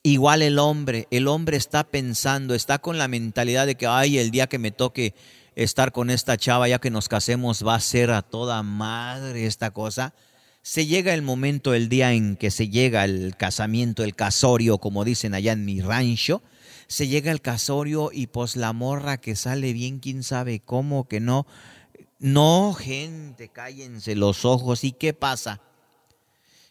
Igual 0.03 0.43
el 0.43 0.59
hombre, 0.59 1.07
el 1.11 1.29
hombre 1.29 1.57
está 1.57 1.85
pensando, 1.85 2.55
está 2.55 2.79
con 2.79 2.99
la 2.99 3.09
mentalidad 3.09 3.67
de 3.67 3.77
que, 3.77 3.87
ay, 3.87 4.19
el 4.19 4.31
día 4.31 4.49
que 4.49 4.59
me 4.59 4.71
toque 4.71 5.15
estar 5.57 5.93
con 5.93 6.11
esta 6.11 6.37
chava 6.37 6.69
ya 6.69 6.79
que 6.79 6.91
nos 6.91 7.09
casemos 7.09 7.67
va 7.67 7.77
a 7.77 7.81
ser 7.81 8.11
a 8.11 8.23
toda 8.23 8.63
madre 8.63 9.47
esta 9.47 9.71
cosa. 9.71 10.15
Se 10.63 10.87
llega 10.87 11.13
el 11.13 11.23
momento, 11.23 11.75
el 11.75 11.89
día 11.89 12.13
en 12.13 12.37
que 12.37 12.51
se 12.51 12.69
llega 12.69 13.05
el 13.05 13.37
casamiento, 13.37 14.03
el 14.03 14.15
casorio, 14.15 14.79
como 14.79 15.05
dicen 15.05 15.35
allá 15.35 15.53
en 15.53 15.65
mi 15.65 15.81
rancho, 15.81 16.43
se 16.87 17.07
llega 17.07 17.31
el 17.33 17.41
casorio 17.41 18.11
y 18.13 18.29
pues 18.29 18.57
la 18.57 18.73
morra 18.73 19.19
que 19.19 19.37
sale 19.37 19.73
bien, 19.73 19.99
quién 19.99 20.23
sabe 20.23 20.61
cómo, 20.61 21.07
que 21.07 21.21
no. 21.21 21.47
No, 22.19 22.73
gente, 22.73 23.49
cállense 23.49 24.15
los 24.15 24.45
ojos. 24.45 24.85
¿Y 24.85 24.93
qué 24.93 25.13
pasa? 25.13 25.61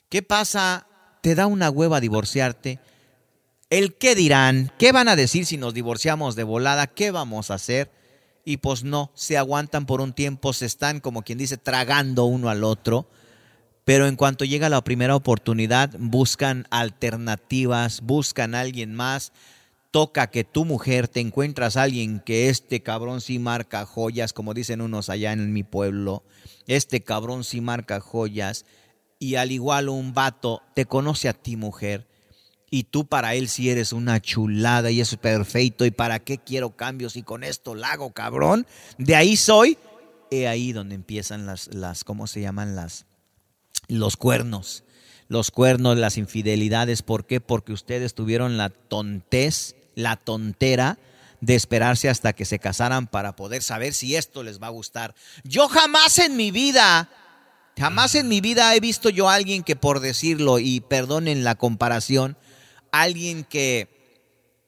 ¿Qué 0.09 0.23
pasa? 0.23 0.87
Te 1.21 1.35
da 1.35 1.45
una 1.45 1.69
hueva 1.69 1.99
divorciarte. 1.99 2.79
El 3.69 3.95
qué 3.95 4.15
dirán, 4.15 4.71
qué 4.79 4.91
van 4.91 5.07
a 5.07 5.15
decir 5.15 5.45
si 5.45 5.57
nos 5.57 5.73
divorciamos 5.73 6.35
de 6.35 6.43
volada, 6.43 6.87
qué 6.87 7.11
vamos 7.11 7.51
a 7.51 7.55
hacer 7.55 7.91
y 8.45 8.57
pues 8.57 8.83
no, 8.83 9.11
se 9.13 9.37
aguantan 9.37 9.85
por 9.85 10.01
un 10.01 10.13
tiempo, 10.13 10.53
se 10.53 10.65
están, 10.65 10.99
como 10.99 11.23
quien 11.23 11.37
dice, 11.37 11.57
tragando 11.57 12.25
uno 12.25 12.49
al 12.49 12.63
otro, 12.63 13.07
pero 13.85 14.07
en 14.07 14.15
cuanto 14.15 14.45
llega 14.45 14.69
la 14.69 14.83
primera 14.83 15.15
oportunidad, 15.15 15.91
buscan 15.97 16.67
alternativas, 16.69 18.01
buscan 18.01 18.55
a 18.55 18.61
alguien 18.61 18.93
más, 18.93 19.31
toca 19.91 20.27
que 20.27 20.43
tu 20.43 20.65
mujer 20.65 21.07
te 21.07 21.19
encuentras 21.19 21.77
a 21.77 21.83
alguien 21.83 22.19
que 22.19 22.49
este 22.49 22.81
cabrón 22.81 23.21
sí 23.21 23.39
marca 23.39 23.85
joyas, 23.85 24.33
como 24.33 24.53
dicen 24.53 24.81
unos 24.81 25.09
allá 25.09 25.31
en 25.33 25.53
mi 25.53 25.63
pueblo, 25.63 26.23
este 26.67 27.01
cabrón 27.01 27.43
sí 27.43 27.61
marca 27.61 27.99
joyas, 27.99 28.65
y 29.19 29.35
al 29.35 29.51
igual 29.51 29.89
un 29.89 30.13
vato 30.13 30.61
te 30.73 30.85
conoce 30.85 31.29
a 31.29 31.33
ti 31.33 31.55
mujer, 31.55 32.07
y 32.73 32.85
tú 32.85 33.05
para 33.05 33.35
él 33.35 33.49
si 33.49 33.69
eres 33.69 33.93
una 33.93 34.19
chulada 34.19 34.89
y 34.89 34.99
es 34.99 35.15
perfecto 35.17 35.85
y 35.85 35.91
para 35.91 36.17
qué 36.17 36.39
quiero 36.39 36.75
cambios 36.75 37.15
y 37.15 37.21
con 37.21 37.43
esto 37.43 37.75
la 37.75 37.91
hago 37.91 38.13
cabrón, 38.13 38.65
de 38.97 39.15
ahí 39.15 39.37
soy, 39.37 39.77
he 40.31 40.47
ahí 40.47 40.73
donde 40.73 40.95
empiezan 40.95 41.45
las, 41.45 41.67
las, 41.67 42.03
¿cómo 42.03 42.25
se 42.25 42.41
llaman 42.41 42.75
las? 42.75 43.05
Los 43.89 44.17
cuernos, 44.17 44.85
los 45.27 45.51
cuernos, 45.51 45.99
las 45.99 46.17
infidelidades, 46.17 47.03
¿por 47.03 47.27
qué? 47.27 47.39
Porque 47.39 47.73
ustedes 47.73 48.15
tuvieron 48.15 48.57
la 48.57 48.69
tontez, 48.69 49.75
la 49.93 50.15
tontera 50.15 50.97
de 51.41 51.53
esperarse 51.53 52.09
hasta 52.09 52.33
que 52.33 52.43
se 52.43 52.57
casaran 52.57 53.05
para 53.05 53.35
poder 53.35 53.61
saber 53.61 53.93
si 53.93 54.15
esto 54.15 54.41
les 54.41 54.59
va 54.59 54.65
a 54.65 54.71
gustar. 54.71 55.13
Yo 55.43 55.67
jamás 55.67 56.17
en 56.17 56.35
mi 56.37 56.49
vida 56.49 57.07
Jamás 57.77 58.13
en 58.13 58.27
mi 58.27 58.39
vida 58.39 58.75
he 58.75 58.79
visto 58.79 59.09
yo 59.09 59.29
a 59.29 59.33
alguien 59.33 59.63
que 59.63 59.75
por 59.75 59.99
decirlo, 59.99 60.59
y 60.59 60.79
perdonen 60.79 61.43
la 61.43 61.55
comparación, 61.55 62.37
alguien 62.93 63.43
que, 63.43 63.89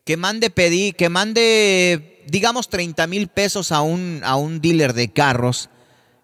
que 0.03 0.17
mande 0.17 0.49
pedir, 0.49 0.95
que 0.95 1.07
mande 1.07 2.15
digamos, 2.27 2.69
30 2.69 3.07
mil 3.07 3.27
pesos 3.27 3.71
a 3.71 3.81
un, 3.81 4.21
a 4.23 4.35
un 4.35 4.59
dealer 4.59 4.93
de 4.93 5.11
carros 5.11 5.69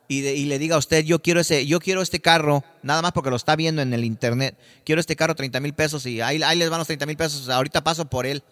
y, 0.08 0.44
le 0.44 0.60
diga 0.60 0.76
a 0.76 0.80
usted, 0.80 1.06
yo 1.06 1.22
quiero, 1.22 1.40
ese, 1.40 1.66
yo 1.66 1.80
quiero 1.80 2.02
este 2.02 2.20
carro, 2.20 2.66
nada 2.84 3.02
más 3.02 3.14
porque 3.14 3.30
lo 3.30 3.38
está 3.38 3.56
viendo 3.56 3.82
en 3.82 3.94
el 3.94 4.04
internet, 4.04 4.58
quiero 4.84 5.00
este 5.00 5.16
carro 5.16 5.36
30 5.36 5.62
mil 5.62 5.74
pesos 5.74 6.06
y 6.06 6.20
ahí, 6.20 6.44
ahí 6.44 6.58
les 6.58 6.70
van 6.70 6.80
los 6.80 6.88
30 6.88 7.06
mil 7.06 7.16
pesos, 7.16 7.48
ahorita 7.48 7.82
paso 7.82 8.04
por 8.06 8.26
él. 8.26 8.44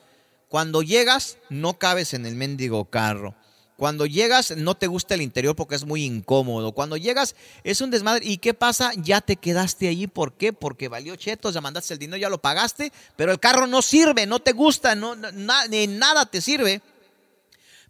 Cuando 0.48 0.82
llegas, 0.84 1.38
no 1.50 1.78
cabes 1.78 2.14
en 2.14 2.26
el 2.26 2.36
mendigo 2.36 2.86
carro. 2.86 3.36
Cuando 3.80 4.06
llegas 4.06 4.58
no 4.58 4.76
te 4.76 4.88
gusta 4.88 5.16
el 5.16 5.22
interior 5.22 5.56
porque 5.56 5.76
es 5.76 5.86
muy 5.86 6.04
incómodo. 6.04 6.74
Cuando 6.74 6.98
llegas 6.98 7.38
es 7.64 7.80
un 7.80 7.90
desmadre. 7.90 8.26
¿Y 8.26 8.40
qué 8.40 8.54
pasa? 8.54 8.92
Ya 8.98 9.22
te 9.22 9.38
quedaste 9.38 9.88
allí. 9.88 10.06
¿Por 10.06 10.34
qué? 10.34 10.52
Porque 10.52 10.90
valió 10.90 11.16
chetos, 11.16 11.54
ya 11.54 11.62
mandaste 11.62 11.94
el 11.94 12.00
dinero, 12.00 12.18
ya 12.18 12.28
lo 12.28 12.42
pagaste, 12.42 12.92
pero 13.16 13.32
el 13.32 13.40
carro 13.40 13.68
no 13.68 13.82
sirve, 13.82 14.28
no 14.28 14.42
te 14.42 14.52
gusta, 14.52 14.96
no, 14.96 15.16
nada 15.16 16.26
te 16.26 16.42
sirve. 16.42 16.82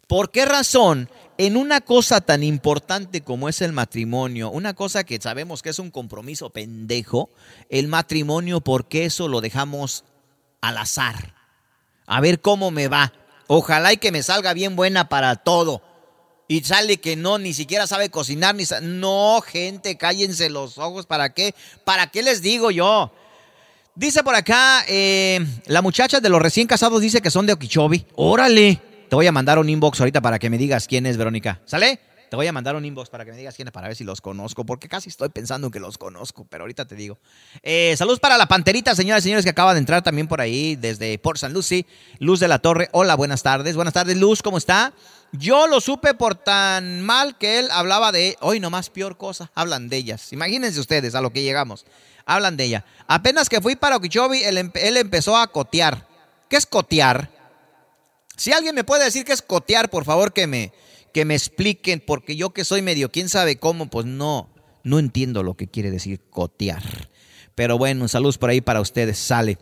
¿Por 0.06 0.30
qué 0.30 0.44
razón? 0.44 1.10
En 1.38 1.56
una 1.56 1.80
cosa 1.80 2.20
tan 2.20 2.44
importante 2.44 3.22
como 3.22 3.48
es 3.48 3.60
el 3.60 3.72
matrimonio, 3.72 4.48
una 4.50 4.74
cosa 4.74 5.02
que 5.02 5.20
sabemos 5.20 5.60
que 5.60 5.70
es 5.70 5.80
un 5.80 5.90
compromiso 5.90 6.50
pendejo, 6.50 7.30
el 7.68 7.88
matrimonio, 7.88 8.60
¿por 8.60 8.86
qué 8.86 9.06
eso 9.06 9.26
lo 9.26 9.40
dejamos 9.40 10.04
al 10.60 10.78
azar? 10.78 11.34
A 12.06 12.20
ver 12.20 12.40
cómo 12.40 12.70
me 12.70 12.86
va. 12.86 13.12
Ojalá 13.52 13.92
y 13.92 13.96
que 13.96 14.12
me 14.12 14.22
salga 14.22 14.54
bien 14.54 14.76
buena 14.76 15.08
para 15.08 15.34
todo. 15.34 15.82
Y 16.46 16.62
sale 16.62 17.00
que 17.00 17.16
no, 17.16 17.36
ni 17.36 17.52
siquiera 17.52 17.88
sabe 17.88 18.08
cocinar, 18.08 18.54
ni 18.54 18.62
No, 18.82 19.40
gente, 19.44 19.96
cállense 19.96 20.48
los 20.48 20.78
ojos. 20.78 21.04
¿Para 21.06 21.34
qué? 21.34 21.52
¿Para 21.84 22.06
qué 22.06 22.22
les 22.22 22.42
digo 22.42 22.70
yo? 22.70 23.12
Dice 23.96 24.22
por 24.22 24.36
acá, 24.36 24.84
eh, 24.86 25.44
la 25.66 25.82
muchacha 25.82 26.20
de 26.20 26.28
los 26.28 26.40
recién 26.40 26.68
casados 26.68 27.00
dice 27.00 27.20
que 27.20 27.30
son 27.32 27.44
de 27.44 27.54
Okeechobee. 27.54 28.06
Órale. 28.14 28.80
Te 29.08 29.16
voy 29.16 29.26
a 29.26 29.32
mandar 29.32 29.58
un 29.58 29.68
inbox 29.68 29.98
ahorita 29.98 30.20
para 30.20 30.38
que 30.38 30.48
me 30.48 30.56
digas 30.56 30.86
quién 30.86 31.04
es 31.06 31.16
Verónica. 31.16 31.60
¿Sale? 31.64 31.98
Te 32.30 32.36
voy 32.36 32.46
a 32.46 32.52
mandar 32.52 32.76
un 32.76 32.84
inbox 32.84 33.10
para 33.10 33.24
que 33.24 33.32
me 33.32 33.36
digas 33.36 33.56
quién 33.56 33.66
es 33.66 33.72
para 33.72 33.88
ver 33.88 33.96
si 33.96 34.04
los 34.04 34.20
conozco, 34.20 34.64
porque 34.64 34.88
casi 34.88 35.08
estoy 35.08 35.30
pensando 35.30 35.68
que 35.72 35.80
los 35.80 35.98
conozco, 35.98 36.46
pero 36.48 36.62
ahorita 36.62 36.84
te 36.84 36.94
digo. 36.94 37.18
Eh, 37.60 37.92
saludos 37.98 38.20
para 38.20 38.38
la 38.38 38.46
panterita, 38.46 38.94
señoras 38.94 39.24
y 39.24 39.24
señores, 39.24 39.44
que 39.44 39.50
acaba 39.50 39.74
de 39.74 39.80
entrar 39.80 40.04
también 40.04 40.28
por 40.28 40.40
ahí 40.40 40.76
desde 40.76 41.18
Port 41.18 41.38
San 41.38 41.52
Lucie. 41.52 41.86
Luz 42.20 42.38
de 42.38 42.46
la 42.46 42.60
Torre. 42.60 42.88
Hola, 42.92 43.16
buenas 43.16 43.42
tardes. 43.42 43.74
Buenas 43.74 43.94
tardes, 43.94 44.16
Luz, 44.16 44.42
¿cómo 44.42 44.58
está? 44.58 44.92
Yo 45.32 45.66
lo 45.66 45.80
supe 45.80 46.14
por 46.14 46.36
tan 46.36 47.02
mal 47.02 47.36
que 47.36 47.58
él 47.58 47.68
hablaba 47.72 48.12
de. 48.12 48.36
Hoy 48.40 48.60
nomás 48.60 48.90
peor 48.90 49.16
cosa. 49.16 49.50
Hablan 49.56 49.88
de 49.88 49.96
ellas. 49.96 50.32
Imagínense 50.32 50.78
ustedes 50.78 51.16
a 51.16 51.20
lo 51.20 51.32
que 51.32 51.42
llegamos. 51.42 51.84
Hablan 52.26 52.56
de 52.56 52.62
ella. 52.62 52.84
Apenas 53.08 53.48
que 53.48 53.60
fui 53.60 53.74
para 53.74 53.96
Okeechobee, 53.96 54.44
él, 54.44 54.70
él 54.72 54.96
empezó 54.98 55.36
a 55.36 55.48
cotear. 55.48 56.06
¿Qué 56.48 56.56
es 56.56 56.64
cotear? 56.64 57.28
Si 58.36 58.52
alguien 58.52 58.76
me 58.76 58.84
puede 58.84 59.02
decir 59.02 59.24
qué 59.24 59.32
es 59.32 59.42
cotear, 59.42 59.90
por 59.90 60.04
favor 60.04 60.32
que 60.32 60.46
me, 60.46 60.72
que 61.12 61.24
me 61.24 61.34
expliquen, 61.34 62.02
porque 62.04 62.36
yo 62.36 62.50
que 62.50 62.64
soy 62.64 62.82
medio, 62.82 63.10
quién 63.10 63.28
sabe 63.28 63.56
cómo, 63.56 63.90
pues 63.90 64.06
no, 64.06 64.50
no 64.82 64.98
entiendo 64.98 65.42
lo 65.42 65.54
que 65.54 65.68
quiere 65.68 65.90
decir 65.90 66.20
cotear. 66.30 66.82
Pero 67.54 67.78
bueno, 67.78 68.02
un 68.02 68.08
saludo 68.08 68.32
por 68.38 68.50
ahí 68.50 68.60
para 68.60 68.80
ustedes, 68.80 69.18
sale. 69.18 69.58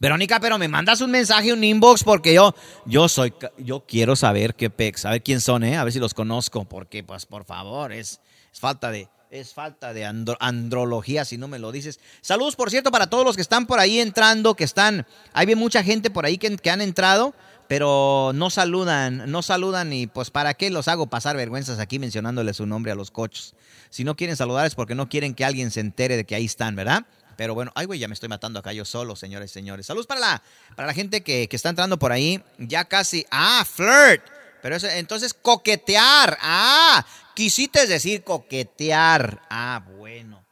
Verónica, 0.00 0.40
pero 0.40 0.58
me 0.58 0.68
mandas 0.68 1.00
un 1.00 1.10
mensaje, 1.10 1.52
un 1.52 1.64
inbox, 1.64 2.04
porque 2.04 2.34
yo, 2.34 2.54
yo 2.84 3.08
soy, 3.08 3.32
yo 3.58 3.86
quiero 3.86 4.16
saber 4.16 4.54
qué 4.54 4.68
pex, 4.68 5.04
a 5.06 5.10
ver 5.10 5.22
quién 5.22 5.40
son, 5.40 5.64
¿eh? 5.64 5.76
a 5.76 5.84
ver 5.84 5.92
si 5.92 5.98
los 5.98 6.14
conozco, 6.14 6.64
porque 6.64 7.02
pues 7.02 7.26
por 7.26 7.44
favor, 7.44 7.92
es, 7.92 8.20
es 8.52 8.60
falta 8.60 8.90
de, 8.90 9.08
es 9.30 9.54
falta 9.54 9.94
de 9.94 10.04
andrología 10.04 11.24
si 11.24 11.38
no 11.38 11.48
me 11.48 11.58
lo 11.58 11.72
dices. 11.72 12.00
Saludos, 12.20 12.54
por 12.54 12.70
cierto, 12.70 12.90
para 12.90 13.08
todos 13.08 13.24
los 13.24 13.36
que 13.36 13.42
están 13.42 13.66
por 13.66 13.78
ahí 13.78 14.00
entrando, 14.00 14.54
que 14.54 14.64
están, 14.64 15.06
hay 15.32 15.54
mucha 15.54 15.82
gente 15.82 16.10
por 16.10 16.26
ahí 16.26 16.38
que, 16.38 16.56
que 16.56 16.70
han 16.70 16.80
entrado 16.80 17.34
pero 17.68 18.32
no 18.34 18.50
saludan, 18.50 19.30
no 19.30 19.42
saludan 19.42 19.92
y 19.92 20.06
pues 20.06 20.30
para 20.30 20.54
qué 20.54 20.70
los 20.70 20.88
hago 20.88 21.06
pasar 21.06 21.36
vergüenzas 21.36 21.78
aquí 21.78 21.98
mencionándole 21.98 22.54
su 22.54 22.66
nombre 22.66 22.92
a 22.92 22.94
los 22.94 23.10
coches. 23.10 23.54
Si 23.90 24.04
no 24.04 24.16
quieren 24.16 24.36
saludar 24.36 24.66
es 24.66 24.74
porque 24.74 24.94
no 24.94 25.08
quieren 25.08 25.34
que 25.34 25.44
alguien 25.44 25.70
se 25.70 25.80
entere 25.80 26.16
de 26.16 26.24
que 26.24 26.34
ahí 26.34 26.44
están, 26.44 26.76
¿verdad? 26.76 27.06
Pero 27.36 27.54
bueno, 27.54 27.72
ay 27.74 27.86
güey, 27.86 27.98
ya 27.98 28.08
me 28.08 28.14
estoy 28.14 28.28
matando 28.28 28.58
acá 28.58 28.72
yo 28.72 28.84
solo, 28.84 29.16
señores, 29.16 29.50
señores. 29.50 29.86
Saludos 29.86 30.06
para 30.06 30.20
la, 30.20 30.42
para 30.76 30.86
la 30.86 30.94
gente 30.94 31.22
que, 31.22 31.48
que 31.48 31.56
está 31.56 31.68
entrando 31.68 31.98
por 31.98 32.12
ahí. 32.12 32.42
Ya 32.58 32.84
casi, 32.84 33.26
ah, 33.30 33.64
flirt. 33.64 34.22
Pero 34.62 34.76
eso, 34.76 34.88
entonces 34.88 35.34
coquetear. 35.34 36.38
Ah, 36.40 37.04
quisiste 37.34 37.86
decir 37.86 38.24
coquetear. 38.24 39.42
Ah, 39.50 39.84
bueno. 39.98 40.44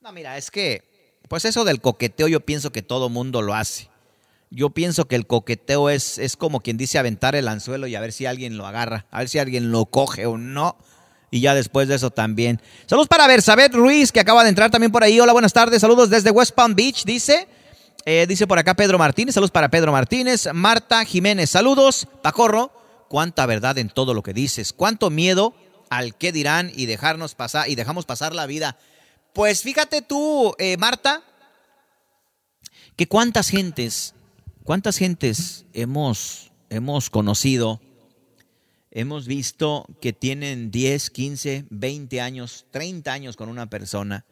No, 0.00 0.12
mira, 0.12 0.36
es 0.38 0.50
que, 0.50 1.18
pues 1.28 1.44
eso 1.44 1.64
del 1.64 1.80
coqueteo 1.80 2.28
yo 2.28 2.40
pienso 2.40 2.70
que 2.70 2.82
todo 2.82 3.08
mundo 3.08 3.42
lo 3.42 3.54
hace. 3.54 3.89
Yo 4.50 4.70
pienso 4.70 5.06
que 5.06 5.14
el 5.14 5.28
coqueteo 5.28 5.90
es, 5.90 6.18
es 6.18 6.36
como 6.36 6.60
quien 6.60 6.76
dice 6.76 6.98
aventar 6.98 7.36
el 7.36 7.46
anzuelo 7.46 7.86
y 7.86 7.94
a 7.94 8.00
ver 8.00 8.12
si 8.12 8.26
alguien 8.26 8.56
lo 8.56 8.66
agarra, 8.66 9.06
a 9.12 9.20
ver 9.20 9.28
si 9.28 9.38
alguien 9.38 9.70
lo 9.70 9.86
coge 9.86 10.26
o 10.26 10.36
no. 10.38 10.76
Y 11.30 11.40
ya 11.40 11.54
después 11.54 11.86
de 11.86 11.94
eso 11.94 12.10
también. 12.10 12.60
Saludos 12.86 13.06
para 13.06 13.28
Bersabet 13.28 13.72
Ruiz, 13.72 14.10
que 14.10 14.18
acaba 14.18 14.42
de 14.42 14.48
entrar 14.48 14.68
también 14.68 14.90
por 14.90 15.04
ahí. 15.04 15.20
Hola, 15.20 15.32
buenas 15.32 15.52
tardes. 15.52 15.80
Saludos 15.80 16.10
desde 16.10 16.32
West 16.32 16.52
Palm 16.56 16.74
Beach, 16.74 17.04
dice. 17.04 17.46
Eh, 18.04 18.26
dice 18.28 18.48
por 18.48 18.58
acá 18.58 18.74
Pedro 18.74 18.98
Martínez. 18.98 19.34
Saludos 19.36 19.52
para 19.52 19.68
Pedro 19.68 19.92
Martínez. 19.92 20.48
Marta 20.52 21.04
Jiménez. 21.04 21.50
Saludos. 21.50 22.08
Pacorro, 22.20 22.72
cuánta 23.08 23.46
verdad 23.46 23.78
en 23.78 23.90
todo 23.90 24.14
lo 24.14 24.24
que 24.24 24.32
dices. 24.32 24.72
Cuánto 24.72 25.10
miedo 25.10 25.54
al 25.90 26.16
que 26.16 26.32
dirán 26.32 26.72
y 26.74 26.86
dejarnos 26.86 27.36
pasar 27.36 27.68
y 27.68 27.76
dejamos 27.76 28.06
pasar 28.06 28.34
la 28.34 28.46
vida. 28.46 28.76
Pues 29.32 29.62
fíjate 29.62 30.02
tú, 30.02 30.56
eh, 30.58 30.76
Marta, 30.78 31.22
que 32.96 33.06
cuántas 33.06 33.50
gentes 33.50 34.14
¿Cuántas 34.70 34.98
gentes 34.98 35.64
hemos, 35.72 36.52
hemos 36.68 37.10
conocido, 37.10 37.80
hemos 38.92 39.26
visto 39.26 39.84
que 40.00 40.12
tienen 40.12 40.70
10, 40.70 41.10
15, 41.10 41.64
20 41.70 42.20
años, 42.20 42.66
30 42.70 43.12
años 43.12 43.36
con 43.36 43.48
una 43.48 43.68
persona? 43.68 44.24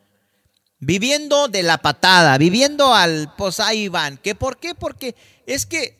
Viviendo 0.78 1.48
de 1.48 1.64
la 1.64 1.78
patada, 1.78 2.38
viviendo 2.38 2.94
al, 2.94 3.34
pues 3.36 3.58
ahí 3.58 3.88
van. 3.88 4.16
¿Qué, 4.18 4.36
¿Por 4.36 4.58
qué? 4.58 4.76
Porque 4.76 5.16
es 5.44 5.66
que 5.66 5.96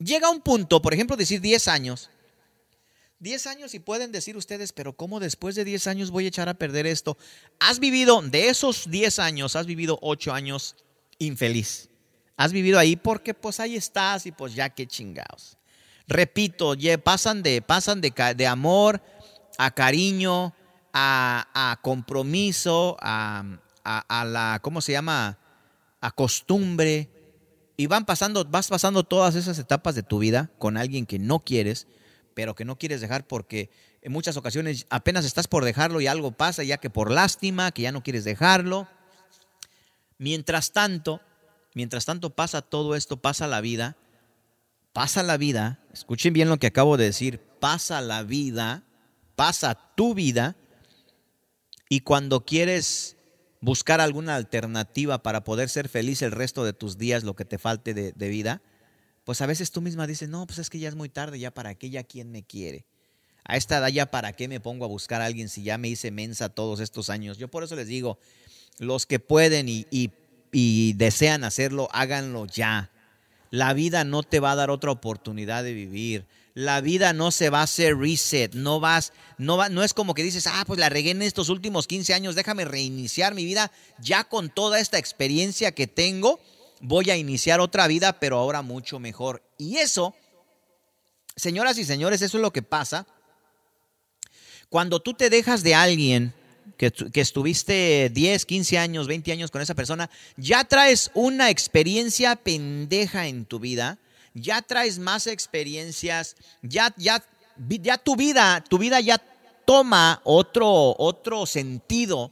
llega 0.00 0.30
un 0.30 0.40
punto, 0.40 0.82
por 0.82 0.92
ejemplo, 0.92 1.16
decir 1.16 1.40
10 1.40 1.68
años. 1.68 2.10
10 3.20 3.46
años 3.46 3.72
y 3.72 3.78
pueden 3.78 4.10
decir 4.10 4.36
ustedes, 4.36 4.72
pero 4.72 4.96
¿cómo 4.96 5.20
después 5.20 5.54
de 5.54 5.64
10 5.64 5.86
años 5.86 6.10
voy 6.10 6.24
a 6.24 6.28
echar 6.30 6.48
a 6.48 6.54
perder 6.54 6.88
esto? 6.88 7.16
Has 7.60 7.78
vivido, 7.78 8.20
de 8.20 8.48
esos 8.48 8.90
10 8.90 9.20
años, 9.20 9.54
has 9.54 9.66
vivido 9.66 9.96
8 10.02 10.32
años 10.32 10.74
infeliz 11.20 11.87
has 12.38 12.52
vivido 12.52 12.78
ahí 12.78 12.96
porque 12.96 13.34
pues 13.34 13.60
ahí 13.60 13.76
estás 13.76 14.24
y 14.24 14.32
pues 14.32 14.54
ya 14.54 14.70
qué 14.70 14.86
chingados. 14.86 15.58
Repito, 16.06 16.74
pasan 17.02 17.42
de, 17.42 17.60
pasan 17.60 18.00
de, 18.00 18.46
amor 18.46 19.02
a 19.58 19.72
cariño, 19.72 20.54
a, 20.94 21.78
compromiso, 21.82 22.96
a, 23.00 23.44
a, 23.84 24.24
la, 24.24 24.60
¿cómo 24.62 24.80
se 24.80 24.92
llama? 24.92 25.38
A 26.00 26.12
costumbre. 26.12 27.10
Y 27.76 27.88
van 27.88 28.06
pasando, 28.06 28.44
vas 28.44 28.68
pasando 28.68 29.02
todas 29.02 29.34
esas 29.34 29.58
etapas 29.58 29.96
de 29.96 30.04
tu 30.04 30.20
vida 30.20 30.50
con 30.58 30.76
alguien 30.76 31.06
que 31.06 31.18
no 31.18 31.40
quieres, 31.40 31.88
pero 32.34 32.54
que 32.54 32.64
no 32.64 32.78
quieres 32.78 33.00
dejar 33.00 33.26
porque 33.26 33.70
en 34.00 34.12
muchas 34.12 34.36
ocasiones 34.36 34.86
apenas 34.90 35.24
estás 35.24 35.48
por 35.48 35.64
dejarlo 35.64 36.00
y 36.00 36.06
algo 36.06 36.30
pasa, 36.30 36.62
ya 36.62 36.78
que 36.78 36.88
por 36.88 37.10
lástima, 37.10 37.72
que 37.72 37.82
ya 37.82 37.92
no 37.92 38.04
quieres 38.04 38.22
dejarlo. 38.24 38.86
Mientras 40.18 40.72
tanto, 40.72 41.20
Mientras 41.78 42.06
tanto 42.06 42.30
pasa 42.30 42.60
todo 42.60 42.96
esto, 42.96 43.18
pasa 43.18 43.46
la 43.46 43.60
vida, 43.60 43.96
pasa 44.92 45.22
la 45.22 45.36
vida, 45.36 45.78
escuchen 45.92 46.32
bien 46.32 46.48
lo 46.48 46.56
que 46.56 46.66
acabo 46.66 46.96
de 46.96 47.04
decir, 47.04 47.38
pasa 47.38 48.00
la 48.00 48.24
vida, 48.24 48.82
pasa 49.36 49.78
tu 49.94 50.12
vida, 50.12 50.56
y 51.88 52.00
cuando 52.00 52.44
quieres 52.44 53.16
buscar 53.60 54.00
alguna 54.00 54.34
alternativa 54.34 55.22
para 55.22 55.44
poder 55.44 55.68
ser 55.68 55.88
feliz 55.88 56.20
el 56.22 56.32
resto 56.32 56.64
de 56.64 56.72
tus 56.72 56.98
días, 56.98 57.22
lo 57.22 57.36
que 57.36 57.44
te 57.44 57.58
falte 57.58 57.94
de, 57.94 58.28
vida, 58.28 58.60
pues 59.22 59.40
a 59.40 59.46
veces 59.46 59.70
tú 59.70 59.80
misma 59.80 60.08
dices, 60.08 60.28
no, 60.28 60.48
pues 60.48 60.58
es 60.58 60.70
que 60.70 60.80
ya 60.80 60.88
es 60.88 60.96
muy 60.96 61.08
tarde, 61.08 61.38
ya 61.38 61.52
para 61.52 61.76
qué, 61.76 61.90
ya 61.90 62.02
quién 62.02 62.32
me 62.32 62.42
quiere. 62.42 62.86
A 63.44 63.56
esta 63.56 63.78
edad 63.78 63.86
ya 63.90 64.10
para 64.10 64.32
qué 64.32 64.48
me 64.48 64.58
pongo 64.58 64.84
a 64.84 64.88
buscar 64.88 65.22
a 65.22 65.26
alguien 65.26 65.48
si 65.48 65.62
ya 65.62 65.78
me 65.78 65.86
hice 65.86 66.10
mensa 66.10 66.48
todos 66.48 66.80
estos 66.80 67.08
años. 67.08 67.38
Yo 67.38 67.46
por 67.46 67.62
eso 67.62 67.76
les 67.76 67.86
digo, 67.86 68.18
los 68.80 69.06
que 69.06 69.20
pueden 69.20 69.68
y, 69.68 69.86
y 69.92 70.10
y 70.52 70.94
desean 70.94 71.44
hacerlo, 71.44 71.88
háganlo 71.92 72.46
ya. 72.46 72.90
La 73.50 73.72
vida 73.72 74.04
no 74.04 74.22
te 74.22 74.40
va 74.40 74.52
a 74.52 74.56
dar 74.56 74.70
otra 74.70 74.90
oportunidad 74.90 75.64
de 75.64 75.72
vivir. 75.72 76.26
La 76.54 76.80
vida 76.80 77.12
no 77.12 77.30
se 77.30 77.50
va 77.50 77.60
a 77.60 77.64
hacer 77.64 77.96
reset, 77.96 78.54
no 78.54 78.80
vas, 78.80 79.12
no 79.36 79.56
va, 79.56 79.68
no 79.68 79.84
es 79.84 79.94
como 79.94 80.14
que 80.14 80.24
dices, 80.24 80.46
ah, 80.48 80.64
pues 80.66 80.80
la 80.80 80.88
regué 80.88 81.12
en 81.12 81.22
estos 81.22 81.50
últimos 81.50 81.86
15 81.86 82.14
años, 82.14 82.34
déjame 82.34 82.64
reiniciar 82.64 83.34
mi 83.34 83.44
vida 83.44 83.70
ya 84.00 84.24
con 84.24 84.50
toda 84.50 84.80
esta 84.80 84.98
experiencia 84.98 85.72
que 85.72 85.86
tengo, 85.86 86.40
voy 86.80 87.10
a 87.10 87.16
iniciar 87.16 87.60
otra 87.60 87.86
vida, 87.86 88.18
pero 88.18 88.38
ahora 88.38 88.62
mucho 88.62 88.98
mejor. 88.98 89.42
Y 89.56 89.76
eso, 89.76 90.16
señoras 91.36 91.78
y 91.78 91.84
señores, 91.84 92.22
eso 92.22 92.38
es 92.38 92.42
lo 92.42 92.52
que 92.52 92.62
pasa 92.62 93.06
cuando 94.68 95.00
tú 95.00 95.14
te 95.14 95.30
dejas 95.30 95.62
de 95.62 95.74
alguien 95.74 96.34
que, 96.78 97.20
estuviste 97.20 98.08
10, 98.08 98.46
15 98.46 98.78
años, 98.78 99.08
20 99.08 99.32
años 99.32 99.50
con 99.50 99.60
esa 99.60 99.74
persona, 99.74 100.08
ya 100.36 100.64
traes 100.64 101.10
una 101.12 101.50
experiencia 101.50 102.36
pendeja 102.36 103.26
en 103.26 103.44
tu 103.44 103.58
vida, 103.58 103.98
ya 104.32 104.62
traes 104.62 104.98
más 105.00 105.26
experiencias, 105.26 106.36
ya, 106.62 106.94
ya, 106.96 107.22
ya 107.68 107.98
tu 107.98 108.14
vida, 108.14 108.64
tu 108.66 108.78
vida 108.78 109.00
ya 109.00 109.20
toma 109.66 110.20
otro, 110.24 110.94
otro 110.96 111.44
sentido 111.46 112.30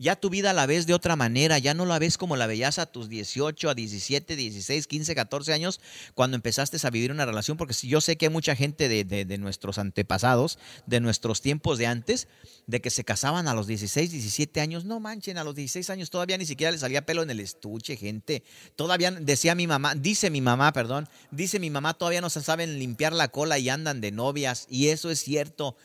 ya 0.00 0.16
tu 0.16 0.30
vida 0.30 0.54
la 0.54 0.64
ves 0.64 0.86
de 0.86 0.94
otra 0.94 1.14
manera, 1.14 1.58
ya 1.58 1.74
no 1.74 1.84
la 1.84 1.98
ves 1.98 2.16
como 2.16 2.34
la 2.34 2.46
veías 2.46 2.78
a 2.78 2.86
tus 2.86 3.10
18, 3.10 3.68
a 3.68 3.74
17, 3.74 4.34
16, 4.34 4.86
15, 4.86 5.14
14 5.14 5.52
años 5.52 5.78
cuando 6.14 6.36
empezaste 6.36 6.78
a 6.82 6.90
vivir 6.90 7.12
una 7.12 7.26
relación, 7.26 7.58
porque 7.58 7.74
yo 7.82 8.00
sé 8.00 8.16
que 8.16 8.24
hay 8.24 8.32
mucha 8.32 8.56
gente 8.56 8.88
de, 8.88 9.04
de, 9.04 9.38
nuestros 9.38 9.76
antepasados, 9.76 10.58
de 10.86 11.00
nuestros 11.00 11.42
tiempos 11.42 11.76
de 11.76 11.86
antes, 11.86 12.28
de 12.66 12.80
que 12.80 12.88
se 12.88 13.04
casaban 13.04 13.46
a 13.46 13.52
los 13.52 13.66
16, 13.66 14.10
17 14.10 14.62
años, 14.62 14.86
no 14.86 15.00
manchen, 15.00 15.36
a 15.36 15.44
los 15.44 15.54
16 15.54 15.90
años 15.90 16.08
todavía 16.08 16.38
ni 16.38 16.46
siquiera 16.46 16.70
les 16.70 16.80
salía 16.80 17.04
pelo 17.04 17.22
en 17.22 17.28
el 17.28 17.40
estuche, 17.40 17.98
gente, 17.98 18.42
todavía 18.76 19.10
decía 19.10 19.54
mi 19.54 19.66
mamá, 19.66 19.94
dice 19.94 20.30
mi 20.30 20.40
mamá, 20.40 20.72
perdón, 20.72 21.10
dice 21.30 21.60
mi 21.60 21.68
mamá, 21.68 21.92
todavía 21.92 22.22
no 22.22 22.30
se 22.30 22.40
saben 22.40 22.78
limpiar 22.78 23.12
la 23.12 23.28
cola 23.28 23.58
y 23.58 23.68
andan 23.68 24.00
de 24.00 24.12
novias, 24.12 24.66
y 24.70 24.88
eso 24.88 25.10
es 25.10 25.22
cierto 25.22 25.76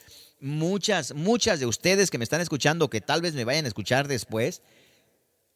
muchas, 0.46 1.14
muchas 1.16 1.60
de 1.60 1.66
ustedes 1.66 2.12
que 2.12 2.20
me 2.20 2.24
están 2.24 2.40
escuchando, 2.40 2.90
que 2.90 3.02
tal 3.02 3.22
vez 3.22 3.34
me 3.34 3.44
vayan 3.44 3.66
a 3.66 3.68
escuchar 3.68 4.08
después, 4.08 4.62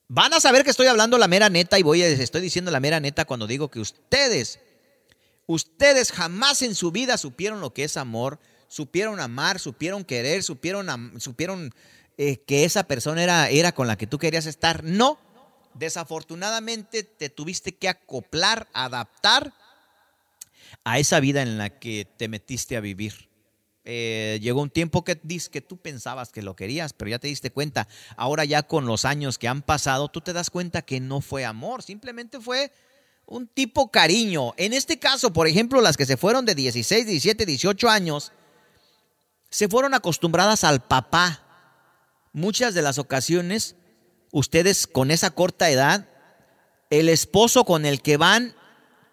van 0.07 0.33
a 0.33 0.39
saber 0.39 0.63
que 0.63 0.71
estoy 0.71 0.87
hablando 0.87 1.17
la 1.17 1.27
mera 1.27 1.49
neta 1.49 1.77
y 1.77 1.83
voy 1.83 2.01
a, 2.01 2.07
estoy 2.07 2.41
diciendo 2.41 2.71
la 2.71 2.79
mera 2.79 2.99
neta 2.99 3.25
cuando 3.25 3.45
digo 3.45 3.69
que 3.69 3.79
ustedes, 3.79 4.59
ustedes 5.45 6.11
jamás 6.11 6.63
en 6.63 6.73
su 6.73 6.91
vida 6.91 7.17
supieron 7.17 7.61
lo 7.61 7.71
que 7.71 7.83
es 7.83 7.97
amor, 7.97 8.39
supieron 8.67 9.19
amar, 9.19 9.59
supieron 9.59 10.03
querer, 10.03 10.41
supieron, 10.41 11.13
supieron 11.19 11.73
eh, 12.17 12.37
que 12.37 12.65
esa 12.65 12.83
persona 12.83 13.23
era, 13.23 13.49
era 13.49 13.71
con 13.71 13.87
la 13.87 13.95
que 13.95 14.07
tú 14.07 14.17
querías 14.17 14.47
estar. 14.47 14.83
No, 14.83 15.19
desafortunadamente 15.75 17.03
te 17.03 17.29
tuviste 17.29 17.75
que 17.75 17.89
acoplar, 17.89 18.67
adaptar 18.73 19.53
a 20.83 20.97
esa 20.97 21.19
vida 21.19 21.43
en 21.43 21.59
la 21.59 21.69
que 21.69 22.07
te 22.17 22.27
metiste 22.27 22.75
a 22.75 22.81
vivir. 22.81 23.28
Eh, 23.91 24.37
llegó 24.39 24.61
un 24.61 24.69
tiempo 24.69 25.03
que, 25.03 25.19
que 25.19 25.61
tú 25.61 25.77
pensabas 25.77 26.31
que 26.31 26.43
lo 26.43 26.55
querías, 26.55 26.93
pero 26.93 27.09
ya 27.09 27.17
te 27.17 27.27
diste 27.27 27.49
cuenta. 27.49 27.87
Ahora 28.17 28.45
ya 28.45 28.61
con 28.61 28.85
los 28.85 29.03
años 29.03 29.39
que 29.39 29.47
han 29.47 29.63
pasado, 29.63 30.09
tú 30.09 30.21
te 30.21 30.31
das 30.31 30.51
cuenta 30.51 30.83
que 30.83 30.99
no 30.99 31.21
fue 31.21 31.43
amor, 31.43 31.81
simplemente 31.81 32.39
fue 32.39 32.71
un 33.25 33.47
tipo 33.47 33.89
cariño. 33.89 34.53
En 34.57 34.73
este 34.73 34.99
caso, 34.99 35.33
por 35.33 35.47
ejemplo, 35.47 35.81
las 35.81 35.97
que 35.97 36.05
se 36.05 36.17
fueron 36.17 36.45
de 36.45 36.53
16, 36.53 37.07
17, 37.07 37.47
18 37.47 37.89
años, 37.89 38.31
se 39.49 39.67
fueron 39.67 39.95
acostumbradas 39.95 40.63
al 40.63 40.85
papá. 40.85 41.43
Muchas 42.31 42.75
de 42.75 42.83
las 42.83 42.99
ocasiones, 42.99 43.75
ustedes 44.31 44.85
con 44.85 45.09
esa 45.09 45.31
corta 45.31 45.67
edad, 45.71 46.07
el 46.91 47.09
esposo 47.09 47.65
con 47.65 47.87
el 47.87 48.03
que 48.03 48.17
van 48.17 48.53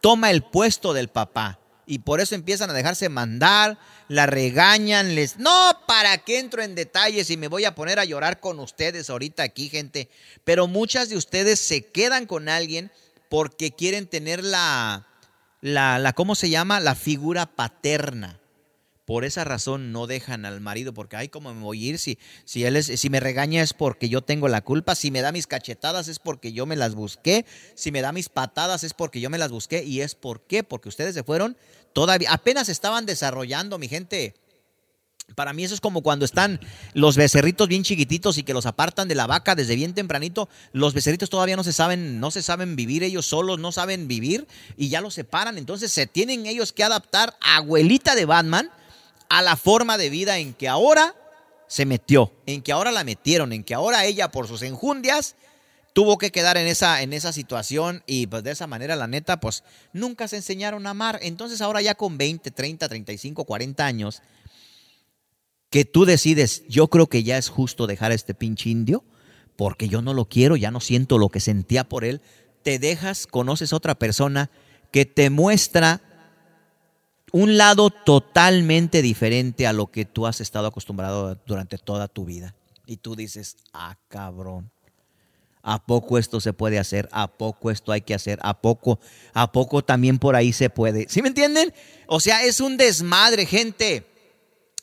toma 0.03 0.31
el 0.31 0.43
puesto 0.43 0.93
del 0.93 1.09
papá 1.09 1.61
y 1.87 2.01
por 2.01 2.21
eso 2.21 2.35
empiezan 2.35 2.69
a 2.69 2.73
dejarse 2.73 3.09
mandar, 3.09 3.79
la 4.09 4.27
regañan, 4.27 5.15
les... 5.15 5.39
No, 5.39 5.81
¿para 5.87 6.19
qué 6.19 6.41
entro 6.41 6.63
en 6.63 6.75
detalles 6.75 7.31
y 7.31 7.37
me 7.37 7.49
voy 7.49 7.65
a 7.65 7.77
poner 7.77 8.01
a 8.01 8.05
llorar 8.05 8.41
con 8.41 8.59
ustedes 8.59 9.09
ahorita 9.09 9.45
aquí, 9.45 9.69
gente? 9.69 10.11
Pero 10.45 10.67
muchas 10.67 11.09
de 11.09 11.17
ustedes 11.17 11.61
se 11.61 11.87
quedan 11.87 12.27
con 12.27 12.49
alguien 12.49 12.91
porque 13.29 13.71
quieren 13.71 14.07
tener 14.09 14.43
la, 14.43 15.07
la, 15.61 15.99
la 16.01 16.13
¿cómo 16.13 16.35
se 16.35 16.51
llama? 16.51 16.81
La 16.81 16.97
figura 16.97 17.47
paterna. 17.47 18.41
Por 19.07 19.25
esa 19.25 19.45
razón 19.45 19.93
no 19.93 20.09
dejan 20.09 20.45
al 20.45 20.61
marido 20.61 20.93
porque, 20.93 21.15
ay, 21.15 21.29
¿cómo 21.29 21.55
me 21.55 21.63
voy 21.63 21.87
a 21.87 21.89
ir? 21.91 21.99
Si, 22.01 22.19
si, 22.45 22.65
él 22.65 22.75
es, 22.75 22.87
si 22.87 23.09
me 23.09 23.21
regaña 23.21 23.63
es 23.63 23.73
porque 23.73 24.09
yo 24.09 24.21
tengo 24.21 24.49
la 24.49 24.63
culpa, 24.63 24.97
si 24.97 25.13
me 25.13 25.21
da 25.21 25.31
mis 25.31 25.47
cachetadas 25.47 26.09
es 26.09 26.19
porque 26.19 26.53
yo 26.53 26.67
me 26.67 26.75
las 26.75 26.97
busqué, 26.97 27.47
si 27.77 27.93
me 27.93 28.03
da 28.03 28.11
mis 28.11 28.29
patadas 28.29 28.83
es 28.83 28.95
porque 28.95 29.21
yo 29.21 29.31
me 29.31 29.39
las 29.39 29.53
busqué 29.53 29.85
y 29.85 30.01
es 30.01 30.17
por 30.17 30.41
qué, 30.41 30.65
porque 30.65 30.89
ustedes 30.89 31.15
se 31.15 31.23
fueron 31.23 31.57
todavía, 31.93 32.33
apenas 32.33 32.69
estaban 32.69 33.07
desarrollando, 33.07 33.79
mi 33.79 33.87
gente. 33.87 34.35
Para 35.37 35.53
mí 35.53 35.63
eso 35.63 35.75
es 35.75 35.81
como 35.81 36.03
cuando 36.03 36.25
están 36.25 36.59
los 36.93 37.17
becerritos 37.17 37.69
bien 37.69 37.85
chiquititos 37.85 38.39
y 38.39 38.43
que 38.43 38.55
los 38.55 38.67
apartan 38.67 39.07
de 39.07 39.15
la 39.15 39.29
vaca 39.29 39.55
desde 39.55 39.77
bien 39.77 39.95
tempranito. 39.95 40.49
Los 40.73 40.95
becerritos 40.95 41.31
todavía 41.31 41.57
no 41.57 41.65
se 41.65 41.73
saben, 41.73 42.19
no 42.19 42.33
se 42.33 42.43
saben 42.43 42.75
vivir 42.75 43.05
ellos 43.05 43.27
solos, 43.27 43.61
no 43.61 43.71
saben 43.71 44.09
vivir 44.09 44.49
y 44.77 44.89
ya 44.89 45.01
los 45.01 45.15
separan. 45.15 45.59
Entonces 45.59 45.93
se 45.93 46.07
tienen 46.07 46.47
ellos 46.47 46.73
que 46.73 46.85
adaptar, 46.85 47.37
abuelita 47.41 48.15
de 48.15 48.25
Batman, 48.25 48.71
a 49.29 49.43
la 49.43 49.57
forma 49.57 49.99
de 49.99 50.11
vida 50.11 50.39
en 50.39 50.55
que 50.55 50.69
ahora 50.69 51.15
se 51.69 51.85
metió, 51.85 52.33
en 52.47 52.63
que 52.63 52.73
ahora 52.73 52.93
la 52.93 53.05
metieron, 53.05 53.53
en 53.53 53.65
que 53.65 53.75
ahora 53.75 54.05
ella 54.05 54.31
por 54.31 54.47
sus 54.47 54.63
enjundias 54.63 55.37
tuvo 55.93 56.19
que 56.19 56.31
quedar 56.31 56.59
en 56.59 56.67
esa, 56.67 57.01
en 57.01 57.13
esa 57.13 57.33
situación 57.33 58.03
y 58.07 58.27
pues 58.27 58.45
de 58.45 58.51
esa 58.51 58.67
manera 58.67 58.97
la 58.97 59.07
neta 59.07 59.41
pues 59.41 59.65
nunca 59.95 60.29
se 60.29 60.37
enseñaron 60.37 60.87
a 60.87 60.91
amar. 60.91 61.19
Entonces 61.23 61.63
ahora 61.63 61.81
ya 61.81 61.95
con 61.95 62.19
20, 62.19 62.51
30, 62.51 62.89
35, 62.89 63.45
40 63.45 63.87
años, 63.87 64.23
que 65.71 65.85
tú 65.85 66.05
decides, 66.05 66.65
yo 66.69 66.89
creo 66.89 67.07
que 67.07 67.23
ya 67.23 67.39
es 67.39 67.49
justo 67.49 67.87
dejar 67.87 68.13
a 68.13 68.15
este 68.15 68.35
pinche 68.35 68.69
indio, 68.69 69.05
porque 69.57 69.89
yo 69.89 70.03
no 70.03 70.13
lo 70.13 70.27
quiero, 70.27 70.57
ya 70.57 70.71
no 70.71 70.81
siento 70.81 71.19
lo 71.19 71.31
que 71.31 71.41
sentía 71.41 71.89
por 71.89 72.05
él, 72.05 72.21
te 72.63 72.79
dejas, 72.79 73.27
conoces 73.27 73.73
a 73.73 73.77
otra 73.77 73.95
persona 73.95 74.51
que 74.93 75.07
te 75.07 75.31
muestra 75.31 76.03
un 77.33 77.57
lado 77.57 77.91
totalmente 77.91 79.03
diferente 79.03 79.67
a 79.67 79.73
lo 79.73 79.91
que 79.91 80.05
tú 80.05 80.27
has 80.27 80.41
estado 80.41 80.69
acostumbrado 80.69 81.39
durante 81.47 81.79
toda 81.79 82.09
tu 82.09 82.25
vida. 82.25 82.55
Y 82.87 82.99
tú 82.99 83.17
dices, 83.17 83.57
ah, 83.73 83.97
cabrón. 84.09 84.71
¿A 85.63 85.85
poco 85.85 86.17
esto 86.17 86.41
se 86.41 86.53
puede 86.53 86.79
hacer? 86.79 87.09
¿A 87.11 87.27
poco 87.27 87.73
esto 87.73 87.91
hay 87.91 88.01
que 88.01 88.15
hacer? 88.15 88.39
¿A 88.43 88.61
poco? 88.61 89.01
¿A 89.35 89.51
poco 89.51 89.83
también 89.83 90.21
por 90.21 90.37
ahí 90.37 90.53
se 90.53 90.71
puede? 90.71 91.07
¿Sí 91.09 91.23
me 91.23 91.29
entienden? 91.29 91.75
O 92.07 92.21
sea, 92.21 92.45
es 92.45 92.61
un 92.61 92.77
desmadre, 92.77 93.47
gente. 93.47 94.07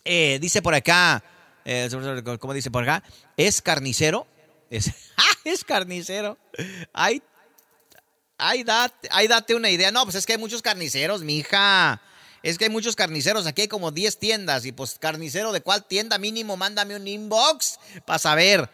Eh, 0.03 0.39
dice 0.41 0.61
por 0.61 0.73
acá, 0.73 1.23
eh, 1.63 1.89
¿cómo 2.37 2.53
dice 2.53 2.69
por 2.69 2.83
acá? 2.83 3.01
¿Es 3.37 3.61
carnicero? 3.61 4.27
Es, 4.69 4.89
¡ah, 5.17 5.37
es 5.45 5.63
carnicero. 5.63 6.37
Ay, 6.91 7.21
date, 8.65 9.07
date 9.29 9.55
una 9.55 9.69
idea. 9.69 9.89
No, 9.89 10.03
pues 10.03 10.15
es 10.15 10.25
que 10.25 10.33
hay 10.33 10.39
muchos 10.39 10.61
carniceros, 10.61 11.23
mija 11.23 12.01
es 12.43 12.57
que 12.57 12.65
hay 12.65 12.69
muchos 12.69 12.95
carniceros, 12.95 13.47
aquí 13.47 13.63
hay 13.63 13.67
como 13.69 13.91
10 13.91 14.19
tiendas 14.19 14.65
y 14.65 14.73
pues 14.73 14.97
carnicero 14.99 15.53
de 15.53 15.61
cuál 15.61 15.85
tienda 15.85 16.17
mínimo, 16.17 16.57
mándame 16.57 16.95
un 16.95 17.07
inbox 17.07 17.79
para 18.05 18.19
saber. 18.19 18.69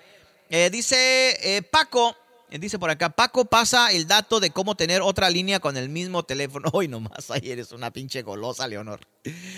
Eh, 0.49 0.71
dice 0.71 1.37
eh, 1.43 1.61
Paco, 1.61 2.15
eh, 2.49 2.57
dice 2.57 2.79
por 2.79 2.89
acá, 2.89 3.11
Paco 3.11 3.45
pasa 3.45 3.91
el 3.91 4.07
dato 4.07 4.39
de 4.39 4.49
cómo 4.49 4.75
tener 4.75 5.03
otra 5.03 5.29
línea 5.29 5.59
con 5.59 5.77
el 5.77 5.87
mismo 5.87 6.23
teléfono. 6.23 6.69
Hoy 6.73 6.87
nomás, 6.87 7.29
ahí 7.29 7.51
eres 7.51 7.71
una 7.71 7.91
pinche 7.91 8.23
golosa, 8.23 8.67
Leonor. 8.67 9.01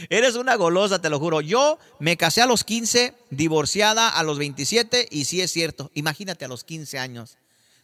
Eres 0.10 0.36
una 0.36 0.56
golosa, 0.56 1.00
te 1.00 1.10
lo 1.10 1.18
juro. 1.18 1.40
Yo 1.40 1.80
me 2.00 2.18
casé 2.18 2.42
a 2.42 2.48
los 2.48 2.66
15, 2.66 3.14
divorciada 3.30 4.10
a 4.10 4.24
los 4.24 4.38
27 4.38 5.08
y 5.10 5.24
sí 5.24 5.40
es 5.40 5.52
cierto. 5.52 5.90
Imagínate 5.94 6.44
a 6.44 6.50
los 6.50 6.66
15 6.66 7.00
años. 7.00 7.38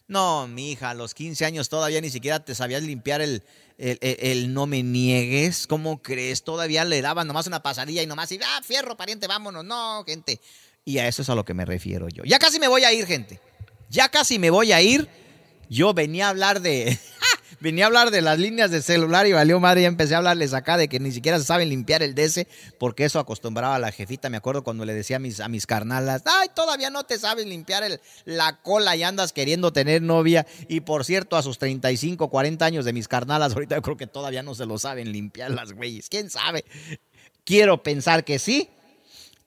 No, 0.09 0.47
mi 0.47 0.71
hija, 0.71 0.89
a 0.89 0.93
los 0.93 1.13
15 1.13 1.45
años 1.45 1.69
todavía 1.69 2.01
ni 2.01 2.09
siquiera 2.09 2.43
te 2.43 2.55
sabías 2.55 2.83
limpiar 2.83 3.21
el, 3.21 3.43
el, 3.77 4.53
no 4.53 4.67
me 4.67 4.83
niegues. 4.83 5.67
¿Cómo 5.67 6.01
crees? 6.01 6.43
Todavía 6.43 6.85
le 6.85 7.01
daban 7.01 7.27
nomás 7.27 7.47
una 7.47 7.61
pasadilla 7.61 8.01
y 8.01 8.07
nomás 8.07 8.31
y, 8.31 8.39
ah, 8.43 8.61
fierro, 8.63 8.97
pariente, 8.97 9.27
vámonos. 9.27 9.63
No, 9.63 10.03
gente. 10.05 10.39
Y 10.85 10.99
a 10.99 11.07
eso 11.07 11.21
es 11.21 11.29
a 11.29 11.35
lo 11.35 11.45
que 11.45 11.53
me 11.53 11.65
refiero 11.65 12.07
yo. 12.09 12.23
Ya 12.23 12.39
casi 12.39 12.59
me 12.59 12.67
voy 12.67 12.83
a 12.83 12.93
ir, 12.93 13.05
gente. 13.05 13.39
Ya 13.89 14.09
casi 14.09 14.39
me 14.39 14.49
voy 14.49 14.71
a 14.71 14.81
ir. 14.81 15.07
Yo 15.69 15.93
venía 15.93 16.27
a 16.27 16.29
hablar 16.29 16.61
de. 16.61 16.97
Venía 17.59 17.85
a 17.85 17.87
hablar 17.87 18.11
de 18.11 18.21
las 18.21 18.39
líneas 18.39 18.71
de 18.71 18.81
celular 18.81 19.27
y 19.27 19.33
valió 19.33 19.59
madre. 19.59 19.81
Y 19.81 19.85
empecé 19.85 20.15
a 20.15 20.17
hablarles 20.17 20.53
acá 20.53 20.77
de 20.77 20.87
que 20.87 20.99
ni 20.99 21.11
siquiera 21.11 21.39
se 21.39 21.45
saben 21.45 21.69
limpiar 21.69 22.03
el 22.03 22.15
DS, 22.15 22.45
porque 22.77 23.05
eso 23.05 23.19
acostumbraba 23.19 23.75
a 23.75 23.79
la 23.79 23.91
jefita. 23.91 24.29
Me 24.29 24.37
acuerdo 24.37 24.63
cuando 24.63 24.85
le 24.85 24.93
decía 24.93 25.17
a 25.17 25.19
mis, 25.19 25.39
a 25.39 25.47
mis 25.47 25.65
carnalas: 25.65 26.23
Ay, 26.25 26.49
todavía 26.55 26.89
no 26.89 27.03
te 27.03 27.17
sabes 27.17 27.45
limpiar 27.45 27.83
el, 27.83 27.99
la 28.25 28.61
cola 28.61 28.95
y 28.95 29.03
andas 29.03 29.33
queriendo 29.33 29.73
tener 29.73 30.01
novia. 30.01 30.45
Y 30.67 30.81
por 30.81 31.05
cierto, 31.05 31.35
a 31.35 31.43
sus 31.43 31.57
35, 31.57 32.29
40 32.29 32.65
años 32.65 32.85
de 32.85 32.93
mis 32.93 33.07
carnalas, 33.07 33.53
ahorita 33.55 33.75
yo 33.75 33.81
creo 33.81 33.97
que 33.97 34.07
todavía 34.07 34.43
no 34.43 34.55
se 34.55 34.65
lo 34.65 34.77
saben 34.77 35.11
limpiar 35.11 35.51
las 35.51 35.73
güeyes. 35.73 36.09
¿Quién 36.09 36.29
sabe? 36.29 36.65
Quiero 37.43 37.81
pensar 37.81 38.23
que 38.23 38.39
sí. 38.39 38.69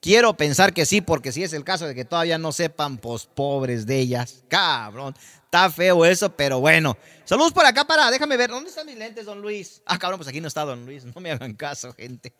Quiero 0.00 0.34
pensar 0.34 0.72
que 0.72 0.86
sí, 0.86 1.02
porque 1.02 1.30
si 1.30 1.42
es 1.42 1.52
el 1.52 1.62
caso 1.62 1.86
de 1.86 1.94
que 1.94 2.06
todavía 2.06 2.38
no 2.38 2.52
sepan, 2.52 2.96
pues 2.96 3.26
pobres 3.26 3.84
de 3.86 3.98
ellas. 3.98 4.42
Cabrón. 4.48 5.14
Está 5.44 5.68
feo 5.68 6.04
eso, 6.04 6.30
pero 6.36 6.60
bueno. 6.60 6.96
Saludos 7.24 7.52
por 7.52 7.66
acá 7.66 7.84
para, 7.84 8.08
déjame 8.10 8.36
ver, 8.36 8.50
¿dónde 8.50 8.70
están 8.70 8.86
mis 8.86 8.96
lentes, 8.96 9.26
don 9.26 9.42
Luis? 9.42 9.82
Ah, 9.84 9.98
cabrón, 9.98 10.18
pues 10.18 10.28
aquí 10.28 10.40
no 10.40 10.46
está 10.46 10.64
don 10.64 10.86
Luis, 10.86 11.04
no 11.14 11.20
me 11.20 11.32
hagan 11.32 11.54
caso, 11.54 11.92
gente. 11.92 12.32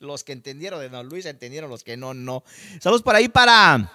Los 0.00 0.24
que 0.24 0.32
entendieron 0.32 0.80
de 0.80 0.88
don 0.88 1.08
Luis 1.08 1.26
entendieron, 1.26 1.70
los 1.70 1.84
que 1.84 1.96
no, 1.96 2.12
no. 2.12 2.42
Saludos 2.80 3.02
por 3.02 3.14
ahí 3.14 3.28
para 3.28 3.88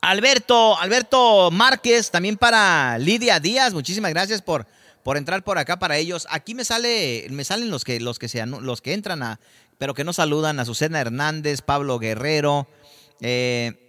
Alberto, 0.00 0.78
Alberto 0.78 1.50
Márquez, 1.50 2.10
también 2.10 2.38
para 2.38 2.98
Lidia 2.98 3.38
Díaz, 3.40 3.74
muchísimas 3.74 4.10
gracias 4.10 4.40
por, 4.40 4.66
por 5.06 5.16
entrar 5.16 5.44
por 5.44 5.56
acá 5.56 5.78
para 5.78 5.98
ellos. 5.98 6.26
Aquí 6.30 6.56
me 6.56 6.64
sale, 6.64 7.28
me 7.30 7.44
salen 7.44 7.70
los 7.70 7.84
que, 7.84 8.00
los 8.00 8.18
que 8.18 8.26
sean, 8.26 8.50
los 8.50 8.82
que 8.82 8.92
entran 8.92 9.22
a, 9.22 9.38
pero 9.78 9.94
que 9.94 10.02
no 10.02 10.12
saludan, 10.12 10.58
a 10.58 10.64
Susana 10.64 11.00
Hernández, 11.00 11.62
Pablo 11.62 12.00
Guerrero, 12.00 12.66
eh, 13.20 13.86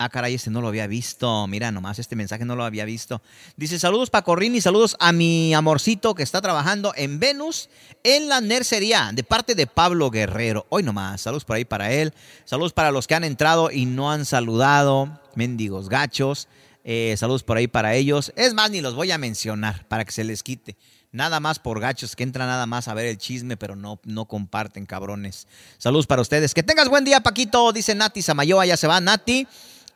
Ah, 0.00 0.10
caray, 0.10 0.34
este 0.34 0.48
no 0.50 0.60
lo 0.60 0.68
había 0.68 0.86
visto. 0.86 1.48
Mira, 1.48 1.72
nomás 1.72 1.98
este 1.98 2.14
mensaje 2.14 2.44
no 2.44 2.54
lo 2.54 2.62
había 2.62 2.84
visto. 2.84 3.20
Dice, 3.56 3.80
saludos 3.80 4.10
Pacorrín 4.10 4.54
y 4.54 4.60
saludos 4.60 4.96
a 5.00 5.10
mi 5.10 5.52
amorcito 5.54 6.14
que 6.14 6.22
está 6.22 6.40
trabajando 6.40 6.92
en 6.94 7.18
Venus, 7.18 7.68
en 8.04 8.28
la 8.28 8.40
nercería, 8.40 9.10
de 9.12 9.24
parte 9.24 9.56
de 9.56 9.66
Pablo 9.66 10.12
Guerrero. 10.12 10.66
Hoy 10.68 10.84
nomás, 10.84 11.22
saludos 11.22 11.44
por 11.44 11.56
ahí 11.56 11.64
para 11.64 11.90
él. 11.90 12.14
Saludos 12.44 12.72
para 12.72 12.92
los 12.92 13.08
que 13.08 13.16
han 13.16 13.24
entrado 13.24 13.72
y 13.72 13.86
no 13.86 14.12
han 14.12 14.24
saludado. 14.24 15.20
Mendigos 15.34 15.88
gachos. 15.88 16.46
Eh, 16.84 17.14
saludos 17.18 17.42
por 17.42 17.56
ahí 17.56 17.68
para 17.68 17.94
ellos. 17.94 18.32
Es 18.36 18.54
más, 18.54 18.70
ni 18.70 18.80
los 18.80 18.94
voy 18.94 19.10
a 19.10 19.18
mencionar 19.18 19.86
para 19.88 20.04
que 20.04 20.12
se 20.12 20.24
les 20.24 20.42
quite. 20.42 20.76
Nada 21.10 21.40
más 21.40 21.58
por 21.58 21.80
gachos 21.80 22.14
que 22.16 22.22
entran 22.22 22.48
nada 22.48 22.66
más 22.66 22.88
a 22.88 22.94
ver 22.94 23.06
el 23.06 23.18
chisme, 23.18 23.56
pero 23.56 23.76
no, 23.76 24.00
no 24.04 24.26
comparten, 24.26 24.86
cabrones. 24.86 25.46
Saludos 25.78 26.06
para 26.06 26.22
ustedes. 26.22 26.54
Que 26.54 26.62
tengas 26.62 26.88
buen 26.88 27.04
día, 27.04 27.20
Paquito, 27.20 27.72
dice 27.72 27.94
Nati 27.94 28.22
Samayoa. 28.22 28.66
Ya 28.66 28.76
se 28.76 28.86
va, 28.86 29.00
Nati. 29.00 29.46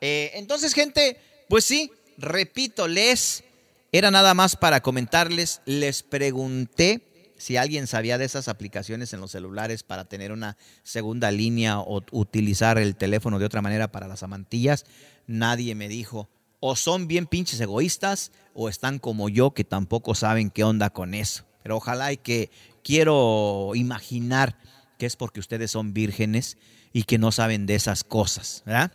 Eh, 0.00 0.32
entonces, 0.34 0.74
gente, 0.74 1.18
pues 1.48 1.64
sí, 1.64 1.92
repito, 2.18 2.88
les 2.88 3.44
era 3.92 4.10
nada 4.10 4.32
más 4.32 4.56
para 4.56 4.80
comentarles, 4.80 5.60
les 5.66 6.02
pregunté 6.02 7.02
si 7.36 7.58
alguien 7.58 7.86
sabía 7.86 8.16
de 8.16 8.24
esas 8.24 8.48
aplicaciones 8.48 9.12
en 9.12 9.20
los 9.20 9.32
celulares 9.32 9.82
para 9.82 10.06
tener 10.06 10.32
una 10.32 10.56
segunda 10.82 11.30
línea 11.30 11.78
o 11.80 12.02
utilizar 12.10 12.78
el 12.78 12.96
teléfono 12.96 13.38
de 13.38 13.44
otra 13.44 13.60
manera 13.60 13.92
para 13.92 14.08
las 14.08 14.22
amantillas. 14.22 14.86
Nadie 15.26 15.74
me 15.74 15.88
dijo, 15.88 16.30
o 16.64 16.76
son 16.76 17.08
bien 17.08 17.26
pinches 17.26 17.60
egoístas 17.60 18.30
o 18.54 18.68
están 18.68 19.00
como 19.00 19.28
yo 19.28 19.50
que 19.50 19.64
tampoco 19.64 20.14
saben 20.14 20.48
qué 20.48 20.62
onda 20.62 20.90
con 20.90 21.12
eso. 21.12 21.44
Pero 21.64 21.76
ojalá 21.76 22.12
y 22.12 22.18
que 22.18 22.52
quiero 22.84 23.72
imaginar 23.74 24.56
que 24.96 25.06
es 25.06 25.16
porque 25.16 25.40
ustedes 25.40 25.72
son 25.72 25.92
vírgenes 25.92 26.58
y 26.92 27.02
que 27.02 27.18
no 27.18 27.32
saben 27.32 27.66
de 27.66 27.74
esas 27.74 28.04
cosas, 28.04 28.62
¿verdad? 28.64 28.92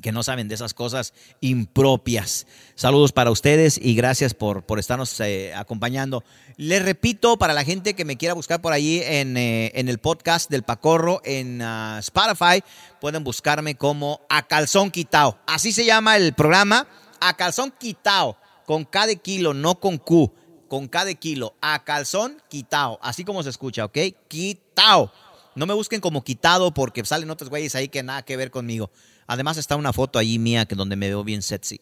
Que 0.00 0.12
no 0.12 0.22
saben 0.22 0.48
de 0.48 0.54
esas 0.54 0.72
cosas 0.72 1.12
impropias. 1.40 2.46
Saludos 2.74 3.12
para 3.12 3.30
ustedes 3.30 3.78
y 3.80 3.94
gracias 3.94 4.32
por, 4.32 4.64
por 4.64 4.78
estarnos 4.78 5.20
eh, 5.20 5.52
acompañando. 5.54 6.24
Les 6.56 6.82
repito, 6.82 7.36
para 7.36 7.52
la 7.52 7.64
gente 7.64 7.94
que 7.94 8.06
me 8.06 8.16
quiera 8.16 8.34
buscar 8.34 8.62
por 8.62 8.72
allí 8.72 9.02
en, 9.04 9.36
eh, 9.36 9.72
el 9.74 9.98
podcast 9.98 10.50
del 10.50 10.62
Pacorro, 10.62 11.20
en 11.24 11.60
ah, 11.60 11.98
Spotify, 11.98 12.64
pueden 13.00 13.22
buscarme 13.22 13.74
como 13.74 14.20
A 14.30 14.46
Calzón 14.46 14.90
Quitao. 14.90 15.38
Así 15.46 15.72
se 15.72 15.84
llama 15.84 16.16
el 16.16 16.32
programa, 16.32 16.86
A 17.20 17.36
Calzón 17.36 17.72
Quitao, 17.78 18.38
con 18.64 18.84
K 18.84 19.06
de 19.06 19.16
kilo, 19.16 19.52
no 19.52 19.78
con 19.78 19.98
Q, 19.98 20.32
con 20.68 20.88
K 20.88 21.04
de 21.04 21.16
kilo, 21.16 21.54
A 21.60 21.84
Calzón 21.84 22.40
Quitao, 22.48 22.98
así 23.02 23.24
como 23.24 23.42
se 23.42 23.50
escucha, 23.50 23.84
¿ok? 23.84 23.98
Quitao. 24.28 25.12
No 25.54 25.66
me 25.66 25.74
busquen 25.74 26.00
como 26.00 26.24
quitado 26.24 26.72
porque 26.72 27.04
salen 27.04 27.30
otros 27.30 27.50
güeyes 27.50 27.74
ahí 27.74 27.88
que 27.88 28.02
nada 28.02 28.22
que 28.22 28.36
ver 28.36 28.50
conmigo. 28.50 28.90
Además 29.26 29.56
está 29.56 29.76
una 29.76 29.92
foto 29.92 30.18
ahí 30.18 30.38
mía 30.38 30.66
que 30.66 30.74
donde 30.74 30.96
me 30.96 31.08
veo 31.08 31.24
bien 31.24 31.42
sexy. 31.42 31.80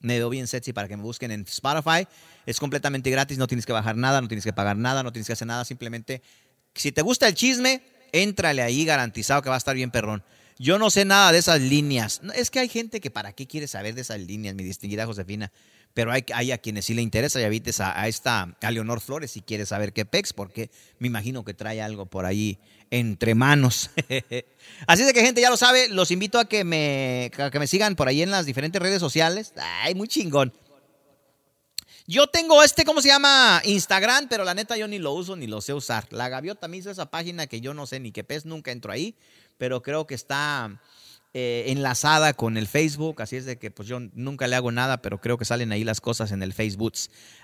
Me 0.00 0.18
veo 0.18 0.28
bien 0.28 0.46
sexy 0.46 0.72
para 0.72 0.86
que 0.86 0.96
me 0.96 1.02
busquen 1.02 1.30
en 1.30 1.42
Spotify. 1.42 2.06
Es 2.46 2.60
completamente 2.60 3.10
gratis, 3.10 3.38
no 3.38 3.46
tienes 3.46 3.66
que 3.66 3.72
bajar 3.72 3.96
nada, 3.96 4.20
no 4.20 4.28
tienes 4.28 4.44
que 4.44 4.52
pagar 4.52 4.76
nada, 4.76 5.02
no 5.02 5.12
tienes 5.12 5.26
que 5.26 5.32
hacer 5.32 5.46
nada. 5.46 5.64
Simplemente, 5.64 6.22
si 6.74 6.92
te 6.92 7.02
gusta 7.02 7.26
el 7.26 7.34
chisme, 7.34 7.82
éntrale 8.12 8.62
ahí 8.62 8.84
garantizado 8.84 9.42
que 9.42 9.48
va 9.48 9.56
a 9.56 9.58
estar 9.58 9.74
bien 9.74 9.90
perrón. 9.90 10.22
Yo 10.58 10.78
no 10.78 10.90
sé 10.90 11.04
nada 11.04 11.32
de 11.32 11.38
esas 11.38 11.60
líneas. 11.60 12.20
Es 12.34 12.50
que 12.50 12.60
hay 12.60 12.68
gente 12.68 13.00
que 13.00 13.10
para 13.10 13.32
qué 13.32 13.46
quiere 13.46 13.66
saber 13.66 13.94
de 13.94 14.02
esas 14.02 14.20
líneas, 14.20 14.54
mi 14.54 14.62
distinguida 14.62 15.06
Josefina 15.06 15.50
pero 15.94 16.10
hay, 16.12 16.24
hay, 16.34 16.50
a 16.50 16.58
quienes 16.58 16.84
sí 16.84 16.94
le 16.94 17.02
interesa, 17.02 17.40
ya 17.40 17.48
viste 17.48 17.70
a, 17.78 18.08
esta, 18.08 18.56
a 18.60 18.70
Leonor 18.72 19.00
Flores, 19.00 19.30
si 19.30 19.40
quiere 19.40 19.64
saber 19.64 19.92
qué 19.92 20.04
pex, 20.04 20.32
porque 20.32 20.70
me 20.98 21.06
imagino 21.06 21.44
que 21.44 21.54
trae 21.54 21.80
algo 21.80 22.06
por 22.06 22.26
ahí 22.26 22.58
entre 22.90 23.36
manos. 23.36 23.90
Así 24.88 25.04
de 25.04 25.12
que 25.12 25.22
gente 25.22 25.40
ya 25.40 25.50
lo 25.50 25.56
sabe, 25.56 25.88
los 25.88 26.10
invito 26.10 26.40
a 26.40 26.46
que 26.46 26.64
me, 26.64 27.30
que 27.50 27.58
me 27.60 27.68
sigan 27.68 27.94
por 27.94 28.08
ahí 28.08 28.22
en 28.22 28.32
las 28.32 28.44
diferentes 28.44 28.82
redes 28.82 29.00
sociales. 29.00 29.52
Ay, 29.56 29.94
muy 29.94 30.08
chingón. 30.08 30.52
Yo 32.06 32.26
tengo 32.26 32.62
este, 32.62 32.84
¿cómo 32.84 33.00
se 33.00 33.08
llama? 33.08 33.62
Instagram, 33.64 34.26
pero 34.28 34.44
la 34.44 34.52
neta 34.52 34.76
yo 34.76 34.86
ni 34.88 34.98
lo 34.98 35.12
uso 35.12 35.36
ni 35.36 35.46
lo 35.46 35.60
sé 35.60 35.72
usar. 35.72 36.06
La 36.10 36.28
gaviota 36.28 36.68
me 36.68 36.76
hizo 36.76 36.90
esa 36.90 37.10
página 37.10 37.46
que 37.46 37.60
yo 37.60 37.72
no 37.72 37.86
sé 37.86 37.98
ni 37.98 38.12
qué 38.12 38.24
pez, 38.24 38.44
nunca 38.44 38.72
entro 38.72 38.92
ahí, 38.92 39.14
pero 39.56 39.80
creo 39.80 40.06
que 40.06 40.14
está 40.14 40.80
eh, 41.36 41.64
enlazada 41.72 42.32
con 42.32 42.56
el 42.56 42.68
Facebook, 42.68 43.20
así 43.20 43.34
es 43.34 43.44
de 43.44 43.58
que 43.58 43.72
pues 43.72 43.88
yo 43.88 43.98
nunca 44.14 44.46
le 44.46 44.54
hago 44.54 44.70
nada, 44.70 45.02
pero 45.02 45.20
creo 45.20 45.36
que 45.36 45.44
salen 45.44 45.72
ahí 45.72 45.82
las 45.82 46.00
cosas 46.00 46.30
en 46.30 46.44
el 46.44 46.52
Facebook. 46.52 46.92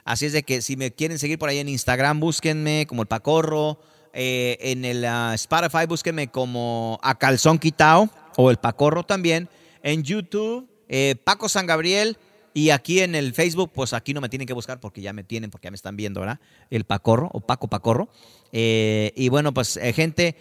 Así 0.04 0.26
es 0.26 0.32
de 0.32 0.44
que 0.44 0.62
si 0.62 0.76
me 0.76 0.92
quieren 0.92 1.18
seguir 1.18 1.40
por 1.40 1.48
ahí 1.48 1.58
en 1.58 1.68
Instagram, 1.68 2.20
búsquenme 2.20 2.86
como 2.86 3.02
el 3.02 3.08
Pacorro, 3.08 3.80
eh, 4.12 4.58
en 4.60 4.84
el 4.84 5.02
uh, 5.02 5.32
Spotify 5.34 5.86
búsquenme 5.88 6.28
como 6.28 7.00
a 7.02 7.18
Calzón 7.18 7.58
Quitao 7.58 8.08
o 8.36 8.52
el 8.52 8.58
Pacorro 8.58 9.02
también, 9.02 9.48
en 9.82 10.04
YouTube, 10.04 10.68
eh, 10.88 11.16
Paco 11.24 11.48
San 11.48 11.66
Gabriel. 11.66 12.16
Y 12.54 12.70
aquí 12.70 13.00
en 13.00 13.16
el 13.16 13.34
Facebook, 13.34 13.72
pues 13.74 13.92
aquí 13.92 14.14
no 14.14 14.20
me 14.20 14.28
tienen 14.28 14.46
que 14.46 14.54
buscar 14.54 14.78
porque 14.78 15.00
ya 15.00 15.12
me 15.12 15.24
tienen, 15.24 15.50
porque 15.50 15.66
ya 15.66 15.70
me 15.72 15.76
están 15.76 15.96
viendo, 15.96 16.20
¿verdad? 16.20 16.38
El 16.70 16.84
Pacorro 16.84 17.28
o 17.32 17.40
Paco 17.40 17.66
Pacorro. 17.66 18.08
y 18.52 19.28
bueno, 19.30 19.52
pues 19.52 19.80
gente, 19.94 20.36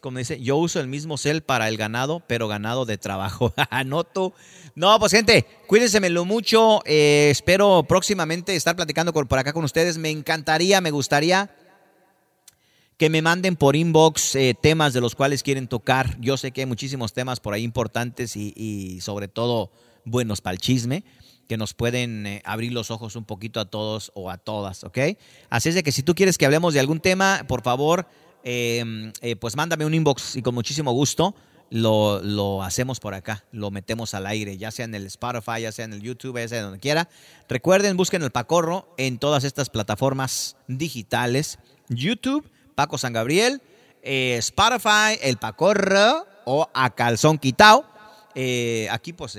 como 0.00 0.18
dice, 0.18 0.40
yo 0.40 0.56
uso 0.56 0.80
el 0.80 0.86
mismo 0.86 1.16
cel 1.16 1.42
para 1.42 1.68
el 1.68 1.76
ganado, 1.76 2.22
pero 2.26 2.46
ganado 2.46 2.84
de 2.84 2.98
trabajo. 2.98 3.54
Anoto. 3.70 4.34
No, 4.74 4.98
pues 4.98 5.12
gente, 5.12 5.46
cuídense 5.66 6.00
mucho. 6.10 6.82
Eh, 6.84 7.28
espero 7.30 7.84
próximamente 7.88 8.54
estar 8.54 8.76
platicando 8.76 9.12
por 9.12 9.38
acá 9.38 9.52
con 9.52 9.64
ustedes. 9.64 9.98
Me 9.98 10.10
encantaría, 10.10 10.80
me 10.80 10.90
gustaría 10.90 11.50
que 12.98 13.10
me 13.10 13.22
manden 13.22 13.54
por 13.54 13.76
inbox 13.76 14.34
eh, 14.34 14.56
temas 14.60 14.92
de 14.92 15.00
los 15.00 15.14
cuales 15.14 15.42
quieren 15.42 15.68
tocar. 15.68 16.20
Yo 16.20 16.36
sé 16.36 16.50
que 16.50 16.62
hay 16.62 16.66
muchísimos 16.66 17.12
temas 17.12 17.38
por 17.38 17.54
ahí 17.54 17.62
importantes 17.62 18.36
y, 18.36 19.00
sobre 19.00 19.28
todo 19.28 19.70
buenos 20.04 20.40
para 20.40 20.54
el 20.54 20.60
chisme 20.60 21.04
que 21.48 21.56
nos 21.56 21.72
pueden 21.72 22.26
eh, 22.26 22.42
abrir 22.44 22.72
los 22.72 22.90
ojos 22.90 23.16
un 23.16 23.24
poquito 23.24 23.60
a 23.60 23.64
todos 23.64 24.10
o 24.14 24.30
a 24.30 24.36
todas, 24.36 24.84
¿ok? 24.84 24.98
Así 25.48 25.70
es 25.70 25.74
de 25.74 25.82
que 25.82 25.92
si 25.92 26.02
tú 26.02 26.14
quieres 26.14 26.36
que 26.36 26.44
hablemos 26.44 26.74
de 26.74 26.80
algún 26.80 27.00
tema, 27.00 27.44
por 27.48 27.62
favor, 27.62 28.06
Em, 28.44 29.12
eh, 29.20 29.36
pues 29.36 29.56
mándame 29.56 29.84
un 29.84 29.94
inbox 29.94 30.36
y 30.36 30.42
con 30.42 30.54
muchísimo 30.54 30.92
gusto 30.92 31.34
lo, 31.70 32.22
lo, 32.22 32.62
hacemos 32.62 33.00
por 33.00 33.12
acá, 33.14 33.44
lo 33.52 33.70
metemos 33.70 34.14
al 34.14 34.26
aire, 34.26 34.56
ya 34.56 34.70
sea 34.70 34.84
en 34.84 34.94
el 34.94 35.06
Spotify, 35.06 35.62
ya 35.62 35.72
sea 35.72 35.84
en 35.84 35.92
el 35.92 36.00
YouTube, 36.00 36.38
ya 36.38 36.48
sea 36.48 36.62
donde 36.62 36.78
quiera. 36.78 37.08
Recuerden, 37.48 37.96
busquen 37.96 38.22
el 38.22 38.30
Pacorro 38.30 38.94
en 38.96 39.18
todas 39.18 39.44
estas 39.44 39.68
plataformas 39.68 40.56
digitales, 40.66 41.58
YouTube, 41.88 42.48
Paco 42.74 42.96
San 42.96 43.12
Gabriel, 43.12 43.60
eh, 44.02 44.36
Spotify, 44.38 45.18
el 45.20 45.36
Pacorro 45.36 46.26
o 46.46 46.70
a 46.72 46.94
Calzón 46.94 47.38
Quitao. 47.38 47.84
Eh, 48.34 48.88
aquí 48.90 49.12
pues, 49.12 49.36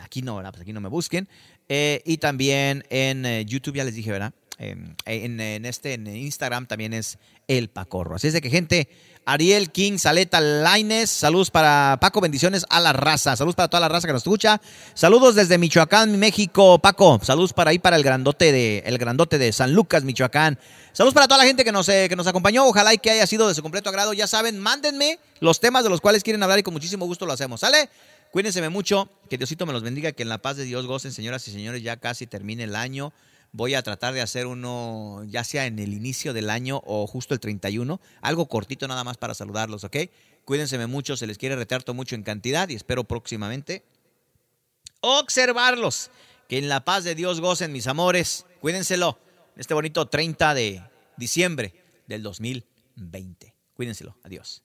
aquí 0.00 0.22
no, 0.22 0.40
pues 0.40 0.60
aquí 0.60 0.72
no 0.72 0.80
me 0.80 0.88
busquen. 0.88 1.28
y 1.68 2.18
también 2.18 2.84
en 2.90 3.46
YouTube, 3.48 3.74
ya 3.74 3.84
les 3.84 3.94
dije, 3.94 4.12
¿verdad? 4.12 4.34
En, 4.62 5.40
en, 5.40 5.64
este 5.64 5.94
en 5.94 6.06
Instagram 6.06 6.66
también 6.66 6.92
es 6.92 7.18
el 7.48 7.68
Pacorro. 7.68 8.16
Así 8.16 8.28
es 8.28 8.32
de 8.32 8.40
que, 8.40 8.50
gente, 8.50 8.88
Ariel 9.24 9.70
King, 9.70 9.98
Saleta 9.98 10.40
Laines, 10.40 11.10
saludos 11.10 11.50
para 11.50 11.98
Paco, 12.00 12.20
bendiciones 12.20 12.66
a 12.70 12.80
la 12.80 12.92
raza, 12.92 13.36
saludos 13.36 13.54
para 13.54 13.68
toda 13.68 13.80
la 13.80 13.88
raza 13.88 14.06
que 14.06 14.12
nos 14.12 14.22
escucha, 14.22 14.60
saludos 14.94 15.34
desde 15.34 15.58
Michoacán, 15.58 16.18
México, 16.18 16.78
Paco, 16.80 17.20
saludos 17.22 17.52
para 17.52 17.70
ahí 17.70 17.78
para 17.78 17.96
el 17.96 18.02
grandote 18.02 18.50
de, 18.50 18.82
el 18.84 18.98
grandote 18.98 19.38
de 19.38 19.52
San 19.52 19.74
Lucas, 19.74 20.02
Michoacán, 20.02 20.58
saludos 20.92 21.14
para 21.14 21.28
toda 21.28 21.38
la 21.38 21.46
gente 21.46 21.64
que 21.64 21.72
nos, 21.72 21.88
eh, 21.88 22.06
que 22.08 22.16
nos 22.16 22.26
acompañó, 22.26 22.66
ojalá 22.66 22.94
y 22.94 22.98
que 22.98 23.10
haya 23.10 23.26
sido 23.26 23.46
de 23.46 23.54
su 23.54 23.62
completo 23.62 23.90
agrado, 23.90 24.12
ya 24.12 24.26
saben, 24.26 24.58
mándenme 24.58 25.18
los 25.40 25.60
temas 25.60 25.84
de 25.84 25.90
los 25.90 26.00
cuales 26.00 26.24
quieren 26.24 26.42
hablar 26.42 26.58
y 26.58 26.62
con 26.64 26.74
muchísimo 26.74 27.06
gusto 27.06 27.24
lo 27.24 27.32
hacemos, 27.32 27.60
¿sale? 27.60 27.88
Cuídense 28.32 28.66
mucho, 28.70 29.10
que 29.28 29.36
Diosito 29.36 29.66
me 29.66 29.74
los 29.74 29.82
bendiga, 29.82 30.12
que 30.12 30.22
en 30.22 30.30
la 30.30 30.38
paz 30.38 30.56
de 30.56 30.64
Dios 30.64 30.86
gocen, 30.86 31.12
señoras 31.12 31.46
y 31.48 31.52
señores, 31.52 31.82
ya 31.82 31.98
casi 31.98 32.26
termine 32.26 32.64
el 32.64 32.74
año. 32.74 33.12
Voy 33.52 33.74
a 33.74 33.82
tratar 33.82 34.14
de 34.14 34.22
hacer 34.22 34.46
uno, 34.46 35.24
ya 35.28 35.44
sea 35.44 35.66
en 35.66 35.78
el 35.78 35.92
inicio 35.92 36.32
del 36.32 36.48
año 36.48 36.80
o 36.86 37.06
justo 37.06 37.34
el 37.34 37.40
31, 37.40 38.00
algo 38.22 38.46
cortito 38.48 38.88
nada 38.88 39.04
más 39.04 39.18
para 39.18 39.34
saludarlos, 39.34 39.84
¿ok? 39.84 39.96
Cuídense 40.46 40.84
mucho, 40.86 41.16
se 41.16 41.26
les 41.26 41.36
quiere 41.36 41.54
retarto 41.54 41.92
mucho 41.92 42.14
en 42.14 42.22
cantidad 42.22 42.68
y 42.70 42.74
espero 42.74 43.04
próximamente 43.04 43.84
observarlos. 45.00 46.10
Que 46.48 46.58
en 46.58 46.68
la 46.68 46.84
paz 46.84 47.04
de 47.04 47.14
Dios 47.14 47.40
gocen, 47.40 47.72
mis 47.72 47.86
amores. 47.86 48.46
Cuídenselo. 48.60 49.18
Este 49.56 49.74
bonito 49.74 50.08
30 50.08 50.54
de 50.54 50.82
diciembre 51.16 51.74
del 52.06 52.22
2020. 52.22 53.54
Cuídenselo. 53.74 54.16
Adiós. 54.22 54.62